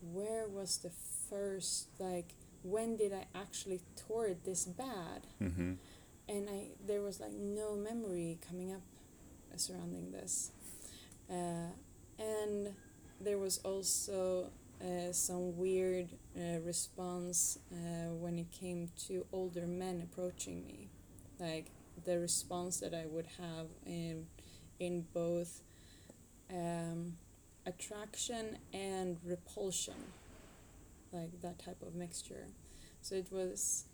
where 0.00 0.46
was 0.48 0.78
the 0.78 0.90
first 1.30 1.88
like 1.98 2.34
when 2.62 2.96
did 2.96 3.12
i 3.12 3.24
actually 3.34 3.80
tore 3.96 4.26
it 4.26 4.44
this 4.44 4.64
bad 4.64 5.26
mm-hmm. 5.40 5.72
and 6.28 6.48
I 6.48 6.68
there 6.86 7.00
was 7.00 7.20
like 7.20 7.32
no 7.32 7.74
memory 7.74 8.38
coming 8.46 8.72
up 8.72 8.82
surrounding 9.56 10.10
this, 10.12 10.50
uh, 11.30 11.70
and 12.18 12.74
there 13.20 13.38
was 13.38 13.58
also 13.58 14.50
some 15.12 15.56
weird 15.56 16.08
uh, 16.36 16.58
response 16.60 17.58
uh, 17.70 18.12
when 18.12 18.38
it 18.38 18.50
came 18.50 18.90
to 19.06 19.26
older 19.32 19.66
men 19.66 20.00
approaching 20.02 20.64
me, 20.66 20.88
like 21.38 21.70
the 22.04 22.18
response 22.18 22.80
that 22.80 22.94
I 22.94 23.06
would 23.06 23.26
have 23.38 23.66
in 23.86 24.26
in 24.80 25.06
both 25.14 25.62
um, 26.50 27.16
attraction 27.66 28.58
and 28.72 29.18
repulsion, 29.24 30.12
like 31.12 31.40
that 31.42 31.58
type 31.58 31.82
of 31.82 31.94
mixture. 31.94 32.46
So 33.02 33.14
it 33.14 33.30
was 33.30 33.84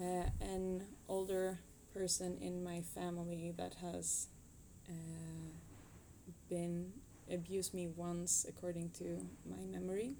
uh, 0.00 0.30
an 0.40 0.86
older 1.08 1.60
person 1.94 2.38
in 2.40 2.64
my 2.64 2.80
family 2.80 3.52
that 3.56 3.74
has 3.82 4.28
uh, 4.88 4.92
been 6.48 6.92
abused 7.32 7.74
me 7.74 7.88
once, 7.88 8.46
according 8.48 8.90
to 8.98 9.26
my 9.48 9.64
memory. 9.70 10.12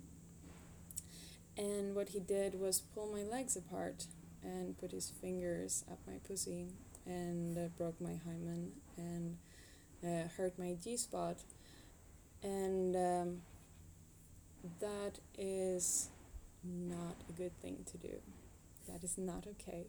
And 1.57 1.95
what 1.95 2.11
he 2.11 2.21
did 2.21 2.59
was 2.59 2.81
pull 2.81 3.13
my 3.13 3.23
legs 3.23 3.57
apart 3.57 4.07
and 4.43 4.77
put 4.79 4.91
his 4.91 5.11
fingers 5.21 5.85
up 5.91 5.99
my 6.07 6.15
pussy 6.27 6.69
and 7.07 7.57
uh, 7.59 7.69
broke 7.77 8.01
my 8.01 8.19
hymen 8.25 8.73
and 8.97 9.37
uh, 10.03 10.29
hurt 10.37 10.59
my 10.59 10.77
G 10.83 10.97
spot. 10.97 11.39
And 12.43 12.97
um, 12.97 13.43
that 14.81 15.19
is 15.39 16.09
not 16.65 17.17
a 17.29 17.33
good 17.33 17.59
thing 17.61 17.85
to 17.91 17.99
do. 17.99 18.15
That 18.89 19.05
is 19.05 19.19
not 19.19 19.47
okay. 19.47 19.87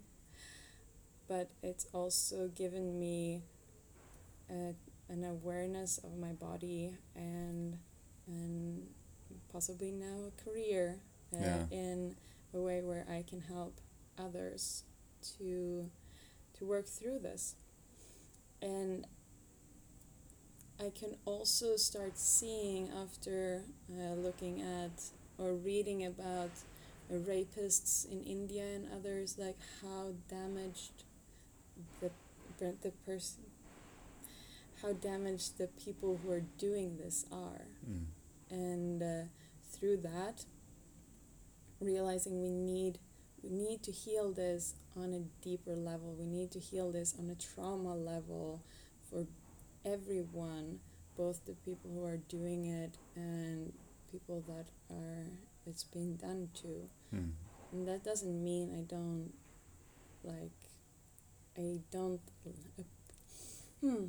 But 1.28 1.50
it's 1.62 1.88
also 1.94 2.50
given 2.50 3.00
me 3.00 3.42
a, 4.50 4.74
an 5.14 5.24
awareness 5.26 6.00
of 6.00 6.18
my 6.18 6.34
body 6.34 6.94
and 7.16 7.78
and 8.28 8.88
possibly 9.52 9.92
now 9.92 10.18
a 10.30 10.44
career 10.44 11.00
uh, 11.34 11.40
Yeah. 11.42 11.66
in 11.72 12.16
a 12.54 12.60
way 12.62 12.82
where 12.82 13.06
I 13.10 13.24
can 13.30 13.42
help 13.42 13.80
others 14.18 14.84
to 15.38 15.90
to 16.60 16.66
work 16.66 16.88
through 16.88 17.20
this. 17.20 17.56
And 18.62 19.06
I 20.80 20.90
can 20.90 21.16
also 21.26 21.78
start 21.78 22.18
seeing 22.18 22.90
after 22.92 23.64
uh, 23.92 24.14
looking 24.16 24.62
at 24.62 24.92
or 25.38 25.54
reading 25.54 26.06
about 26.06 26.52
uh, 27.12 27.16
rapists 27.16 28.06
in 28.12 28.24
India 28.24 28.64
and 28.76 28.88
others, 28.94 29.38
like 29.38 29.58
how 29.82 30.14
damaged 30.30 31.04
the 32.02 32.12
the 32.82 32.92
person, 33.06 33.44
how 34.84 34.94
damaged 34.94 35.58
the 35.58 35.68
people 35.68 36.20
who 36.22 36.30
are 36.32 36.42
doing 36.60 36.98
this 36.98 37.26
are, 37.32 37.66
Mm. 37.90 38.06
and 38.52 39.02
uh, 39.02 39.24
through 39.72 39.98
that, 39.98 40.46
realizing 41.80 42.42
we 42.42 42.52
need 42.52 43.00
we 43.42 43.50
need 43.50 43.84
to 43.84 43.92
heal 43.92 44.32
this 44.32 44.76
on 44.96 45.14
a 45.14 45.20
deeper 45.44 45.76
level. 45.76 46.16
We 46.18 46.26
need 46.26 46.52
to 46.52 46.60
heal 46.60 46.92
this 46.94 47.14
on 47.20 47.30
a 47.30 47.36
trauma 47.36 47.94
level 47.96 48.62
for 49.10 49.26
everyone, 49.84 50.80
both 51.18 51.46
the 51.46 51.54
people 51.66 51.92
who 51.94 52.06
are 52.06 52.18
doing 52.18 52.66
it 52.66 52.98
and 53.16 53.74
people 54.12 54.44
that 54.48 54.68
are 54.90 55.26
it's 55.66 55.84
being 55.84 56.16
done 56.16 56.50
to. 56.62 56.90
Mm. 57.14 57.32
And 57.74 57.88
that 57.88 58.04
doesn't 58.04 58.44
mean 58.44 58.74
I 58.78 58.82
don't 58.84 59.34
like 60.24 60.52
I 61.58 61.80
don't 61.92 62.22
uh, 62.48 62.84
hmm 63.82 64.06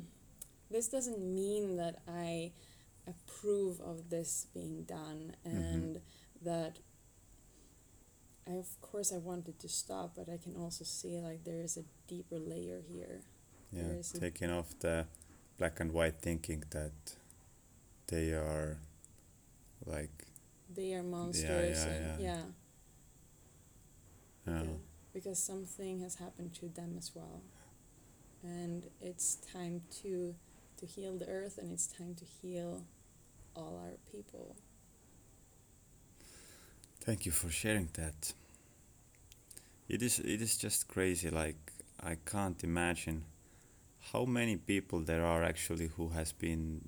this 0.71 0.87
doesn't 0.87 1.21
mean 1.21 1.77
that 1.77 2.01
I 2.07 2.51
approve 3.07 3.79
of 3.81 4.09
this 4.09 4.47
being 4.53 4.83
done 4.83 5.35
mm-hmm. 5.47 5.57
and 5.57 6.01
that 6.41 6.79
I 8.47 8.53
of 8.53 8.79
course 8.81 9.13
I 9.13 9.17
wanted 9.17 9.59
to 9.59 9.69
stop 9.69 10.13
but 10.15 10.27
I 10.29 10.37
can 10.37 10.55
also 10.55 10.83
see 10.83 11.19
like 11.19 11.43
there 11.43 11.61
is 11.61 11.77
a 11.77 11.83
deeper 12.07 12.39
layer 12.39 12.81
here. 12.87 13.21
Yeah, 13.71 13.83
There 13.83 13.99
is 13.99 14.13
a- 14.13 14.19
taking 14.19 14.51
off 14.51 14.77
the 14.79 15.05
black 15.57 15.79
and 15.79 15.91
white 15.91 16.19
thinking 16.21 16.63
that 16.71 16.93
they 18.07 18.31
are 18.31 18.77
like 19.85 20.25
They 20.73 20.93
are 20.93 21.03
monsters 21.03 21.85
yeah, 21.85 21.91
and 21.91 22.21
yeah. 22.21 22.27
yeah. 22.27 22.41
Oh. 24.47 24.51
yeah, 24.51 24.61
because, 24.61 24.77
because 25.13 25.39
something 25.43 25.99
has 26.01 26.15
happened 26.15 26.53
to 26.55 26.67
them 26.67 26.95
as 26.97 27.11
well. 27.15 27.41
And 28.43 28.83
it's 29.01 29.35
time 29.51 29.81
to 30.03 30.35
heal 30.85 31.17
the 31.17 31.27
earth 31.27 31.57
and 31.57 31.71
it's 31.71 31.87
time 31.87 32.15
to 32.15 32.25
heal 32.25 32.83
all 33.55 33.79
our 33.83 33.97
people. 34.11 34.55
Thank 37.01 37.25
you 37.25 37.31
for 37.31 37.49
sharing 37.49 37.89
that. 37.93 38.33
It 39.87 40.01
is 40.01 40.19
it 40.19 40.41
is 40.41 40.57
just 40.57 40.87
crazy. 40.87 41.29
Like 41.29 41.71
I 42.01 42.17
can't 42.25 42.63
imagine 42.63 43.23
how 44.11 44.25
many 44.25 44.55
people 44.55 44.99
there 44.99 45.25
are 45.25 45.43
actually 45.43 45.87
who 45.97 46.09
has 46.09 46.31
been 46.31 46.81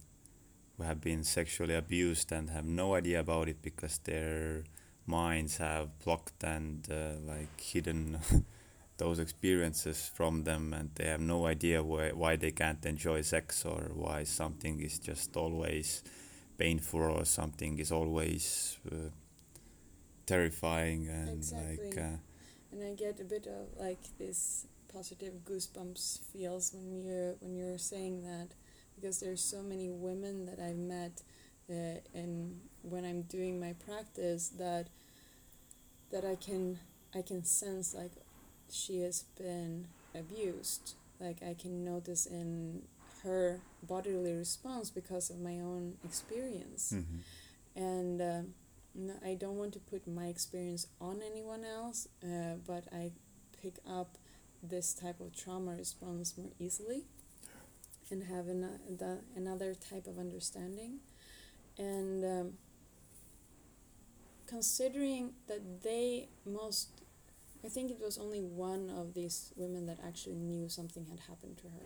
who 0.78 0.84
have 0.84 1.02
been 1.02 1.24
sexually 1.24 1.76
abused 1.76 2.32
and 2.32 2.50
have 2.50 2.66
no 2.66 2.95
idea 2.95 3.20
about 3.20 3.48
it 3.50 3.62
because 3.62 4.00
their 4.00 4.64
minds 5.06 5.58
have 5.58 5.98
blocked 6.04 6.43
and 6.43 6.88
uh, 6.91 7.14
like 7.26 7.60
hidden 7.60 8.20
those 8.98 9.20
experiences 9.20 10.10
from 10.14 10.43
them 10.43 10.74
and 10.74 10.89
they 10.95 11.06
have 11.06 11.22
no 11.22 11.45
idea 11.48 11.84
why 11.84 12.12
why 12.12 12.36
they 12.36 12.52
can't 12.52 12.86
enjoy 12.86 13.22
sex 13.22 13.66
or 13.66 13.91
why 13.93 14.24
something 14.24 14.80
is 14.82 15.00
just 15.00 15.38
always 15.38 16.04
painful 16.58 17.02
or 17.02 17.26
something 17.26 17.78
is 17.80 17.91
always 17.91 18.78
uh, 18.91 19.10
terrifying 20.26 21.08
and 21.08 21.43
like 21.54 21.98
uh, 21.98 22.18
And 22.72 22.84
I 22.84 22.93
get 22.95 23.20
a 23.20 23.24
bit 23.24 23.48
of 23.48 23.80
like 23.80 24.04
this 24.20 24.68
positive 24.93 25.34
goosebumps 25.45 26.20
feels 26.34 26.74
when 26.74 27.04
you're 27.04 27.36
when 27.39 27.56
you're 27.56 27.78
saying 27.78 28.24
that 28.24 28.50
because 28.95 29.20
there's 29.20 29.43
so 29.43 29.62
many 29.62 29.89
women 29.89 30.45
that 30.45 30.60
I've 30.60 30.78
met 30.78 31.22
uh, 31.70 32.00
and 32.14 32.60
when 32.82 33.06
I'm 33.06 33.24
doing 33.24 33.60
my 33.60 33.74
practice 33.74 34.50
that 34.58 34.88
that 36.12 36.26
I 36.26 36.36
can 36.36 36.80
I 37.16 37.22
can 37.22 37.43
sense 37.43 37.93
like 37.93 38.12
she 38.72 39.01
has 39.01 39.24
been 39.38 39.88
abused 40.15 40.95
like 41.20 41.41
I 41.43 41.55
can 41.59 41.84
notice 41.84 42.26
in 42.26 42.84
her 43.24 43.59
bodily 43.84 44.34
response 44.34 44.89
because 44.89 45.30
of 45.30 45.39
my 45.39 45.59
own 45.59 45.97
experience 46.03 46.93
mhm. 46.95 47.20
and 47.76 48.22
uh, 48.22 48.41
no, 48.97 49.13
I 49.24 49.36
don't 49.36 49.57
want 49.57 49.74
to 49.74 49.80
put 49.80 50.07
my 50.07 50.26
experience 50.26 50.88
on 50.99 51.22
anyone 51.24 51.63
else, 51.63 52.07
uh, 52.24 52.55
but 52.65 52.86
I 52.91 53.11
pick 53.61 53.76
up 53.88 54.18
this 54.63 54.93
type 54.93 55.20
of 55.20 55.36
trauma 55.36 55.76
response 55.76 56.36
more 56.36 56.51
easily 56.59 57.03
and 58.09 58.24
have 58.24 58.47
an, 58.47 58.80
the, 58.97 59.20
another 59.36 59.76
type 59.76 60.07
of 60.07 60.18
understanding. 60.18 60.99
And 61.78 62.24
um, 62.24 62.53
considering 64.47 65.34
that 65.47 65.84
they 65.84 66.30
most, 66.43 66.89
I 67.66 67.70
think 67.70 67.91
it 67.91 67.99
was 67.99 68.18
only 68.18 68.41
one 68.41 68.89
of 68.89 69.14
these 69.14 69.51
women 69.55 69.86
that 69.88 69.97
actually 70.05 70.36
knew 70.36 70.70
something 70.70 71.05
had 71.10 71.22
happened 71.22 71.58
to 71.58 71.64
her. 71.64 71.86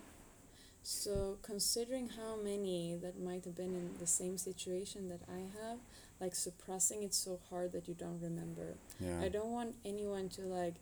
So, 0.84 1.38
considering 1.44 2.10
how 2.10 2.38
many 2.42 2.96
that 3.02 3.22
might 3.22 3.46
have 3.46 3.56
been 3.56 3.76
in 3.76 3.92
the 4.00 4.08
same 4.08 4.38
situation 4.38 5.10
that 5.10 5.22
I 5.32 5.42
have, 5.62 5.78
like 6.20 6.36
suppressing 6.36 7.04
it 7.04 7.14
so 7.14 7.40
hard 7.50 7.72
that 7.74 7.88
you 7.88 7.94
don't 7.94 8.20
remember. 8.20 8.76
yeah 9.00 9.20
I 9.22 9.30
don't 9.30 9.52
want 9.52 9.76
anyone 9.86 10.30
to 10.30 10.42
like 10.42 10.76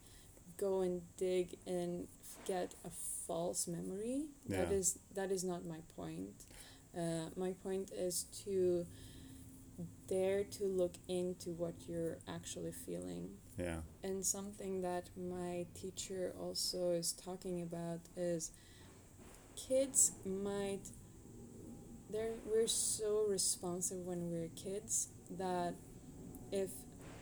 go 0.58 0.82
and 0.82 1.02
dig 1.18 1.58
and 1.66 2.08
get 2.46 2.76
a 2.86 2.90
false 3.28 3.68
memory. 3.68 4.26
Yeah. 4.48 4.70
is 4.70 5.00
that 5.16 5.32
is 5.32 5.44
not 5.44 5.66
my 5.66 5.80
point. 5.96 6.46
Uh, 6.98 7.30
my 7.36 7.52
point 7.64 7.92
is 7.92 8.26
to 8.44 8.86
dare 10.08 10.44
to 10.44 10.66
look 10.66 10.96
into 11.08 11.52
what 11.52 11.74
you're 11.88 12.18
actually 12.28 12.72
feeling 12.72 13.30
yeah. 13.60 13.80
And 14.03 14.26
something 14.26 14.82
that 14.82 15.10
my 15.18 15.66
teacher 15.74 16.34
also 16.39 16.91
is 16.91 17.12
talking 17.12 17.62
about 17.62 17.99
is 18.16 18.51
kids 19.55 20.14
might 20.26 20.82
they're 22.12 22.36
we're 22.45 22.68
so 22.68 23.26
responsive 23.30 23.99
when 23.99 24.32
we're 24.32 24.47
kids 24.55 25.10
that 25.38 25.74
if 26.51 26.70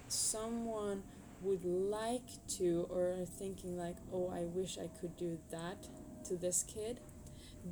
someone 0.07 1.03
would 1.41 1.65
like 1.65 2.47
to 2.47 2.87
or 2.89 3.21
are 3.21 3.25
thinking 3.25 3.75
like 3.75 3.97
oh 4.13 4.29
i 4.29 4.43
wish 4.43 4.77
i 4.77 4.87
could 4.99 5.17
do 5.17 5.37
that 5.51 5.87
to 6.23 6.35
this 6.35 6.63
kid 6.63 6.99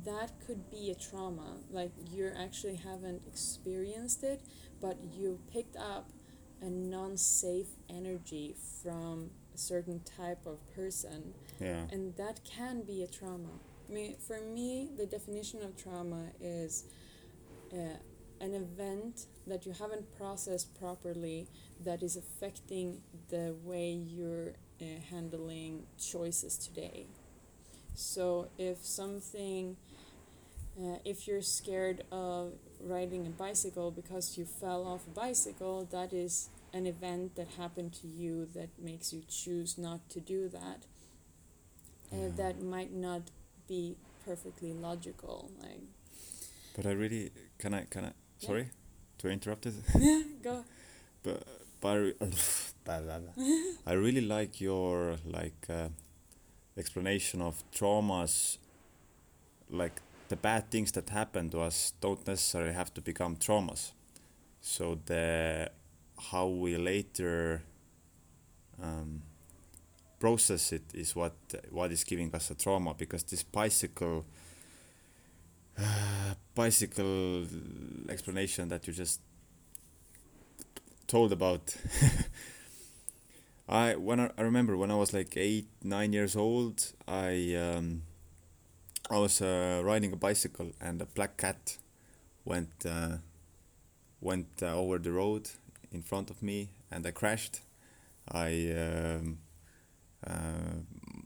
that 0.04 0.32
could 0.46 0.70
be 0.70 0.90
a 0.90 0.94
trauma. 0.94 1.58
Like 1.70 1.92
you 2.10 2.30
actually 2.36 2.76
haven't 2.76 3.22
experienced 3.26 4.22
it 4.22 4.42
but 4.80 4.98
you 5.12 5.40
picked 5.52 5.76
up 5.76 6.10
a 6.62 6.70
non-safe 6.70 7.68
energy 7.88 8.54
from 8.82 9.30
a 9.54 9.58
certain 9.58 10.00
type 10.00 10.46
of 10.46 10.58
person. 10.74 11.34
Yeah. 11.60 11.84
And 11.90 12.16
that 12.16 12.40
can 12.44 12.82
be 12.82 13.02
a 13.02 13.06
trauma. 13.06 13.60
I 13.88 13.92
mean, 13.92 14.16
for 14.18 14.40
me 14.40 14.90
the 14.96 15.06
definition 15.06 15.62
of 15.62 15.76
trauma 15.76 16.30
is 16.40 16.84
uh, 17.72 17.98
an 18.40 18.54
event 18.54 19.26
that 19.46 19.64
you 19.64 19.72
haven't 19.72 20.16
processed 20.16 20.78
properly 20.78 21.48
that 21.84 22.02
is 22.02 22.16
affecting 22.16 23.00
the 23.28 23.54
way 23.62 23.90
you're 23.90 24.54
uh, 24.80 24.84
handling 25.10 25.84
choices 25.98 26.58
today. 26.58 27.06
So 27.94 28.48
if 28.58 28.84
something 28.84 29.76
uh, 30.78 30.98
if 31.04 31.26
you're 31.26 31.40
scared 31.40 32.04
of 32.12 32.52
riding 32.80 33.26
a 33.26 33.30
bicycle 33.30 33.90
because 33.90 34.36
you 34.38 34.44
fell 34.44 34.84
off 34.86 35.06
a 35.06 35.10
bicycle, 35.10 35.84
that 35.90 36.12
is 36.12 36.48
an 36.72 36.86
event 36.86 37.36
that 37.36 37.48
happened 37.58 37.92
to 37.94 38.06
you 38.06 38.46
that 38.54 38.68
makes 38.78 39.12
you 39.12 39.22
choose 39.28 39.78
not 39.78 40.08
to 40.10 40.20
do 40.20 40.48
that. 40.48 40.84
uh, 42.12 42.30
that 42.36 42.62
might 42.62 42.92
not 42.92 43.22
be 43.68 43.96
perfectly 44.24 44.72
logical. 44.72 45.50
Like, 45.60 45.80
But 46.74 46.86
I 46.86 46.92
really 46.92 47.30
can 47.58 47.74
I 47.74 47.84
can 47.90 48.04
I 48.04 48.12
Yeah. 48.40 48.46
sorry 48.48 48.70
to 49.18 49.28
interrupt 49.28 49.66
it. 49.66 49.74
go. 50.42 50.64
but 51.22 51.42
but 51.80 51.88
I, 51.88 51.96
re-. 51.96 52.14
I 53.86 53.92
really 53.92 54.20
like 54.20 54.60
your 54.60 55.16
like 55.24 55.66
uh, 55.68 55.88
explanation 56.76 57.42
of 57.42 57.62
traumas 57.72 58.58
like 59.70 60.00
the 60.28 60.36
bad 60.36 60.70
things 60.70 60.92
that 60.92 61.08
happen 61.10 61.50
to 61.50 61.60
us 61.60 61.92
don't 62.00 62.26
necessarily 62.26 62.72
have 62.72 62.92
to 62.94 63.00
become 63.00 63.36
traumas. 63.36 63.92
So 64.60 64.98
the 65.06 65.70
how 66.30 66.48
we 66.48 66.76
later 66.76 67.62
um, 68.82 69.22
process 70.18 70.72
it 70.72 70.82
is 70.94 71.14
what 71.14 71.34
what 71.70 71.92
is 71.92 72.04
giving 72.04 72.34
us 72.34 72.50
a 72.50 72.54
trauma 72.54 72.94
because 72.94 73.22
this 73.24 73.42
bicycle 73.42 74.24
uh, 75.78 76.34
bicycle 76.54 77.46
explanation 78.08 78.68
that 78.68 78.86
you 78.86 78.92
just 78.92 79.20
told 81.06 81.32
about. 81.32 81.76
I 83.68 83.96
when 83.96 84.20
I, 84.20 84.30
I 84.38 84.42
remember 84.42 84.76
when 84.76 84.90
I 84.90 84.94
was 84.94 85.12
like 85.12 85.36
eight 85.36 85.66
nine 85.82 86.12
years 86.12 86.36
old 86.36 86.92
I 87.08 87.54
um, 87.54 88.02
I 89.10 89.18
was 89.18 89.40
uh, 89.40 89.82
riding 89.84 90.12
a 90.12 90.16
bicycle 90.16 90.72
and 90.80 91.00
a 91.00 91.06
black 91.06 91.36
cat 91.36 91.78
went 92.44 92.86
uh, 92.86 93.18
went 94.20 94.48
uh, 94.62 94.74
over 94.76 94.98
the 94.98 95.12
road 95.12 95.48
in 95.92 96.02
front 96.02 96.30
of 96.30 96.42
me 96.42 96.68
and 96.90 97.06
I 97.06 97.10
crashed 97.10 97.60
I 98.30 98.72
um, 98.72 99.38
uh, 100.26 100.80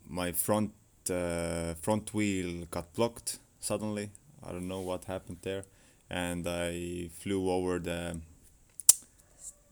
my 0.09 0.33
front 0.33 0.73
uh, 1.11 1.75
front 1.75 2.15
wheel 2.15 2.67
got 2.71 2.93
blocked 2.95 3.39
suddenly 3.61 4.11
I 4.45 4.53
don't 4.53 4.69
know 4.69 4.81
what 4.81 5.05
happened 5.05 5.39
there 5.43 5.65
and 6.11 6.47
I 6.49 7.09
flew 7.21 7.51
over 7.51 7.79
the 7.79 8.21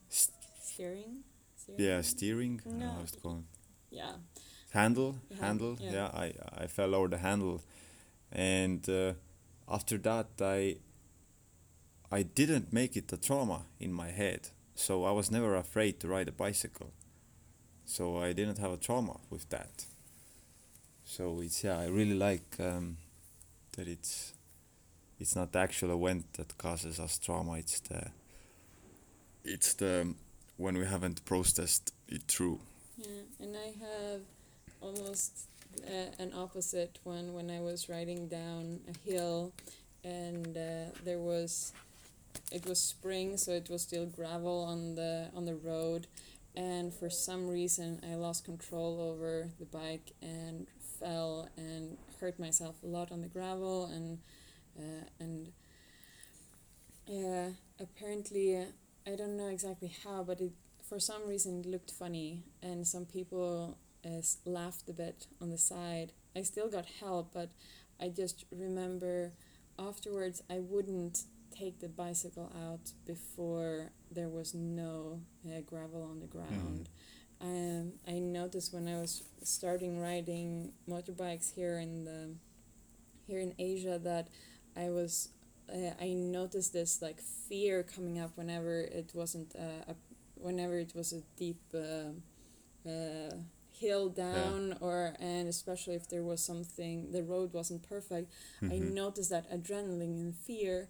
Steering? 0.09 1.24
Steering? 1.56 1.80
yeah 1.80 2.00
steering 2.02 2.61
No. 2.66 2.90
how's 2.98 3.12
it 3.12 3.22
called 3.22 3.44
Yeah. 3.90 4.12
handle 4.72 5.16
Yeah, 5.30 5.36
handle 5.38 5.76
yeah. 5.80 5.92
yeah. 5.92 6.06
I, 6.14 6.32
I 6.64 6.66
fell 6.66 6.94
over 6.94 7.09
the 7.09 7.18
handle 7.18 7.61
and 8.33 8.89
uh, 8.89 9.12
after 9.68 9.99
that 9.99 10.29
I 10.41 10.76
I 12.11 12.22
didn't 12.22 12.72
make 12.72 12.97
it 12.97 13.12
a 13.12 13.16
trauma 13.16 13.66
in 13.79 13.93
my 13.93 14.11
head. 14.11 14.49
So 14.74 15.05
I 15.05 15.11
was 15.12 15.31
never 15.31 15.55
afraid 15.57 16.01
to 16.01 16.09
ride 16.09 16.29
a 16.29 16.33
bicycle. 16.33 16.93
So 17.85 18.18
I 18.18 18.33
didn't 18.33 18.59
have 18.59 18.72
a 18.72 18.76
trauma 18.76 19.16
with 19.31 19.49
that. 19.51 19.87
So 21.05 21.41
it's 21.41 21.64
yeah 21.64 21.79
I 21.79 21.87
really 21.87 22.14
like 22.14 22.57
um, 22.61 22.99
that 23.76 23.89
it's 23.89 24.35
it's 25.18 25.35
not 25.35 25.53
the 25.53 25.59
actual 25.59 25.91
event 25.97 26.35
that 26.35 26.57
causes 26.59 27.01
us 27.01 27.18
trauma. 27.18 27.55
It's 27.59 27.81
the 27.81 28.11
it's 29.45 29.74
the 29.74 30.14
when 30.57 30.76
we 30.76 30.87
haven't 30.87 31.24
processed 31.24 31.93
it 32.09 32.22
through. 32.29 32.61
Yeah, 32.97 33.22
and 33.41 33.57
I 33.57 33.72
have 33.85 34.20
almost 34.81 35.47
uh, 35.86 36.22
an 36.22 36.32
opposite 36.34 36.98
one 37.04 37.32
when 37.34 37.50
I 37.50 37.60
was 37.60 37.88
riding 37.88 38.28
down 38.28 38.80
a 38.88 39.10
hill, 39.10 39.52
and 40.04 40.56
uh, 40.56 40.90
there 41.04 41.18
was, 41.18 41.72
it 42.52 42.66
was 42.66 42.80
spring, 42.80 43.36
so 43.36 43.52
it 43.52 43.68
was 43.68 43.82
still 43.82 44.06
gravel 44.06 44.64
on 44.64 44.94
the 44.94 45.28
on 45.34 45.44
the 45.44 45.54
road, 45.54 46.06
and 46.56 46.92
for 46.92 47.10
some 47.10 47.48
reason 47.48 48.00
I 48.10 48.14
lost 48.16 48.44
control 48.44 49.00
over 49.00 49.48
the 49.58 49.66
bike 49.66 50.12
and 50.22 50.66
fell 50.98 51.48
and 51.56 51.96
hurt 52.20 52.38
myself 52.38 52.76
a 52.82 52.86
lot 52.86 53.12
on 53.12 53.20
the 53.20 53.28
gravel 53.28 53.86
and 53.86 54.18
uh, 54.76 55.04
and 55.20 55.52
yeah 57.06 57.50
apparently 57.78 58.56
uh, 58.56 58.64
I 59.06 59.14
don't 59.14 59.36
know 59.36 59.46
exactly 59.46 59.92
how 60.04 60.24
but 60.24 60.40
it 60.40 60.52
for 60.88 60.98
some 60.98 61.28
reason 61.28 61.60
it 61.60 61.66
looked 61.66 61.90
funny. 61.90 62.42
And 62.62 62.86
some 62.86 63.04
people 63.04 63.76
uh, 64.09 64.22
laughed 64.44 64.88
a 64.88 64.92
bit 64.92 65.26
on 65.40 65.50
the 65.50 65.59
side. 65.59 66.12
I 66.34 66.42
still 66.42 66.68
got 66.68 66.86
help 67.00 67.32
but 67.34 67.50
I 68.00 68.09
just 68.09 68.44
remember 68.50 69.32
afterwards 69.78 70.42
I 70.50 70.59
wouldn't 70.61 71.24
take 71.50 71.80
the 71.80 71.88
bicycle 71.88 72.52
out 72.56 72.92
before 73.06 73.90
there 74.11 74.28
was 74.28 74.54
no 74.54 75.20
uh, 75.46 75.61
gravel 75.66 76.02
on 76.02 76.20
the 76.20 76.26
ground. 76.26 76.88
Um, 77.40 77.92
I 78.06 78.18
noticed 78.18 78.72
when 78.72 78.88
I 78.88 79.00
was 79.00 79.22
starting 79.42 80.00
riding 80.00 80.72
motorbikes 80.88 81.54
here 81.54 81.78
in 81.78 82.04
the 82.04 82.34
here 83.26 83.40
in 83.40 83.54
Asia 83.59 84.00
that 84.02 84.28
I 84.76 84.90
was 84.90 85.28
uh, 85.72 85.92
I 86.00 86.14
noticed 86.14 86.72
this 86.72 87.02
like 87.02 87.20
fear 87.20 87.82
coming 87.82 88.18
up 88.18 88.32
whenever 88.36 88.80
it 88.80 89.12
wasn't 89.14 89.54
uh, 89.56 89.92
a 89.92 89.94
whenever 90.34 90.78
it 90.78 90.94
was 90.94 91.12
a 91.12 91.20
deep 91.36 91.61
uh, 91.74 92.11
uh, 92.88 93.34
hill 93.81 94.09
down 94.09 94.76
or 94.81 95.14
and 95.20 95.49
especially 95.49 95.95
if 95.95 96.09
there 96.09 96.22
was 96.22 96.43
something 96.43 97.12
the 97.12 97.22
road 97.22 97.53
wasn't 97.53 97.83
perfect 97.83 98.33
I 98.70 98.79
Mhm. 98.79 98.95
noticed 98.95 99.31
that 99.31 99.51
adrenaline 99.51 100.20
and 100.24 100.35
fear 100.37 100.89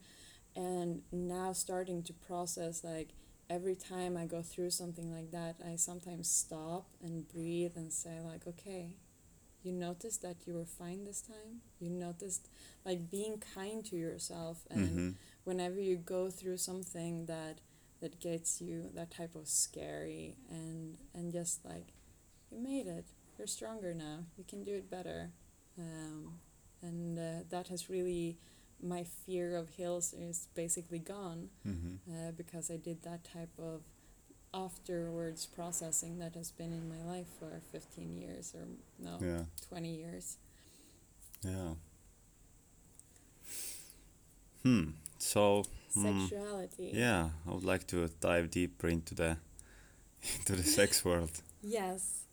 and 0.57 1.03
now 1.12 1.53
starting 1.53 2.03
to 2.05 2.12
process 2.12 2.84
like 2.84 3.11
every 3.51 3.76
time 3.76 4.16
I 4.16 4.26
go 4.26 4.43
through 4.43 4.70
something 4.70 5.12
like 5.12 5.30
that 5.32 5.57
I 5.64 5.76
sometimes 5.76 6.28
stop 6.30 6.86
and 7.03 7.26
breathe 7.28 7.76
and 7.76 7.93
say 7.93 8.20
like 8.20 8.47
okay 8.47 8.97
you 9.62 9.72
noticed 9.72 10.22
that 10.22 10.47
you 10.47 10.55
were 10.55 10.64
fine 10.64 11.05
this 11.05 11.20
time 11.22 11.61
you 11.80 11.91
noticed 11.91 12.49
like 12.84 13.11
being 13.11 13.39
kind 13.55 13.84
to 13.86 13.97
yourself 13.97 14.66
and 14.70 14.89
Mhm. 14.89 15.16
whenever 15.45 15.80
you 15.80 15.97
go 15.97 16.30
through 16.30 16.57
something 16.59 17.26
that 17.26 17.61
that 18.01 18.20
gets 18.20 18.61
you 18.61 18.89
that 18.95 19.11
type 19.11 19.34
of 19.34 19.49
scary 19.49 20.36
and 20.51 20.97
and 21.14 21.32
just 21.32 21.64
like 21.64 21.93
you 22.51 22.59
made 22.59 22.86
it 22.86 23.05
you're 23.36 23.46
stronger 23.46 23.94
now 23.94 24.24
you 24.36 24.44
can 24.49 24.64
do 24.64 24.74
it 24.74 24.90
better 24.90 25.30
um, 25.78 26.34
and 26.82 27.18
uh, 27.18 27.44
that 27.51 27.68
has 27.68 27.88
really 27.90 28.38
my 28.82 29.05
fear 29.05 29.57
of 29.57 29.70
hills 29.70 30.14
is 30.14 30.49
basically 30.55 30.99
gone 31.01 31.51
Mhm. 31.66 31.99
uh, 32.11 32.30
because 32.32 32.70
I 32.70 32.76
did 32.76 33.03
that 33.03 33.24
type 33.24 33.59
of 33.59 33.82
afterwards 34.55 35.46
processing 35.46 36.18
that 36.20 36.34
has 36.34 36.51
been 36.51 36.72
in 36.72 36.88
my 36.88 37.03
life 37.05 37.26
for 37.38 37.61
15 37.72 38.16
years 38.16 38.55
or 38.55 38.66
no 38.99 39.18
yeah 39.20 39.44
20 39.68 39.94
years 39.96 40.36
Yeah. 41.44 41.74
Hmm. 44.62 44.90
So 45.18 45.64
Hmm. 45.94 46.26
sexuality 46.26 46.90
yeah, 46.94 47.30
I 47.46 47.51
would 47.53 47.64
like 47.64 47.86
to 47.88 48.09
dive 48.20 48.51
deeper 48.51 48.88
into 48.88 49.14
the 49.14 49.36
into 50.38 50.57
the 50.57 50.62
sex 50.62 51.05
world. 51.05 51.42
Yes. 51.62 52.24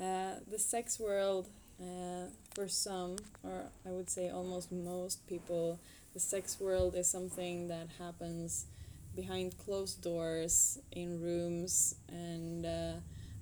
Uh, 0.00 0.34
the 0.50 0.58
sex 0.58 0.98
world, 0.98 1.48
uh, 1.80 2.26
for 2.54 2.66
some, 2.66 3.16
or 3.42 3.66
I 3.86 3.90
would 3.90 4.10
say 4.10 4.28
almost 4.28 4.72
most 4.72 5.26
people, 5.28 5.78
the 6.12 6.20
sex 6.20 6.58
world 6.60 6.94
is 6.96 7.08
something 7.08 7.68
that 7.68 7.88
happens 7.98 8.66
behind 9.14 9.56
closed 9.58 10.02
doors 10.02 10.78
in 10.90 11.20
rooms, 11.20 11.94
and 12.08 12.66
uh, 12.66 12.94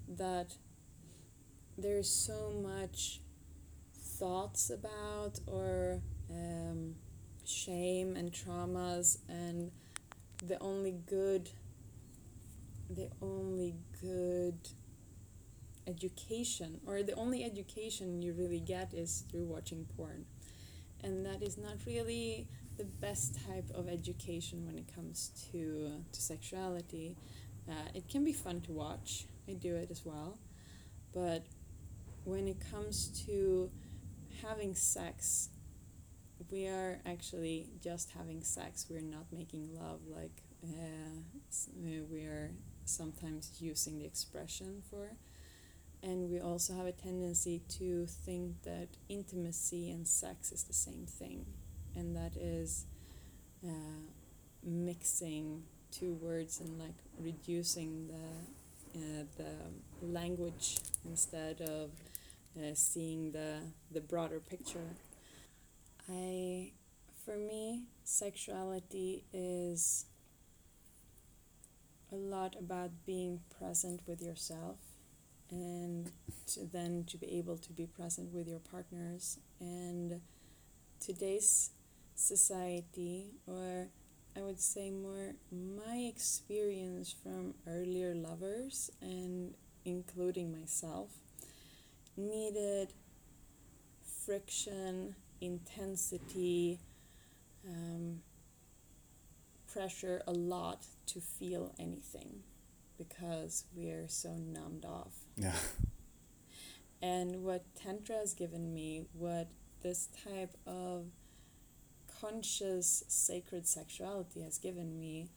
that 0.08 0.56
there's 1.78 2.10
so 2.10 2.52
much 2.62 3.20
thoughts 3.98 4.70
about 4.70 5.40
or 5.46 6.00
um, 6.30 6.94
shame 7.46 8.14
and 8.14 8.30
traumas, 8.30 9.18
and 9.28 9.70
the 10.46 10.58
only 10.60 10.94
good 11.06 11.48
the 12.90 13.08
only 13.22 13.74
good 14.02 14.58
education 15.86 16.80
or 16.86 17.02
the 17.02 17.14
only 17.14 17.44
education 17.44 18.22
you 18.22 18.32
really 18.32 18.60
get 18.60 18.92
is 18.94 19.24
through 19.30 19.44
watching 19.44 19.86
porn. 19.96 20.24
And 21.02 21.26
that 21.26 21.42
is 21.42 21.58
not 21.58 21.74
really 21.86 22.46
the 22.78 22.84
best 22.84 23.38
type 23.46 23.70
of 23.74 23.88
education 23.88 24.66
when 24.66 24.78
it 24.78 24.92
comes 24.94 25.30
to 25.52 26.02
to 26.12 26.20
sexuality. 26.20 27.16
Uh, 27.68 27.88
it 27.94 28.08
can 28.08 28.24
be 28.24 28.32
fun 28.32 28.60
to 28.62 28.72
watch 28.72 29.26
i 29.48 29.52
do 29.52 29.74
it 29.76 29.90
as 29.90 30.04
well. 30.04 30.38
But 31.12 31.44
when 32.24 32.48
it 32.48 32.58
comes 32.70 33.08
to 33.26 33.70
having 34.42 34.74
sex 34.74 35.50
we 36.50 36.66
are 36.66 37.00
actually 37.06 37.68
just 37.82 38.10
having 38.10 38.42
sex. 38.42 38.86
We're 38.90 39.00
not 39.00 39.26
making 39.32 39.74
love 39.74 40.00
like 40.08 40.42
uh, 40.64 40.68
uh, 40.68 42.02
we 42.10 42.22
are 42.24 42.50
sometimes 42.84 43.52
using 43.60 43.98
the 43.98 44.04
expression 44.04 44.82
for. 44.90 45.12
And 46.02 46.30
we 46.30 46.40
also 46.40 46.74
have 46.74 46.86
a 46.86 46.92
tendency 46.92 47.62
to 47.78 48.06
think 48.06 48.62
that 48.64 48.88
intimacy 49.08 49.90
and 49.90 50.06
sex 50.06 50.50
is 50.50 50.64
the 50.64 50.72
same 50.72 51.06
thing, 51.06 51.46
and 51.94 52.16
that 52.16 52.36
is 52.36 52.86
uh, 53.64 54.02
mixing 54.64 55.62
two 55.92 56.14
words 56.14 56.58
and 56.60 56.78
like 56.78 56.96
reducing 57.20 58.08
the 58.08 58.98
uh, 58.98 59.24
the 59.36 60.06
language 60.06 60.80
instead 61.04 61.60
of 61.60 61.90
uh, 62.58 62.74
seeing 62.74 63.30
the 63.30 63.60
the 63.92 64.00
broader 64.00 64.40
picture. 64.40 64.96
I, 66.08 66.72
for 67.24 67.36
me, 67.36 67.84
sexuality 68.02 69.24
is 69.32 70.06
a 72.10 72.16
lot 72.16 72.56
about 72.58 72.90
being 73.06 73.40
present 73.58 74.00
with 74.06 74.20
yourself 74.20 74.76
and 75.52 76.10
to 76.46 76.64
then 76.64 77.04
to 77.04 77.18
be 77.18 77.38
able 77.38 77.58
to 77.58 77.72
be 77.72 77.86
present 77.86 78.32
with 78.32 78.48
your 78.48 78.58
partners. 78.58 79.38
And 79.60 80.20
today's 80.98 81.70
society 82.14 83.26
or 83.46 83.88
I 84.36 84.40
would 84.40 84.60
say 84.60 84.90
more 84.90 85.34
my 85.50 85.96
experience 85.96 87.14
from 87.22 87.54
earlier 87.68 88.14
lovers 88.14 88.90
and 89.02 89.54
including 89.84 90.58
myself 90.58 91.10
needed 92.16 92.94
friction, 94.24 95.14
intensity, 95.40 96.78
um, 97.68 98.22
pressure 99.70 100.22
a 100.26 100.32
lot 100.32 100.84
to 101.06 101.20
feel 101.20 101.74
anything 101.78 102.42
because 103.08 103.64
we're 103.74 104.08
so 104.08 104.30
numbed 104.36 104.84
off. 104.84 105.14
Yeah. 105.36 105.52
And 107.00 107.42
what 107.42 107.64
Tantra 107.74 108.16
has 108.16 108.32
given 108.34 108.72
me, 108.72 109.06
what 109.12 109.48
this 109.82 110.08
type 110.24 110.56
of 110.66 111.06
conscious 112.20 113.02
sacred 113.08 113.66
sexuality 113.66 114.42
has 114.42 114.58
given 114.58 114.98
me, 114.98 115.28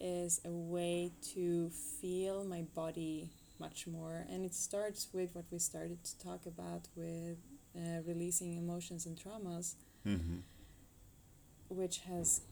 is 0.00 0.40
a 0.44 0.50
way 0.50 1.10
to 1.34 1.70
feel 2.00 2.44
my 2.44 2.62
body 2.74 3.30
much 3.58 3.88
more. 3.88 4.24
And 4.30 4.44
it 4.44 4.54
starts 4.54 5.08
with 5.12 5.34
what 5.34 5.46
we 5.50 5.58
started 5.58 6.04
to 6.04 6.18
talk 6.18 6.46
about 6.46 6.86
with 6.94 7.38
uh, 7.76 8.02
releasing 8.06 8.56
emotions 8.56 9.06
and 9.06 9.16
traumas, 9.16 9.74
Mm-hmm. 10.06 10.38
which 11.68 11.98
has 12.08 12.42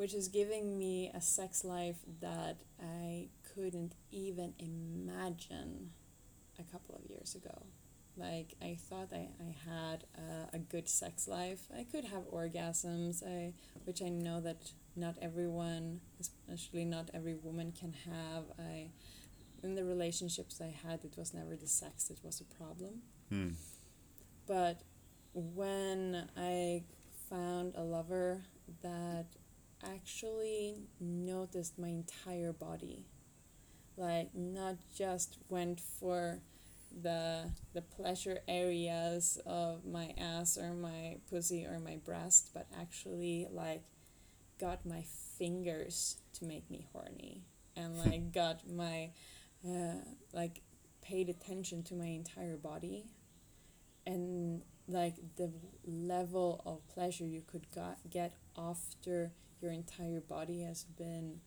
which 0.00 0.14
is 0.14 0.28
giving 0.28 0.78
me 0.78 1.10
a 1.12 1.20
sex 1.20 1.62
life 1.62 1.98
that 2.22 2.56
I 2.82 3.28
couldn't 3.54 3.92
even 4.10 4.54
imagine 4.58 5.90
a 6.58 6.62
couple 6.72 6.94
of 6.94 7.02
years 7.10 7.34
ago. 7.34 7.66
Like 8.16 8.54
I 8.62 8.78
thought 8.80 9.08
I, 9.12 9.28
I 9.38 9.54
had 9.68 10.04
a, 10.16 10.56
a 10.56 10.58
good 10.58 10.88
sex 10.88 11.28
life. 11.28 11.64
I 11.78 11.84
could 11.84 12.06
have 12.06 12.22
orgasms, 12.32 13.22
I, 13.22 13.52
which 13.84 14.00
I 14.00 14.08
know 14.08 14.40
that 14.40 14.72
not 14.96 15.16
everyone, 15.20 16.00
especially 16.18 16.86
not 16.86 17.10
every 17.12 17.34
woman, 17.34 17.70
can 17.70 17.92
have. 17.92 18.44
I, 18.58 18.86
in 19.62 19.74
the 19.74 19.84
relationships 19.84 20.62
I 20.62 20.74
had, 20.82 21.04
it 21.04 21.18
was 21.18 21.34
never 21.34 21.56
the 21.56 21.68
sex 21.68 22.04
that 22.04 22.24
was 22.24 22.40
a 22.40 22.44
problem. 22.44 23.02
Mm. 23.30 23.52
But 24.46 24.80
when 25.34 26.26
I 26.38 26.84
found 27.28 27.74
a 27.76 27.82
lover 27.82 28.44
that 28.82 29.26
actually 29.84 30.76
noticed 31.00 31.78
my 31.78 31.88
entire 31.88 32.52
body, 32.52 33.04
like 33.96 34.34
not 34.34 34.76
just 34.94 35.38
went 35.48 35.80
for 35.80 36.40
the 37.02 37.50
the 37.72 37.82
pleasure 37.82 38.40
areas 38.48 39.38
of 39.46 39.84
my 39.84 40.12
ass 40.18 40.58
or 40.58 40.74
my 40.74 41.16
pussy 41.28 41.64
or 41.66 41.78
my 41.78 41.96
breast, 42.04 42.50
but 42.52 42.66
actually 42.78 43.46
like 43.50 43.82
got 44.58 44.84
my 44.84 45.04
fingers 45.38 46.18
to 46.34 46.44
make 46.44 46.70
me 46.70 46.86
horny 46.92 47.42
and 47.76 47.96
like 48.04 48.32
got 48.32 48.68
my 48.68 49.10
uh, 49.66 49.94
like 50.32 50.62
paid 51.02 51.28
attention 51.28 51.82
to 51.84 51.94
my 51.94 52.06
entire 52.06 52.56
body. 52.56 53.06
And 54.06 54.62
like 54.88 55.16
the 55.36 55.52
level 55.86 56.62
of 56.66 56.86
pleasure 56.88 57.26
you 57.26 57.42
could 57.46 57.66
got, 57.74 57.98
get 58.08 58.32
after 58.58 59.32
your 59.60 59.72
entire 59.72 60.20
body 60.20 60.62
has 60.62 60.84
been 60.84 61.40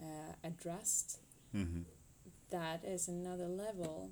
uh, 0.00 0.32
addressed 0.44 1.18
Mm-hmm. 1.54 1.82
that 2.50 2.84
is 2.84 3.08
another 3.08 3.46
level 3.48 4.10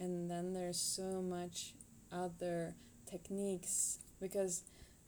and 0.00 0.28
then 0.30 0.52
there's 0.54 0.80
so 0.80 1.22
much 1.22 1.74
other 2.10 2.74
techniques 3.08 4.00
because 4.20 4.62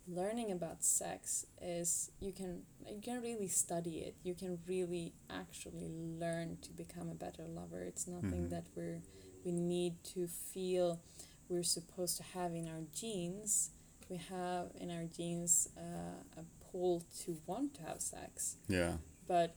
learning 0.06 0.52
about 0.52 0.84
sex 0.84 1.44
is 1.60 2.12
you 2.20 2.30
can 2.30 2.62
you 2.88 3.00
can 3.02 3.20
really 3.20 3.48
study 3.48 3.98
it 3.98 4.14
you 4.22 4.32
can 4.34 4.58
really 4.68 5.12
actually 5.28 5.88
learn 5.90 6.56
to 6.62 6.70
become 6.72 7.08
a 7.08 7.14
better 7.14 7.42
lover 7.48 7.82
it's 7.82 8.06
nothing 8.06 8.44
Mhm. 8.46 8.50
that 8.50 8.64
we're 8.76 9.02
we 9.44 9.50
need 9.50 9.94
to 10.14 10.28
feel 10.28 11.00
we're 11.48 11.64
supposed 11.64 12.16
to 12.16 12.22
have 12.22 12.54
in 12.54 12.68
our 12.68 12.82
genes 12.92 13.70
we 14.08 14.16
have 14.18 14.70
in 14.80 14.88
our 14.92 15.04
genes 15.06 15.68
uh, 15.76 16.40
a 16.40 16.44
pull 16.76 17.02
to 17.24 17.40
want 17.46 17.74
to 17.74 17.82
have 17.82 18.00
sex 18.00 18.56
Yeah. 18.68 18.98
but 19.26 19.54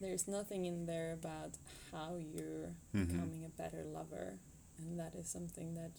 there's 0.00 0.26
nothing 0.28 0.64
in 0.66 0.86
there 0.86 1.12
about 1.12 1.52
how 1.92 2.16
you're 2.16 2.74
Mhm. 2.94 3.08
becoming 3.08 3.44
a 3.44 3.48
better 3.48 3.84
lover 3.84 4.38
and 4.78 4.98
that 4.98 5.14
is 5.14 5.28
something 5.28 5.74
that 5.74 5.92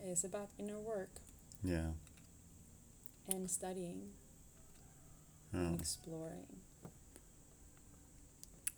is 0.00 0.24
about 0.24 0.48
inner 0.58 0.78
work 0.80 1.20
Yeah. 1.62 1.92
and 3.28 3.50
studying 3.50 4.12
Yeah. 5.52 5.60
and 5.68 5.80
exploring 5.80 6.60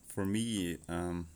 For 0.06 0.24
me, 0.24 0.78
um, 0.88 1.26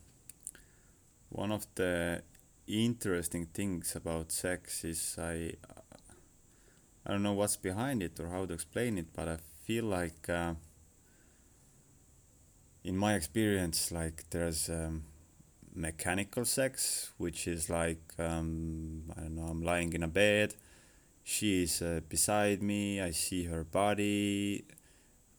one 1.29 1.53
of 1.53 1.67
the 1.75 2.23
interesting 2.67 3.47
things 3.47 3.95
about 3.97 4.33
sex 4.33 4.85
is 4.85 5.17
I 5.19 5.53
I 7.05 7.11
don't 7.13 7.23
know 7.23 7.35
what's 7.35 7.57
behind 7.57 8.03
it 8.03 8.19
or 8.21 8.29
how 8.29 8.47
to 8.47 8.55
explain 8.55 8.99
it, 8.99 9.13
but 9.13 9.29
I 9.29 9.39
feel 9.71 9.85
like 9.85 10.29
uh, 10.29 10.55
in 12.83 12.97
my 12.97 13.15
experience, 13.15 13.93
like 13.93 14.25
there's 14.31 14.69
um, 14.69 15.05
mechanical 15.75 16.45
sex, 16.45 17.13
which 17.19 17.47
is 17.47 17.71
like 17.71 18.03
um, 18.19 19.05
I 19.17 19.21
don't 19.23 19.37
know, 19.37 19.45
I'm 19.45 19.63
lying 19.63 19.93
in 19.93 20.03
a 20.03 20.09
bed, 20.09 20.55
she 21.23 21.63
is 21.65 21.83
uh, 21.83 22.01
beside 22.09 22.63
me, 22.63 23.01
I 23.01 23.13
see 23.13 23.45
her 23.45 23.65
body, 23.65 24.65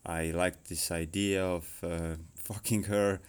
I 0.06 0.32
like 0.32 0.66
this 0.66 0.92
idea 0.92 1.46
of 1.46 1.66
uh, 1.84 2.16
fucking 2.36 2.84
her, 2.84 3.20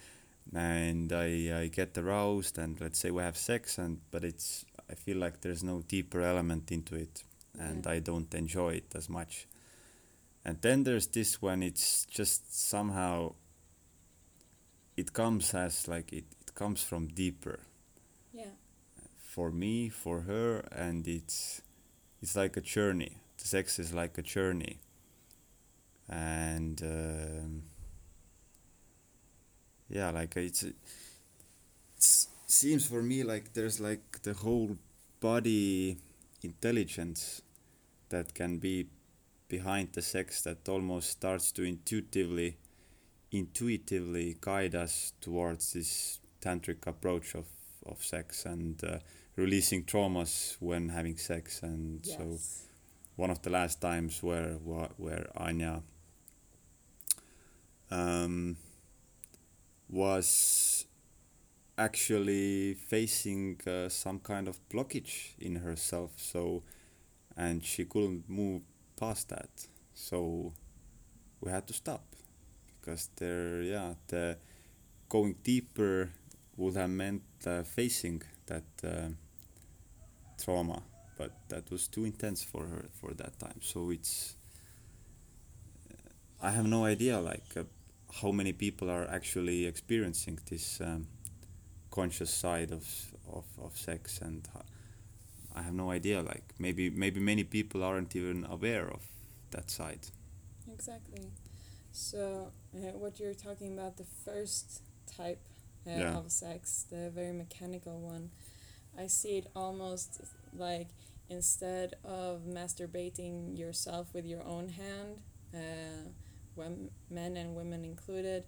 and 0.55 1.11
I, 1.11 1.61
I 1.63 1.67
get 1.67 1.97
aroused, 1.97 2.57
and 2.57 2.79
let's 2.81 2.99
say 2.99 3.11
we 3.11 3.23
have 3.23 3.37
sex, 3.37 3.77
and 3.77 3.99
but 4.11 4.23
it's 4.23 4.65
I 4.89 4.95
feel 4.95 5.17
like 5.17 5.41
there's 5.41 5.63
no 5.63 5.81
deeper 5.87 6.21
element 6.21 6.71
into 6.71 6.95
it, 6.95 7.23
and 7.59 7.85
Yeah. 7.85 7.93
I 7.93 7.99
don't 7.99 8.33
enjoy 8.33 8.75
it 8.75 8.95
as 8.95 9.09
much. 9.09 9.47
And 10.45 10.61
then 10.61 10.83
there's 10.83 11.07
this 11.07 11.41
when 11.41 11.63
it's 11.63 12.05
just 12.05 12.53
somehow 12.69 13.33
it 14.97 15.13
comes 15.13 15.53
as 15.53 15.87
like 15.87 16.11
it, 16.11 16.25
it 16.41 16.53
comes 16.55 16.83
from 16.83 17.07
deeper. 17.07 17.61
Yeah. 18.33 18.51
For 19.23 19.51
me, 19.51 19.89
for 19.89 20.21
her, 20.21 20.59
and 20.71 21.07
it's 21.07 21.61
it's 22.21 22.35
like 22.35 22.57
a 22.57 22.61
journey. 22.61 23.17
The 23.37 23.47
sex 23.47 23.79
is 23.79 23.93
like 23.93 24.17
a 24.17 24.21
journey, 24.21 24.79
and 26.07 26.81
um, 26.83 27.63
yeah, 29.89 30.11
like 30.11 30.35
it's 30.37 30.63
it 30.63 30.75
seems 31.97 32.85
for 32.85 33.01
me 33.01 33.23
like 33.23 33.53
there's 33.53 33.79
like 33.79 34.21
the 34.21 34.33
whole 34.33 34.77
body 35.19 35.97
intelligence 36.41 37.41
that 38.09 38.33
can 38.33 38.57
be 38.59 38.87
behind 39.57 39.93
the 39.93 40.01
sex 40.01 40.41
that 40.41 40.67
almost 40.67 41.11
starts 41.11 41.51
to 41.51 41.61
intuitively 41.63 42.57
intuitively 43.31 44.35
guide 44.41 44.73
us 44.73 45.13
towards 45.21 45.73
this 45.73 46.19
tantric 46.41 46.87
approach 46.87 47.35
of 47.35 47.45
of 47.85 48.03
sex 48.03 48.45
and 48.45 48.83
uh, 48.83 48.97
releasing 49.35 49.83
traumas 49.83 50.57
when 50.59 50.89
having 50.89 51.17
sex. 51.17 51.61
And 51.61 51.99
yes. 52.03 52.17
so 52.17 52.25
one 53.15 53.29
of 53.29 53.41
the 53.43 53.51
last 53.51 53.79
times 53.79 54.23
where 54.23 54.53
where 55.05 55.27
Anja 55.47 55.83
um, 57.91 58.57
was 59.87 60.87
actually 61.77 62.73
facing 62.73 63.59
uh, 63.67 63.89
some 63.89 64.19
kind 64.19 64.47
of 64.47 64.57
blockage 64.69 65.13
in 65.37 65.57
herself. 65.57 66.11
So 66.17 66.63
and 67.35 67.63
she 67.63 67.85
couldn't 67.85 68.29
move 68.29 68.61
past 68.95 69.29
that. 69.29 69.49
So 69.93 70.53
we 71.41 71.51
had 71.51 71.67
to 71.67 71.73
stop 71.73 72.03
because 72.79 73.09
there 73.17 73.61
yeah 73.61 73.93
the 74.07 74.37
going 75.09 75.35
deeper 75.43 76.11
would 76.57 76.75
have 76.75 76.89
meant 76.89 77.23
uh, 77.45 77.63
facing 77.63 78.21
that 78.47 78.63
uh, 78.83 79.09
trauma 80.43 80.81
but 81.17 81.31
that 81.49 81.69
was 81.71 81.87
too 81.87 82.05
intense 82.05 82.43
for 82.43 82.65
her 82.65 82.85
for 82.99 83.13
that 83.13 83.37
time. 83.39 83.59
So 83.61 83.91
it's 83.91 84.35
i 86.41 86.51
have 86.51 86.67
no 86.67 86.85
idea 86.85 87.19
like 87.19 87.55
uh, 87.57 87.63
how 88.21 88.31
many 88.31 88.53
people 88.53 88.89
are 88.89 89.07
actually 89.09 89.65
experiencing 89.65 90.37
this 90.49 90.81
um, 90.81 91.07
conscious 91.91 92.29
side 92.31 92.71
of, 92.71 92.85
of 93.31 93.45
of 93.65 93.77
sex 93.77 94.19
and 94.21 94.47
I 95.55 95.61
have 95.61 95.73
no 95.73 95.91
idea. 95.91 96.21
Like 96.21 96.43
maybe 96.59 96.89
maybe 96.89 97.19
many 97.19 97.43
people 97.43 97.83
aren't 97.83 98.15
even 98.15 98.45
aware 98.49 98.87
of 98.89 99.01
that 99.51 99.69
side. 99.69 100.07
Exactly. 100.71 101.31
So 101.91 102.51
uh, 102.75 102.79
what 102.97 103.19
you're 103.19 103.33
talking 103.33 103.73
about, 103.77 103.97
the 103.97 104.05
first 104.25 104.81
type 105.07 105.39
uh, 105.85 105.89
Yeah. 105.91 106.17
of 106.17 106.31
sex, 106.31 106.85
the 106.89 107.09
very 107.09 107.33
mechanical 107.33 107.99
one, 107.99 108.29
I 108.97 109.07
see 109.07 109.37
it 109.37 109.47
almost 109.55 110.21
like 110.57 110.89
instead 111.29 111.95
of 112.03 112.41
masturbating 112.45 113.57
yourself 113.57 114.13
with 114.13 114.25
your 114.25 114.43
own 114.43 114.69
hand, 114.69 115.17
uh, 115.53 116.09
when 116.55 116.89
men 117.09 117.37
and 117.37 117.55
women 117.55 117.83
included, 117.83 118.45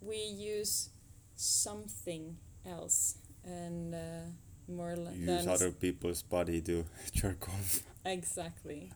we 0.00 0.16
use 0.16 0.90
something 1.36 2.36
else 2.66 3.16
and 3.44 3.94
uh, 3.94 3.98
more 4.68 4.94
Use 4.94 5.26
than 5.26 5.48
other 5.48 5.70
people's 5.70 6.22
body 6.22 6.60
to 6.62 6.84
jerk 7.12 7.48
off. 7.48 7.80
Exactly. 8.04 8.92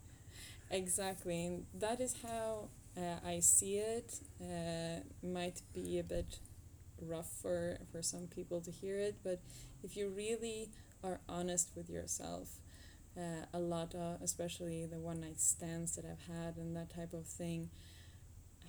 Exactly. 0.70 1.46
And 1.46 1.66
that 1.78 2.00
is 2.00 2.16
how 2.22 2.68
uh, 2.96 3.26
I 3.26 3.40
see 3.40 3.76
it. 3.76 4.20
Uh, 4.40 5.00
might 5.22 5.62
be 5.74 5.98
a 5.98 6.02
bit 6.04 6.38
rough 7.00 7.30
for, 7.40 7.78
for 7.90 8.02
some 8.02 8.26
people 8.26 8.60
to 8.60 8.70
hear 8.70 8.98
it, 8.98 9.16
but 9.24 9.40
if 9.82 9.96
you 9.96 10.08
really 10.08 10.70
are 11.02 11.20
honest 11.28 11.70
with 11.74 11.90
yourself, 11.90 12.60
uh, 13.16 13.44
a 13.52 13.58
lot 13.58 13.94
of, 13.94 14.22
especially 14.22 14.86
the 14.86 14.98
one 14.98 15.20
night 15.20 15.40
stands 15.40 15.96
that 15.96 16.04
I've 16.04 16.34
had 16.34 16.56
and 16.56 16.76
that 16.76 16.94
type 16.94 17.12
of 17.12 17.26
thing, 17.26 17.70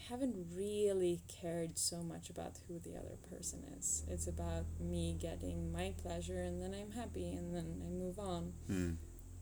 haven't 0.10 0.36
really 0.56 1.22
cared 1.28 1.78
so 1.78 2.04
much 2.04 2.30
about 2.30 2.58
who 2.68 2.80
the 2.80 2.96
other 2.98 3.18
person 3.30 3.64
is. 3.78 4.04
It's 4.10 4.28
about 4.28 4.66
me 4.80 5.18
getting 5.20 5.72
my 5.72 5.94
pleasure 6.02 6.42
and 6.42 6.62
then 6.62 6.74
I'm 6.74 6.92
happy 6.92 7.32
and 7.34 7.54
then 7.56 7.82
I 7.86 7.90
move 7.90 8.20
on. 8.20 8.54
Mm. 8.70 8.98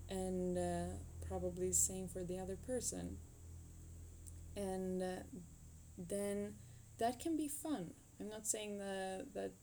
and 0.09 0.57
uh, 0.57 0.95
probably 1.27 1.71
same 1.71 2.07
for 2.07 2.23
the 2.23 2.37
other 2.37 2.57
person. 2.57 3.17
And 4.55 5.01
uh, 5.01 5.23
then 5.97 6.55
that 6.97 7.19
can 7.19 7.37
be 7.37 7.47
fun. 7.47 7.91
I'm 8.19 8.29
not 8.29 8.45
saying 8.45 8.77
that 8.77 9.33
that 9.33 9.53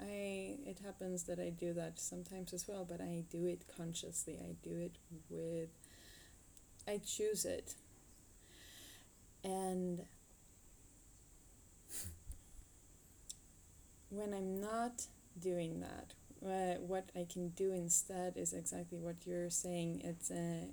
i 0.00 0.56
it 0.64 0.78
happens 0.84 1.24
that 1.24 1.40
i 1.40 1.50
do 1.50 1.72
that 1.72 1.98
sometimes 1.98 2.52
as 2.52 2.68
well 2.68 2.84
but 2.88 3.00
i 3.00 3.24
do 3.30 3.46
it 3.46 3.64
consciously. 3.76 4.38
I 4.40 4.54
do 4.62 4.76
it 4.76 4.96
with 5.28 5.70
i 6.86 6.98
choose 7.04 7.44
it. 7.44 7.74
And 9.44 10.02
when 14.10 14.32
i'm 14.34 14.60
not 14.60 15.06
doing 15.40 15.80
that 15.80 16.14
uh, 16.44 16.74
what 16.86 17.10
I 17.16 17.26
can 17.30 17.48
do 17.50 17.72
instead 17.72 18.36
is 18.36 18.52
exactly 18.52 18.98
what 18.98 19.26
you're 19.26 19.50
saying. 19.50 20.02
It's 20.04 20.30
uh, 20.30 20.66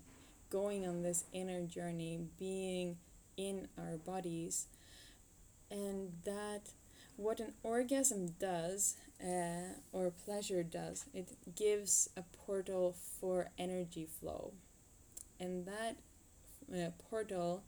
going 0.50 0.88
on 0.88 1.02
this 1.02 1.26
inner 1.34 1.62
journey, 1.62 2.20
being 2.38 2.98
in 3.38 3.68
our 3.78 3.98
bodies, 3.98 4.68
and 5.72 6.12
that 6.24 6.70
what 7.18 7.40
an 7.40 7.54
orgasm 7.64 8.36
does 8.40 8.96
uh, 9.24 9.74
or 9.92 10.12
pleasure 10.12 10.64
does, 10.64 11.06
it 11.14 11.30
gives 11.56 12.10
a 12.18 12.24
portal 12.46 12.96
for 13.20 13.50
energy 13.58 14.06
flow, 14.06 14.52
and 15.40 15.66
that 15.66 15.96
uh, 16.72 16.92
portal 17.10 17.64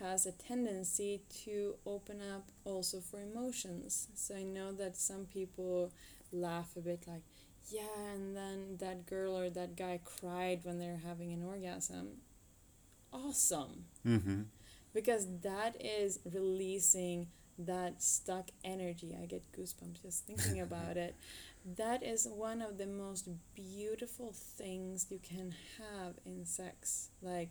has 0.00 0.26
a 0.26 0.32
tendency 0.32 1.22
to 1.44 1.74
open 1.86 2.20
up 2.20 2.50
also 2.64 3.00
for 3.00 3.20
emotions. 3.20 4.08
So 4.14 4.34
I 4.34 4.42
know 4.42 4.72
that 4.72 4.96
some 4.96 5.26
people 5.26 5.92
laugh 6.32 6.70
a 6.76 6.80
bit 6.80 7.04
like, 7.06 7.22
yeah, 7.70 8.12
and 8.12 8.36
then 8.36 8.76
that 8.80 9.06
girl 9.06 9.36
or 9.38 9.50
that 9.50 9.76
guy 9.76 10.00
cried 10.04 10.60
when 10.64 10.78
they're 10.78 11.00
having 11.06 11.32
an 11.32 11.44
orgasm. 11.44 12.18
Awesome. 13.12 13.86
Mm-hmm. 14.06 14.42
Because 14.92 15.26
that 15.42 15.76
is 15.80 16.18
releasing 16.30 17.28
that 17.58 18.02
stuck 18.02 18.50
energy. 18.64 19.16
I 19.20 19.26
get 19.26 19.50
goosebumps 19.52 20.02
just 20.02 20.26
thinking 20.26 20.60
about 20.60 20.96
it. 20.96 21.14
That 21.76 22.02
is 22.02 22.28
one 22.28 22.60
of 22.60 22.76
the 22.76 22.86
most 22.86 23.28
beautiful 23.54 24.34
things 24.34 25.06
you 25.08 25.18
can 25.18 25.54
have 25.78 26.14
in 26.26 26.44
sex. 26.44 27.10
Like 27.22 27.50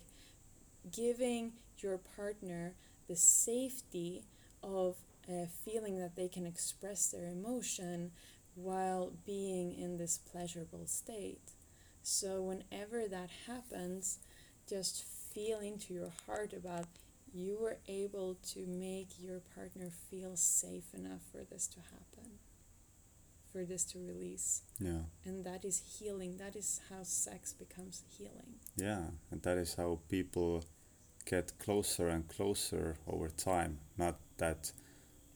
giving 0.92 1.54
your 1.80 1.98
partner 1.98 2.74
the 3.08 3.16
safety 3.16 4.24
of 4.62 4.96
uh, 5.30 5.46
feeling 5.66 6.00
that 6.00 6.16
they 6.16 6.28
can 6.28 6.46
express 6.46 7.10
their 7.12 7.28
emotion 7.28 8.12
while 8.56 9.12
being 9.26 9.74
in 9.74 9.98
this 9.98 10.18
pleasurable 10.18 10.86
state. 10.86 11.52
So, 12.02 12.42
whenever 12.42 13.08
that 13.08 13.30
happens, 13.48 14.20
just 14.70 15.04
feel 15.34 15.60
into 15.60 15.94
your 15.94 16.12
heart 16.26 16.54
about 16.54 16.86
you 17.34 17.58
were 17.60 17.78
able 17.88 18.38
to 18.54 18.66
make 18.68 19.08
your 19.20 19.40
partner 19.56 19.90
feel 20.12 20.36
safe 20.36 20.94
enough 20.94 21.22
for 21.32 21.44
this 21.50 21.68
to 21.68 21.80
happen, 21.80 22.23
for 23.54 23.64
this 23.64 23.86
to 23.86 24.00
release. 24.00 24.64
Yeah. 24.80 25.04
And 25.26 25.46
that 25.46 25.64
is 25.64 25.82
healing. 26.00 26.38
That 26.38 26.56
is 26.56 26.82
how 26.90 27.04
sex 27.04 27.54
becomes 27.54 28.04
healing. 28.18 28.56
Yeah, 28.76 29.04
and 29.32 29.42
that 29.44 29.58
is 29.58 29.76
how 29.76 30.00
people 30.10 30.66
get 31.26 31.54
closer 31.60 32.10
and 32.10 32.28
closer 32.28 32.98
over 33.08 33.30
time. 33.30 33.80
Not 33.98 34.18
that, 34.38 34.72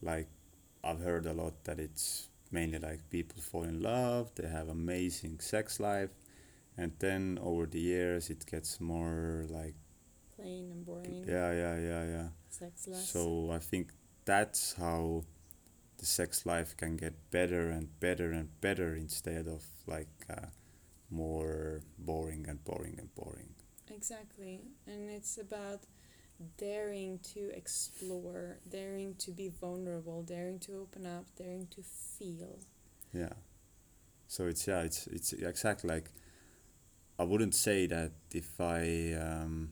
like, 0.01 0.27
I've 0.83 0.99
heard 0.99 1.25
a 1.27 1.33
lot 1.33 1.63
that 1.65 1.79
it's 1.79 2.29
mainly 2.51 2.79
like 2.79 3.09
people 3.09 3.41
fall 3.41 3.63
in 3.63 3.81
love, 3.81 4.31
they 4.35 4.47
have 4.47 4.69
amazing 4.69 5.39
sex 5.39 5.79
life, 5.79 6.11
and 6.77 6.91
then 6.99 7.37
over 7.41 7.65
the 7.65 7.79
years 7.79 8.29
it 8.29 8.45
gets 8.45 8.79
more 8.81 9.45
like, 9.49 9.75
Plain 10.35 10.71
and 10.71 10.85
boring. 10.85 11.25
yeah, 11.27 11.51
yeah, 11.51 11.77
yeah, 11.79 12.05
yeah. 12.05 12.27
Sexless. 12.49 13.09
So 13.09 13.49
I 13.51 13.59
think 13.59 13.91
that's 14.25 14.73
how 14.73 15.23
the 15.97 16.05
sex 16.05 16.45
life 16.45 16.75
can 16.77 16.97
get 16.97 17.31
better 17.31 17.69
and 17.69 17.99
better 17.99 18.31
and 18.31 18.49
better 18.61 18.95
instead 18.95 19.47
of 19.47 19.63
like 19.87 20.07
uh, 20.29 20.47
more 21.09 21.81
boring 21.97 22.45
and 22.47 22.63
boring 22.63 22.95
and 22.99 23.13
boring. 23.15 23.49
Exactly. 23.89 24.61
And 24.85 25.09
it's 25.09 25.37
about 25.37 25.81
daring 26.57 27.19
to 27.33 27.49
explore, 27.55 28.57
daring 28.69 29.15
to 29.15 29.31
be 29.31 29.49
vulnerable, 29.49 30.21
daring 30.21 30.59
to 30.59 30.73
open 30.73 31.05
up, 31.05 31.25
daring 31.35 31.67
to 31.71 31.81
feel. 31.81 32.59
Yeah. 33.13 33.33
So 34.27 34.45
it's 34.47 34.67
yeah, 34.67 34.81
it's 34.81 35.07
it's 35.07 35.33
exactly 35.33 35.89
like 35.89 36.11
I 37.17 37.23
wouldn't 37.23 37.55
say 37.55 37.87
that 37.87 38.11
if 38.33 38.59
I 38.59 39.13
um, 39.19 39.71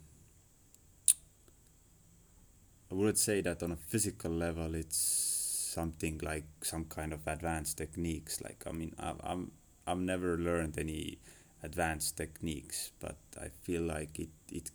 I 2.90 2.96
wouldn't 2.96 3.18
say 3.18 3.42
that 3.42 3.62
on 3.62 3.72
a 3.72 3.76
physical 3.76 4.32
level 4.32 4.74
it's 4.74 5.35
something 5.76 6.20
like 6.24 6.46
some 6.62 6.86
kind 6.86 7.12
of 7.14 7.28
advanced 7.28 7.78
techniques. 7.78 8.42
Like 8.42 8.64
I 8.70 8.72
mean, 8.72 8.94
I've 8.98 9.22
I'm 9.24 9.52
I've 9.88 10.04
never 10.14 10.38
learned 10.38 10.80
any 10.80 11.20
advanced 11.64 12.18
techniques, 12.18 12.92
but 13.00 13.18
I 13.46 13.48
feel 13.64 13.84
like 13.84 14.20
it 14.20 14.30
it 14.52 14.66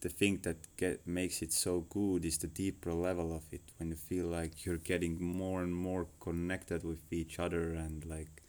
the 0.00 0.08
thing 0.08 0.38
that 0.42 0.56
get 0.76 1.06
makes 1.06 1.42
it 1.42 1.52
so 1.52 1.80
good 1.90 2.24
is 2.24 2.38
the 2.38 2.46
deeper 2.46 2.92
level 2.94 3.34
of 3.34 3.42
it 3.50 3.62
when 3.76 3.90
you 3.90 3.96
feel 3.96 4.26
like 4.26 4.64
you're 4.64 4.84
getting 4.92 5.20
more 5.20 5.62
and 5.62 5.74
more 5.74 6.06
connected 6.20 6.84
with 6.84 7.12
each 7.12 7.40
other 7.40 7.64
and 7.74 8.04
like 8.04 8.42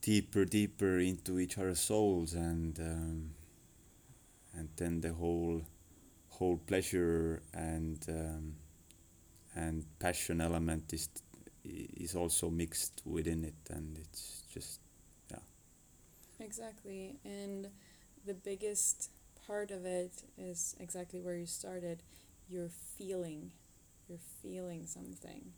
deeper 0.00 0.44
deeper 0.44 0.98
into 0.98 1.40
each 1.40 1.58
other's 1.58 1.80
souls 1.80 2.34
and 2.34 2.78
um, 2.78 3.30
and 4.54 4.68
then 4.76 5.00
the 5.00 5.12
whole 5.12 5.62
whole 6.28 6.58
pleasure 6.70 7.42
and 7.52 8.06
um, 8.08 8.54
and 9.54 9.84
passion 9.98 10.40
element 10.40 10.92
is 10.92 11.08
is 11.64 12.14
also 12.16 12.50
mixed 12.50 13.02
within 13.04 13.44
it 13.44 13.54
and 13.70 13.96
it's 13.98 14.42
just 14.52 14.80
yeah. 15.30 15.38
Exactly. 16.40 17.16
And 17.24 17.68
the 18.26 18.34
biggest 18.34 19.10
part 19.46 19.70
of 19.70 19.84
it 19.84 20.22
is 20.38 20.74
exactly 20.80 21.20
where 21.20 21.36
you 21.36 21.46
started. 21.46 22.02
You're 22.48 22.68
feeling. 22.98 23.52
You're 24.08 24.18
feeling 24.42 24.86
something. 24.86 25.52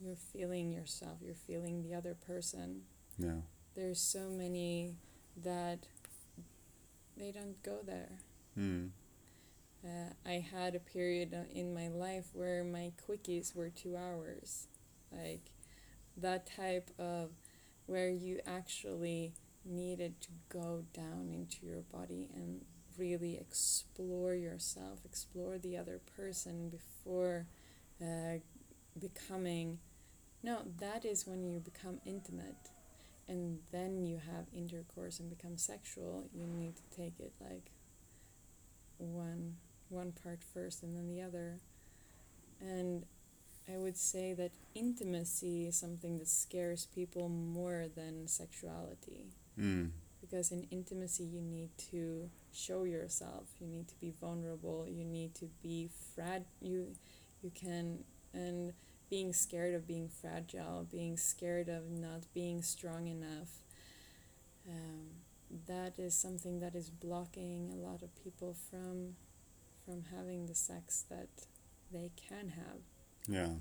You're 0.00 0.16
feeling 0.16 0.72
yourself. 0.72 1.18
You're 1.22 1.34
feeling 1.34 1.82
the 1.82 1.94
other 1.94 2.14
person. 2.14 2.82
yeah 3.18 3.42
There's 3.74 4.00
so 4.00 4.28
many 4.30 4.96
that 5.42 5.86
they 7.16 7.30
don't 7.32 7.62
go 7.62 7.78
there. 7.84 8.18
mm. 8.58 8.90
Uh, 9.84 10.12
I 10.24 10.44
had 10.52 10.74
a 10.74 10.78
period 10.80 11.34
uh, 11.34 11.44
in 11.52 11.74
my 11.74 11.88
life 11.88 12.26
where 12.34 12.62
my 12.64 12.92
quickies 13.08 13.54
were 13.54 13.70
two 13.70 13.96
hours. 13.96 14.68
Like 15.10 15.50
that 16.16 16.46
type 16.46 16.90
of 16.98 17.30
where 17.86 18.08
you 18.10 18.40
actually 18.46 19.34
needed 19.64 20.20
to 20.22 20.28
go 20.48 20.84
down 20.92 21.30
into 21.32 21.66
your 21.66 21.82
body 21.92 22.28
and 22.34 22.64
really 22.98 23.36
explore 23.38 24.34
yourself, 24.34 25.00
explore 25.04 25.58
the 25.58 25.76
other 25.76 26.00
person 26.16 26.68
before 26.68 27.46
uh, 28.00 28.38
becoming. 28.98 29.78
No, 30.42 30.62
that 30.78 31.04
is 31.04 31.26
when 31.26 31.44
you 31.44 31.60
become 31.60 32.00
intimate. 32.04 32.70
and 33.28 33.60
then 33.72 34.04
you 34.04 34.18
have 34.18 34.46
intercourse 34.52 35.20
and 35.20 35.30
become 35.30 35.56
sexual, 35.56 36.28
you 36.34 36.46
need 36.46 36.74
to 36.76 36.82
take 36.96 37.20
it 37.20 37.32
like 37.40 37.70
one 38.98 39.56
one 39.92 40.12
part 40.12 40.40
first 40.42 40.82
and 40.82 40.96
then 40.96 41.06
the 41.06 41.22
other. 41.22 41.58
And 42.60 43.04
I 43.72 43.78
would 43.78 43.96
say 43.96 44.32
that 44.34 44.52
intimacy 44.74 45.66
is 45.66 45.76
something 45.76 46.18
that 46.18 46.28
scares 46.28 46.86
people 46.94 47.28
more 47.28 47.86
than 47.94 48.26
sexuality. 48.26 49.26
Mm. 49.58 49.90
Because 50.20 50.50
in 50.50 50.66
intimacy, 50.70 51.24
you 51.24 51.40
need 51.40 51.70
to 51.90 52.30
show 52.52 52.84
yourself. 52.84 53.48
You 53.60 53.66
need 53.66 53.88
to 53.88 53.94
be 54.00 54.12
vulnerable. 54.20 54.86
You 54.88 55.04
need 55.04 55.34
to 55.36 55.48
be 55.62 55.90
frag. 56.14 56.44
You, 56.60 56.94
you 57.42 57.50
can 57.50 58.04
and 58.34 58.72
being 59.10 59.32
scared 59.32 59.74
of 59.74 59.86
being 59.86 60.08
fragile, 60.08 60.86
being 60.90 61.18
scared 61.18 61.68
of 61.68 61.90
not 61.90 62.22
being 62.32 62.62
strong 62.62 63.06
enough. 63.08 63.60
Um, 64.66 65.08
that 65.66 65.98
is 65.98 66.14
something 66.14 66.60
that 66.60 66.74
is 66.74 66.88
blocking 66.88 67.70
a 67.70 67.76
lot 67.76 68.02
of 68.02 68.14
people 68.24 68.56
from 68.70 69.16
from 69.84 70.04
having 70.16 70.46
the 70.46 70.54
sex 70.54 71.04
that 71.10 71.28
they 71.92 72.10
can 72.16 72.48
have. 72.50 72.80
Yeah. 73.28 73.54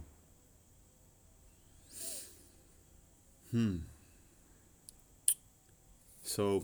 Hmm. 3.51 3.77
So, 6.23 6.63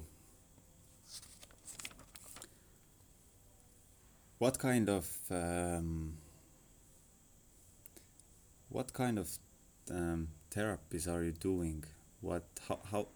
what 4.38 4.58
kind 4.60 4.90
of 4.90 5.08
um, 5.30 6.14
what 8.70 8.94
kind 8.94 9.20
of 9.20 9.30
um, 9.92 10.30
therapies 10.52 11.08
are 11.08 11.24
you 11.24 11.34
doing? 11.34 11.84
What 12.22 12.44
how, 12.68 12.80
how 12.92 13.08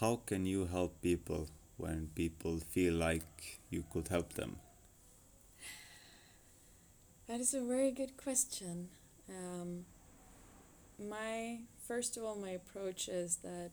how 0.00 0.16
can 0.26 0.46
you 0.46 0.66
help 0.66 1.00
people 1.02 1.48
when 1.76 2.10
people 2.14 2.58
feel 2.58 2.94
like 2.94 3.60
you 3.70 3.84
could 3.92 4.08
help 4.08 4.32
them? 4.34 4.56
That 7.30 7.38
is 7.38 7.54
a 7.54 7.60
very 7.60 7.92
good 7.92 8.16
question. 8.16 8.88
Um, 9.28 9.84
my 10.98 11.60
first 11.86 12.16
of 12.16 12.24
all, 12.24 12.34
my 12.34 12.50
approach 12.50 13.08
is 13.08 13.36
that 13.44 13.70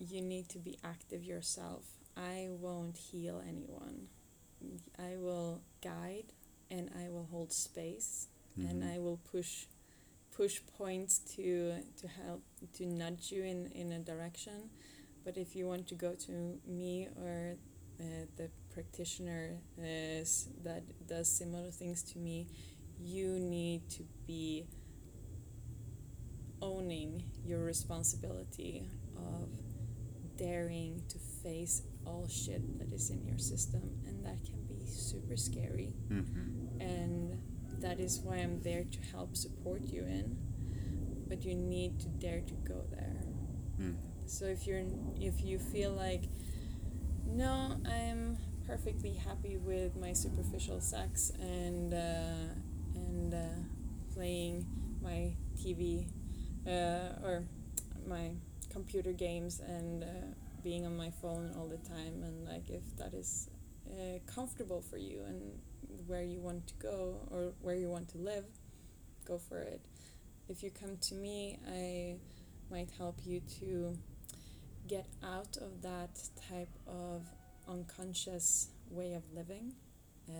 you 0.00 0.20
need 0.20 0.48
to 0.48 0.58
be 0.58 0.76
active 0.82 1.22
yourself. 1.22 1.84
I 2.16 2.48
won't 2.50 2.96
heal 2.96 3.40
anyone. 3.46 4.08
I 4.98 5.14
will 5.18 5.60
guide 5.84 6.32
and 6.68 6.90
I 7.00 7.10
will 7.10 7.28
hold 7.30 7.52
space 7.52 8.26
Mhm. 8.58 8.70
and 8.70 8.84
I 8.84 8.98
will 8.98 9.18
push 9.18 9.66
push 10.32 10.60
points 10.76 11.20
to 11.36 11.84
to 12.00 12.08
help 12.08 12.42
to 12.72 12.86
nudge 12.86 13.30
you 13.30 13.44
in 13.44 13.70
in 13.70 13.92
a 13.92 14.00
direction. 14.00 14.70
But 15.24 15.36
if 15.36 15.54
you 15.54 15.68
want 15.68 15.86
to 15.88 15.94
go 15.94 16.16
to 16.26 16.60
me 16.66 17.06
or 17.22 17.56
uh, 18.00 18.26
the 18.34 18.50
practitioner 18.82 19.56
is 19.76 20.48
that 20.62 20.82
does 21.08 21.28
similar 21.28 21.68
things 21.70 22.00
to 22.04 22.16
me, 22.18 22.46
you 23.00 23.40
need 23.40 23.88
to 23.90 24.04
be 24.24 24.66
owning 26.62 27.24
your 27.44 27.58
responsibility 27.64 28.88
of 29.16 29.48
daring 30.36 31.02
to 31.08 31.18
face 31.42 31.82
all 32.06 32.28
shit 32.28 32.78
that 32.78 32.92
is 32.92 33.10
in 33.10 33.24
your 33.26 33.38
system 33.38 33.82
and 34.06 34.24
that 34.24 34.38
can 34.44 34.60
be 34.68 34.86
super 34.86 35.36
scary 35.36 35.92
Mm-hmm. 36.10 36.80
and 36.80 37.40
that 37.80 37.98
is 38.00 38.20
why 38.20 38.36
I'm 38.36 38.60
there 38.62 38.84
to 38.84 39.00
help 39.12 39.36
support 39.36 39.82
you 39.86 40.02
in 40.02 40.36
but 41.28 41.44
you 41.44 41.54
need 41.56 41.98
to 42.00 42.08
dare 42.08 42.42
to 42.42 42.54
go 42.72 42.84
there 42.90 43.16
Mm. 43.80 43.94
so 44.26 44.44
if 44.46 44.66
you're 44.66 44.82
if 45.20 45.44
you 45.44 45.56
feel 45.60 45.92
like 45.92 46.24
no 47.24 47.76
I'm 47.86 48.36
perfectly 48.68 49.14
happy 49.14 49.56
with 49.56 49.96
my 49.96 50.12
superficial 50.12 50.78
sex 50.78 51.32
and 51.40 51.94
uh, 51.94 52.52
and 52.94 53.32
uh, 53.32 53.38
playing 54.12 54.66
my 55.02 55.32
TV 55.56 56.06
uh, 56.66 57.26
or 57.26 57.44
my 58.06 58.30
computer 58.70 59.12
games 59.12 59.60
and 59.66 60.04
uh, 60.04 60.06
being 60.62 60.84
on 60.84 60.94
my 60.94 61.10
phone 61.22 61.50
all 61.56 61.66
the 61.66 61.78
time 61.88 62.22
and 62.22 62.46
like 62.46 62.68
if 62.68 62.82
that 62.98 63.14
is 63.14 63.48
uh, 63.90 64.18
comfortable 64.26 64.82
for 64.82 64.98
you 64.98 65.22
and 65.26 65.40
where 66.06 66.22
you 66.22 66.38
want 66.38 66.66
to 66.66 66.74
go 66.74 67.16
or 67.30 67.52
where 67.62 67.74
you 67.74 67.88
want 67.88 68.06
to 68.06 68.18
live 68.18 68.44
go 69.24 69.38
for 69.38 69.60
it. 69.60 69.80
If 70.46 70.62
you 70.62 70.70
come 70.70 70.98
to 71.08 71.14
me 71.14 71.58
I 71.66 72.16
might 72.70 72.90
help 72.98 73.20
you 73.24 73.40
to 73.60 73.96
get 74.86 75.06
out 75.24 75.56
of 75.56 75.80
that 75.80 76.20
type 76.50 76.74
of 76.86 77.22
unconscious 77.68 78.68
way 78.90 79.14
of 79.14 79.22
living 79.34 79.74
uh, 80.28 80.32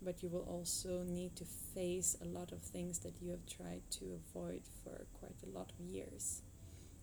but 0.00 0.22
you 0.22 0.28
will 0.28 0.46
also 0.48 1.02
need 1.02 1.34
to 1.34 1.44
face 1.44 2.16
a 2.22 2.24
lot 2.24 2.52
of 2.52 2.60
things 2.62 3.00
that 3.00 3.14
you 3.20 3.30
have 3.30 3.44
tried 3.46 3.82
to 3.90 4.20
avoid 4.28 4.62
for 4.82 5.06
quite 5.18 5.36
a 5.42 5.58
lot 5.58 5.72
of 5.72 5.84
years. 5.84 6.42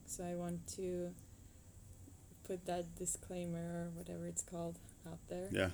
So 0.06 0.24
I 0.24 0.36
want 0.36 0.66
to 0.76 1.12
put 2.48 2.66
that 2.68 2.96
disclaimer 2.96 3.60
or 3.60 3.92
whatever 3.94 4.28
it's 4.28 4.44
called 4.44 4.78
out 5.06 5.20
there. 5.28 5.50
Yeah. 5.52 5.70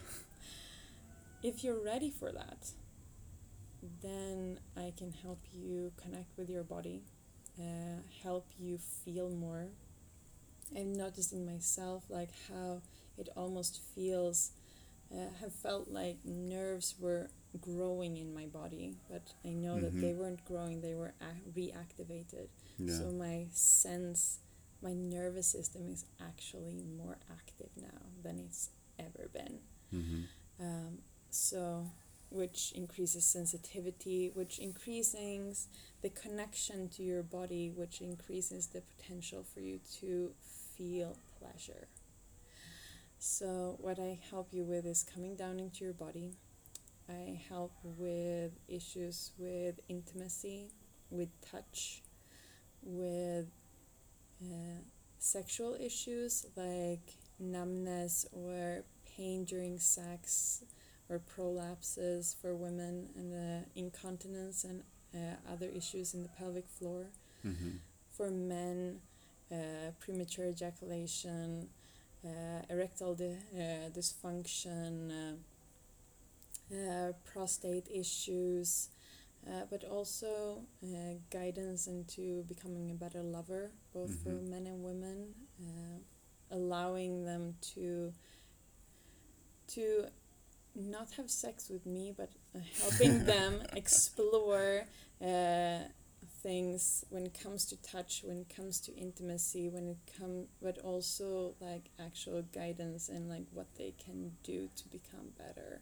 If 1.43 1.63
you're 1.63 1.79
ready 1.83 2.09
for 2.09 2.31
that, 2.31 2.71
then 4.01 4.59
I 4.75 4.93
can 4.97 5.11
help 5.11 5.39
you 5.53 5.91
connect 6.01 6.35
with 6.37 6.49
your 6.49 6.63
body, 6.63 7.03
uh, 7.59 8.01
help 8.23 8.47
you 8.57 8.79
feel 9.05 9.29
more. 9.29 9.67
I've 10.75 10.87
noticed 10.87 11.33
in 11.33 11.45
myself 11.45 12.03
like 12.09 12.31
how 12.49 12.81
it 13.17 13.29
almost 13.35 13.81
feels 13.95 14.51
uh, 15.11 15.29
have 15.41 15.53
felt 15.53 15.89
like 15.89 16.17
nerves 16.25 16.95
were 16.99 17.29
growing 17.61 18.17
in 18.17 18.33
my 18.33 18.45
body, 18.45 18.97
but 19.09 19.33
I 19.45 19.49
know 19.49 19.79
that 19.79 19.99
they 20.01 20.13
Mhm. 20.13 20.17
weren't 20.17 20.45
growing; 20.45 20.81
they 20.81 20.95
were 20.95 21.13
ac- 21.21 21.51
reactivated. 21.55 22.49
Yeah. 22.77 22.97
So 22.99 23.11
my 23.11 23.47
sense, 23.53 24.39
my 24.81 24.93
nervous 24.93 25.47
system 25.47 25.89
is 25.89 26.05
actually 26.19 26.83
more 26.97 27.17
active 27.31 27.69
now 27.77 28.01
than 28.23 28.39
it's 28.39 28.69
ever 28.99 29.29
been. 29.33 29.59
mm-hmm. 29.93 30.23
Um, 30.59 30.99
so, 31.29 31.91
which 32.29 32.71
increases 32.73 33.25
sensitivity, 33.25 34.29
which 34.33 34.59
increases 34.59 35.67
the 36.01 36.09
connection 36.09 36.89
to 36.89 37.03
your 37.03 37.23
body, 37.23 37.69
which 37.69 38.01
increases 38.01 38.67
the 38.67 38.81
potential 38.81 39.43
for 39.43 39.61
you 39.61 39.79
to 39.99 40.33
feel 40.75 41.17
pleasure. 41.39 41.87
So, 43.19 43.77
what 43.79 43.99
I 43.99 44.19
help 44.29 44.49
you 44.53 44.63
with 44.63 44.85
is 44.85 45.03
coming 45.03 45.35
down 45.35 45.59
into 45.59 45.83
your 45.83 45.93
body. 45.93 46.33
I 47.09 47.39
help 47.49 47.73
with 47.83 48.51
issues 48.67 49.31
with 49.37 49.79
intimacy, 49.89 50.69
with 51.09 51.29
touch, 51.41 52.03
with 52.83 53.47
uh, 54.43 54.81
sexual 55.19 55.75
issues 55.79 56.45
like 56.55 57.17
numbness 57.39 58.25
or 58.31 58.83
pain 59.17 59.45
during 59.45 59.79
sex 59.79 60.63
or 61.09 61.19
prolapses 61.19 62.35
for 62.41 62.55
women 62.55 63.09
and 63.15 63.33
uh, 63.33 63.65
incontinence 63.75 64.63
and 64.63 64.83
uh, 65.15 65.35
other 65.51 65.67
issues 65.67 66.13
in 66.13 66.23
the 66.23 66.29
pelvic 66.29 66.67
floor 66.67 67.07
Mm-hmm. 67.45 67.77
for 68.11 68.29
men, 68.29 68.99
uh, 69.51 69.91
premature 69.99 70.47
ejaculation, 70.47 71.69
erectile 72.69 73.15
di- 73.15 73.37
uh, 73.55 73.89
dysfunction, 73.91 75.11
uh, 75.11 75.35
uh, 76.73 77.11
prostate 77.25 77.87
issues, 77.93 78.89
uh, 79.47 79.63
but 79.69 79.83
also 79.83 80.61
uh, 80.83 81.15
guidance 81.31 81.87
into 81.87 82.43
becoming 82.47 82.91
a 82.91 82.93
better 82.93 83.21
lover, 83.23 83.71
both 83.93 84.13
for 84.23 84.29
Mhm. 84.29 84.41
men 84.41 84.67
and 84.67 84.83
women, 84.83 85.33
uh, 85.61 85.99
allowing 86.55 87.23
them 87.25 87.55
to 87.61 88.13
to 89.67 90.05
not 90.75 91.11
have 91.17 91.29
sex 91.29 91.69
with 91.69 91.85
me, 91.85 92.13
but 92.15 92.29
uh, 92.55 92.59
helping 92.79 93.23
them 93.25 93.63
explore 93.75 94.83
uh, 95.21 95.79
things 96.47 97.03
when 97.09 97.25
it 97.25 97.37
comes 97.43 97.65
to 97.65 97.75
touch, 97.81 98.21
when 98.23 98.37
it 98.39 98.49
comes 98.55 98.79
to 98.81 98.95
intimacy, 98.95 99.69
when 99.69 99.87
it 99.87 99.97
come, 100.19 100.45
but 100.61 100.77
also 100.79 101.55
like 101.59 101.85
actual 101.99 102.41
guidance 102.53 103.09
and 103.09 103.29
like 103.29 103.45
what 103.53 103.67
they 103.77 103.93
can 104.03 104.31
do 104.43 104.69
to 104.75 104.83
become 104.89 105.27
better, 105.37 105.81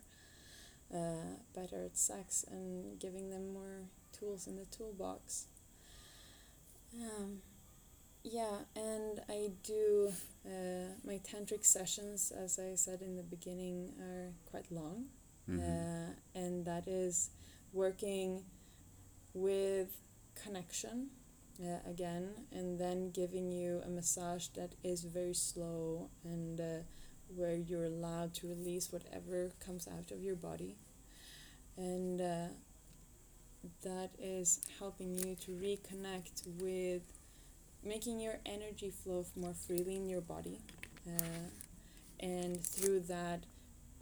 uh, 0.93 1.35
better 1.55 1.83
at 1.85 1.97
sex, 1.97 2.45
and 2.49 2.99
giving 2.99 3.29
them 3.29 3.53
more 3.53 3.81
tools 4.17 4.47
in 4.47 4.55
the 4.57 4.65
toolbox. 4.65 5.47
Um, 7.01 7.41
yeah, 8.23 8.57
and 8.75 9.21
I 9.29 9.51
do 9.63 10.11
uh, 10.45 10.93
my 11.05 11.19
tantric 11.19 11.65
sessions, 11.65 12.31
as 12.31 12.59
I 12.59 12.75
said 12.75 13.01
in 13.01 13.15
the 13.15 13.23
beginning, 13.23 13.93
are 14.01 14.31
quite 14.49 14.71
long, 14.71 15.05
Mm-hmm. 15.49 15.59
uh, 15.61 16.11
and 16.33 16.65
that 16.65 16.87
is 16.87 17.29
working 17.73 18.43
with 19.33 19.89
connection, 20.43 21.07
uh, 21.61 21.89
again, 21.89 22.29
and 22.51 22.79
then 22.79 23.11
giving 23.11 23.51
you 23.51 23.81
a 23.85 23.89
massage 23.89 24.47
that 24.49 24.73
is 24.83 25.03
very 25.03 25.33
slow 25.33 26.09
and 26.23 26.59
uh, 26.59 26.83
where 27.35 27.55
you're 27.55 27.85
allowed 27.85 28.33
to 28.35 28.47
release 28.47 28.91
whatever 28.91 29.51
comes 29.65 29.87
out 29.87 30.11
of 30.11 30.21
your 30.21 30.35
body. 30.35 30.75
And 31.77 32.21
uh, 32.21 32.47
that 33.83 34.11
is 34.19 34.61
helping 34.79 35.15
you 35.15 35.35
to 35.35 35.51
reconnect 35.51 36.47
with 36.61 37.01
making 37.83 38.19
your 38.19 38.39
energy 38.45 38.89
flow 38.89 39.25
more 39.35 39.53
freely 39.53 39.95
in 39.95 40.07
your 40.07 40.21
body. 40.21 40.59
Uh, 41.07 41.49
and 42.19 42.61
through 42.61 43.01
that, 43.01 43.43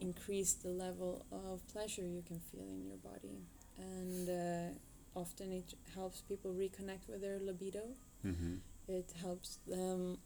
increase 0.00 0.54
the 0.54 0.68
level 0.68 1.24
of 1.32 1.66
pleasure 1.72 2.02
you 2.02 2.22
can 2.26 2.40
feel 2.40 2.68
in 2.68 2.84
your 2.86 2.96
body. 2.96 3.38
And 3.78 4.28
uh, 4.28 4.74
often 5.14 5.52
it 5.52 5.74
helps 5.94 6.20
people 6.20 6.52
reconnect 6.52 7.08
with 7.08 7.20
their 7.20 7.38
libido. 7.38 7.82
Mm-hmm. 8.24 8.54
It 8.88 9.12
helps 9.20 9.58
them 9.66 10.18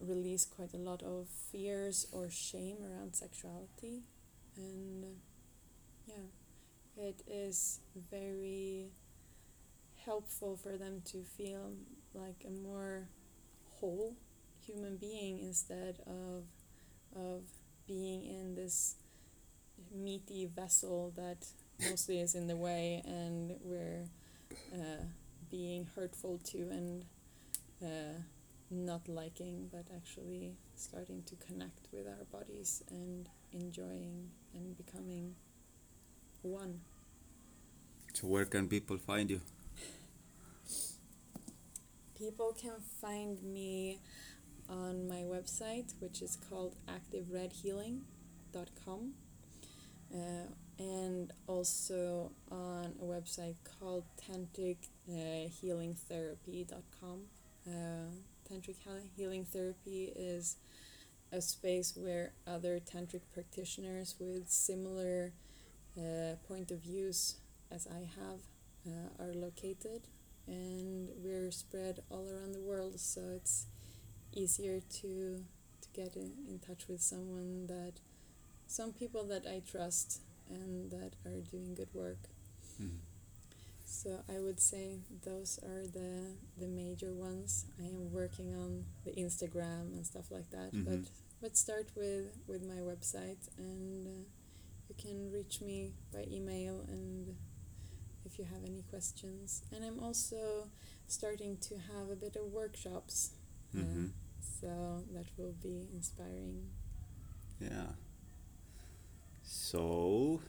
release 0.00 0.44
quite 0.44 0.72
a 0.74 0.78
lot 0.78 1.02
of 1.02 1.28
fears 1.50 2.06
or 2.12 2.30
shame 2.30 2.78
around 2.84 3.14
sexuality. 3.14 4.02
And 4.56 5.04
uh, 5.04 5.08
yeah, 6.06 7.04
it 7.04 7.22
is 7.26 7.80
very 8.10 8.90
helpful 10.04 10.56
for 10.56 10.76
them 10.76 11.02
to 11.12 11.22
feel 11.22 11.72
like 12.14 12.44
a 12.46 12.50
more 12.50 13.08
whole 13.78 14.16
human 14.64 14.96
being 14.96 15.38
instead 15.38 15.98
of 16.06 16.44
of 17.16 17.42
being 17.86 18.24
in 18.24 18.54
this 18.54 18.94
meaty 19.92 20.46
vessel 20.46 21.12
that 21.16 21.46
mostly 21.88 22.20
is 22.20 22.34
in 22.34 22.46
the 22.46 22.56
way 22.56 23.02
and 23.04 23.56
we're 23.62 24.04
uh, 24.72 25.04
being 25.50 25.86
hurtful 25.94 26.38
to 26.44 26.58
and 26.58 27.04
uh, 27.82 28.20
not 28.70 29.08
liking, 29.08 29.68
but 29.72 29.86
actually 29.94 30.54
starting 30.76 31.22
to 31.24 31.34
connect 31.36 31.88
with 31.92 32.06
our 32.06 32.24
bodies 32.30 32.82
and 32.90 33.28
enjoying 33.52 34.30
and 34.54 34.76
becoming 34.76 35.34
one. 36.42 36.80
So 38.14 38.28
where 38.28 38.44
can 38.44 38.68
people 38.68 38.98
find 38.98 39.30
you? 39.30 39.40
People 42.16 42.54
can 42.60 42.74
find 43.00 43.42
me 43.42 43.98
on 44.68 45.08
my 45.08 45.22
website, 45.22 45.94
which 46.00 46.22
is 46.22 46.36
called 46.48 46.76
activeredhealing.com, 46.86 49.14
uh, 50.14 50.46
and 50.80 51.32
also 51.46 52.32
on 52.50 52.92
a 53.00 53.04
website 53.04 53.54
called 53.78 54.02
tantric 54.16 54.88
tantrichealingtherapy.com. 55.08 57.20
Uh, 57.66 58.10
tantric 58.50 58.76
healing 59.14 59.44
therapy 59.44 60.10
is 60.16 60.56
a 61.32 61.42
space 61.42 61.92
where 61.94 62.32
other 62.46 62.80
tantric 62.80 63.20
practitioners 63.32 64.14
with 64.18 64.48
similar 64.48 65.34
uh, 65.98 66.36
point 66.48 66.70
of 66.70 66.78
views 66.78 67.36
as 67.70 67.86
I 67.86 68.08
have 68.18 68.40
uh, 68.86 69.10
are 69.22 69.34
located, 69.34 70.08
and 70.46 71.10
we're 71.22 71.50
spread 71.50 72.00
all 72.10 72.26
around 72.26 72.52
the 72.52 72.60
world, 72.60 72.98
so 72.98 73.20
it's 73.36 73.66
easier 74.32 74.80
to 74.80 75.44
to 75.82 75.88
get 75.92 76.16
in, 76.16 76.32
in 76.48 76.58
touch 76.58 76.88
with 76.88 77.02
someone 77.02 77.66
that 77.66 78.00
some 78.66 78.92
people 78.92 79.24
that 79.24 79.46
I 79.46 79.60
trust 79.68 80.22
and 80.50 80.90
that 80.90 81.12
are 81.24 81.40
doing 81.50 81.74
good 81.74 81.92
work. 81.94 82.18
Mm. 82.82 82.98
So 83.84 84.22
I 84.28 84.38
would 84.38 84.60
say 84.60 85.00
those 85.24 85.58
are 85.62 85.86
the 85.86 86.34
the 86.58 86.66
major 86.68 87.12
ones. 87.12 87.66
I 87.78 87.86
am 87.86 88.12
working 88.12 88.54
on 88.54 88.84
the 89.04 89.12
Instagram 89.12 89.92
and 89.94 90.06
stuff 90.06 90.30
like 90.30 90.50
that, 90.50 90.72
Mhm. 90.72 90.84
but 90.84 91.00
but 91.40 91.56
start 91.56 91.90
with 91.96 92.26
with 92.46 92.62
my 92.62 92.80
website 92.90 93.42
and 93.58 94.06
uh, 94.06 94.22
you 94.88 94.94
can 94.96 95.30
reach 95.32 95.60
me 95.60 95.92
by 96.12 96.24
email 96.30 96.84
and 96.88 97.36
if 98.24 98.38
you 98.38 98.44
have 98.44 98.62
any 98.64 98.82
questions. 98.90 99.62
And 99.72 99.84
I'm 99.84 99.98
also 99.98 100.70
starting 101.08 101.56
to 101.68 101.74
have 101.90 102.10
a 102.10 102.16
bit 102.16 102.36
of 102.36 102.52
workshops 102.52 103.32
Mm-hmm. 103.74 104.06
so 104.60 105.04
that 105.14 105.26
will 105.38 105.54
be 105.62 105.88
inspiring. 105.94 106.70
Yeah. 107.60 107.92
So, 109.42 110.40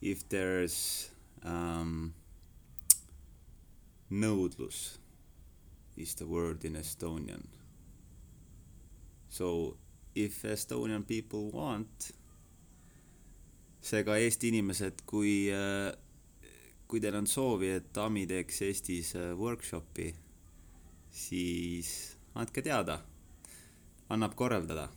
if 0.00 0.28
there's 0.28 1.10
um, 1.44 2.14
nõudlus 4.10 4.98
is 5.96 6.14
the 6.14 6.26
word 6.26 6.64
in 6.64 6.74
Estonian. 6.74 7.46
So, 9.28 9.76
if 10.14 10.42
Estonian 10.42 11.06
people 11.06 11.50
want, 11.50 12.12
seega 13.82 14.18
Eesti 14.18 14.50
inimesed, 14.52 15.04
kui 15.06 15.48
äh, 15.52 15.92
kui 16.86 17.02
teil 17.02 17.18
on 17.18 17.26
soovi, 17.26 17.72
et 17.80 17.98
Ami 17.98 18.26
teeks 18.30 18.62
Eestis 18.66 19.14
äh, 19.18 19.32
workshopi, 19.38 20.12
siis 21.10 21.90
andke 22.38 22.62
teada, 22.62 23.00
annab 24.10 24.36
korraldada. 24.38 24.88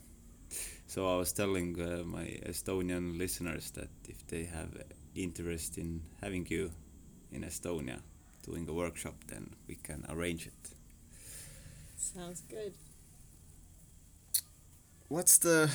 So 0.90 1.07
I 1.07 1.18
was 1.18 1.32
telling 1.34 1.80
uh, 1.80 2.03
my 2.03 2.26
Estonian 2.52 3.18
listeners 3.20 3.70
that 3.72 3.90
if 4.07 4.26
they 4.28 4.45
have 4.45 4.72
interest 5.14 5.78
in 5.78 6.02
having 6.20 6.48
you 6.49 6.72
in 7.32 7.44
Estonia 7.44 7.99
doing 8.44 8.68
a 8.68 8.74
workshop, 8.74 9.14
then 9.28 9.52
we 9.68 9.76
can 9.76 10.03
arrange 10.10 10.48
it. 10.48 10.72
Sounds 11.95 12.41
good. 12.49 12.74
What's 15.10 15.38
the 15.38 15.70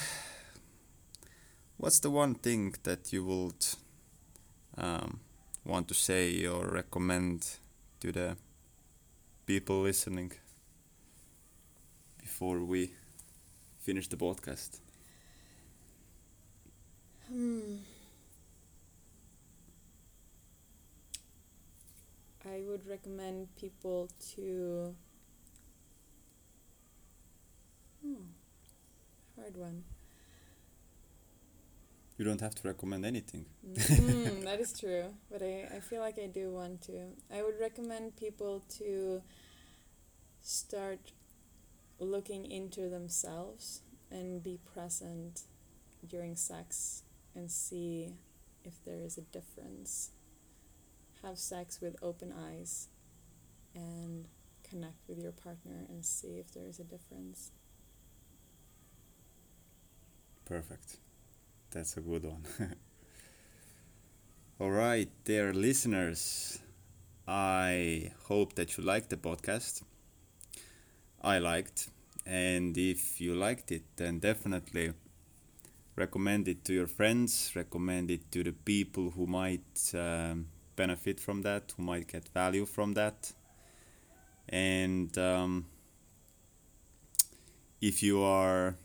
what's 1.77 2.01
the 2.01 2.11
one 2.11 2.35
thing 2.35 2.75
that 2.83 3.13
you 3.13 3.25
would 3.25 3.67
um, 4.77 5.21
want 5.65 5.89
to 5.89 5.95
say 5.95 6.45
or 6.47 6.67
recommend 6.67 7.47
to 8.01 8.11
the 8.13 8.37
people 9.47 9.83
listening 9.83 10.33
before 12.21 12.59
we 12.65 12.93
finish 13.81 14.09
the 14.09 14.17
podcast? 14.17 14.84
Hmm. 17.29 17.77
I 22.45 22.63
would 22.69 22.87
recommend 22.87 23.49
people 23.57 24.11
to. 24.35 24.95
Hmm. 28.03 28.15
Hard 29.37 29.57
one. 29.57 29.85
You 32.17 32.25
don't 32.25 32.41
have 32.41 32.55
to 32.57 32.69
recommend 32.69 33.05
anything. 33.05 33.47
mm, 33.67 34.45
that 34.45 34.61
is 34.61 34.73
true, 34.81 35.07
but 35.31 35.43
I, 35.43 35.69
I 35.77 35.81
feel 35.81 36.01
like 36.01 36.19
I 36.19 36.27
do 36.27 36.51
want 36.51 36.83
to. 36.83 37.09
I 37.35 37.43
would 37.43 37.59
recommend 37.61 38.17
people 38.17 38.63
to 38.79 39.21
start 40.43 41.13
looking 41.99 42.51
into 42.51 42.89
themselves 42.89 43.83
and 44.11 44.43
be 44.43 44.59
present 44.75 45.43
during 46.09 46.37
sex 46.37 47.03
and 47.35 47.51
see 47.51 48.15
if 48.65 48.85
there 48.85 49.01
is 49.01 49.19
a 49.19 49.23
difference. 49.23 50.11
Have 51.23 51.39
sex 51.39 51.81
with 51.81 51.97
open 52.03 52.33
eyes 52.33 52.89
and 53.75 54.27
connect 54.69 55.09
with 55.09 55.19
your 55.19 55.33
partner 55.33 55.87
and 55.89 56.05
see 56.05 56.39
if 56.39 56.53
there 56.53 56.67
is 56.67 56.79
a 56.79 56.85
difference. 56.85 57.51
Perfect. 60.45 60.99
That's 61.71 61.97
a 61.97 62.01
good 62.01 62.25
one. 62.25 62.45
All 64.61 64.71
right, 64.71 65.09
dear 65.25 65.53
listeners, 65.53 66.61
I 67.27 68.13
hope 68.29 68.55
that 68.55 68.77
you 68.77 68.85
liked 68.85 69.11
the 69.11 69.17
podcast. 69.17 69.83
I 71.23 71.39
liked, 71.39 71.89
and 72.27 72.77
if 72.77 73.21
you 73.21 73.35
liked 73.35 73.73
it, 73.73 73.83
then 73.97 74.19
definitely 74.21 74.93
recommend 75.97 76.49
it 76.49 76.65
to 76.65 76.73
your 76.73 76.87
friends, 76.87 77.53
recommend 77.55 78.11
it 78.11 78.31
to 78.33 78.43
the 78.43 78.53
people 78.53 79.11
who 79.11 79.27
might 79.27 79.93
um, 79.95 80.47
benefit 80.77 81.21
from 81.21 81.43
that, 81.43 81.73
who 81.77 81.83
might 81.83 82.09
get 82.09 82.29
value 82.29 82.67
from 82.67 82.95
that. 82.95 83.33
And 84.49 85.17
um, 85.19 85.67
if 87.81 88.03
you 88.03 88.23
are 88.23 88.77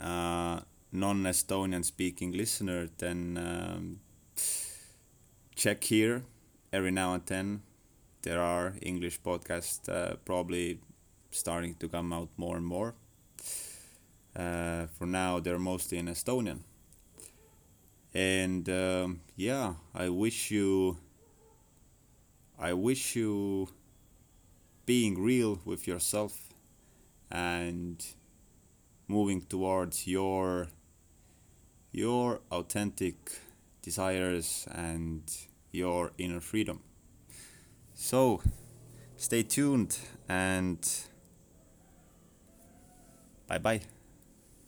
uh, 0.00 0.60
non-Estonian 0.92 1.84
speaking 1.84 2.32
listener, 2.32 2.88
then 2.98 3.38
um, 3.38 4.00
check 5.54 5.84
here 5.84 6.24
every 6.72 6.90
now 6.90 7.14
and 7.14 7.26
then. 7.26 7.62
There 8.22 8.40
are 8.40 8.74
English 8.82 9.20
podcasts 9.22 9.88
uh, 9.88 10.16
probably 10.24 10.80
starting 11.30 11.74
to 11.76 11.88
come 11.88 12.12
out 12.12 12.28
more 12.36 12.56
and 12.56 12.66
more. 12.66 12.94
Uh, 14.36 14.86
for 14.98 15.06
now, 15.06 15.40
they're 15.40 15.58
mostly 15.58 15.96
in 15.98 16.06
Estonian. 16.06 16.60
And 18.12 18.68
um, 18.68 19.20
yeah, 19.34 19.74
I 19.94 20.08
wish 20.10 20.50
you. 20.50 20.98
I 22.58 22.72
wish 22.72 23.16
you 23.16 23.68
being 24.86 25.22
real 25.22 25.60
with 25.64 25.86
yourself 25.86 26.54
and 27.30 28.04
moving 29.08 29.42
towards 29.42 30.06
your 30.06 30.68
your 31.92 32.40
authentic 32.50 33.16
desires 33.82 34.66
and 34.70 35.22
your 35.70 36.12
inner 36.18 36.40
freedom. 36.40 36.80
So, 37.94 38.42
stay 39.16 39.42
tuned 39.42 39.98
and 40.28 40.78
bye 43.46 43.58
bye. 43.58 43.95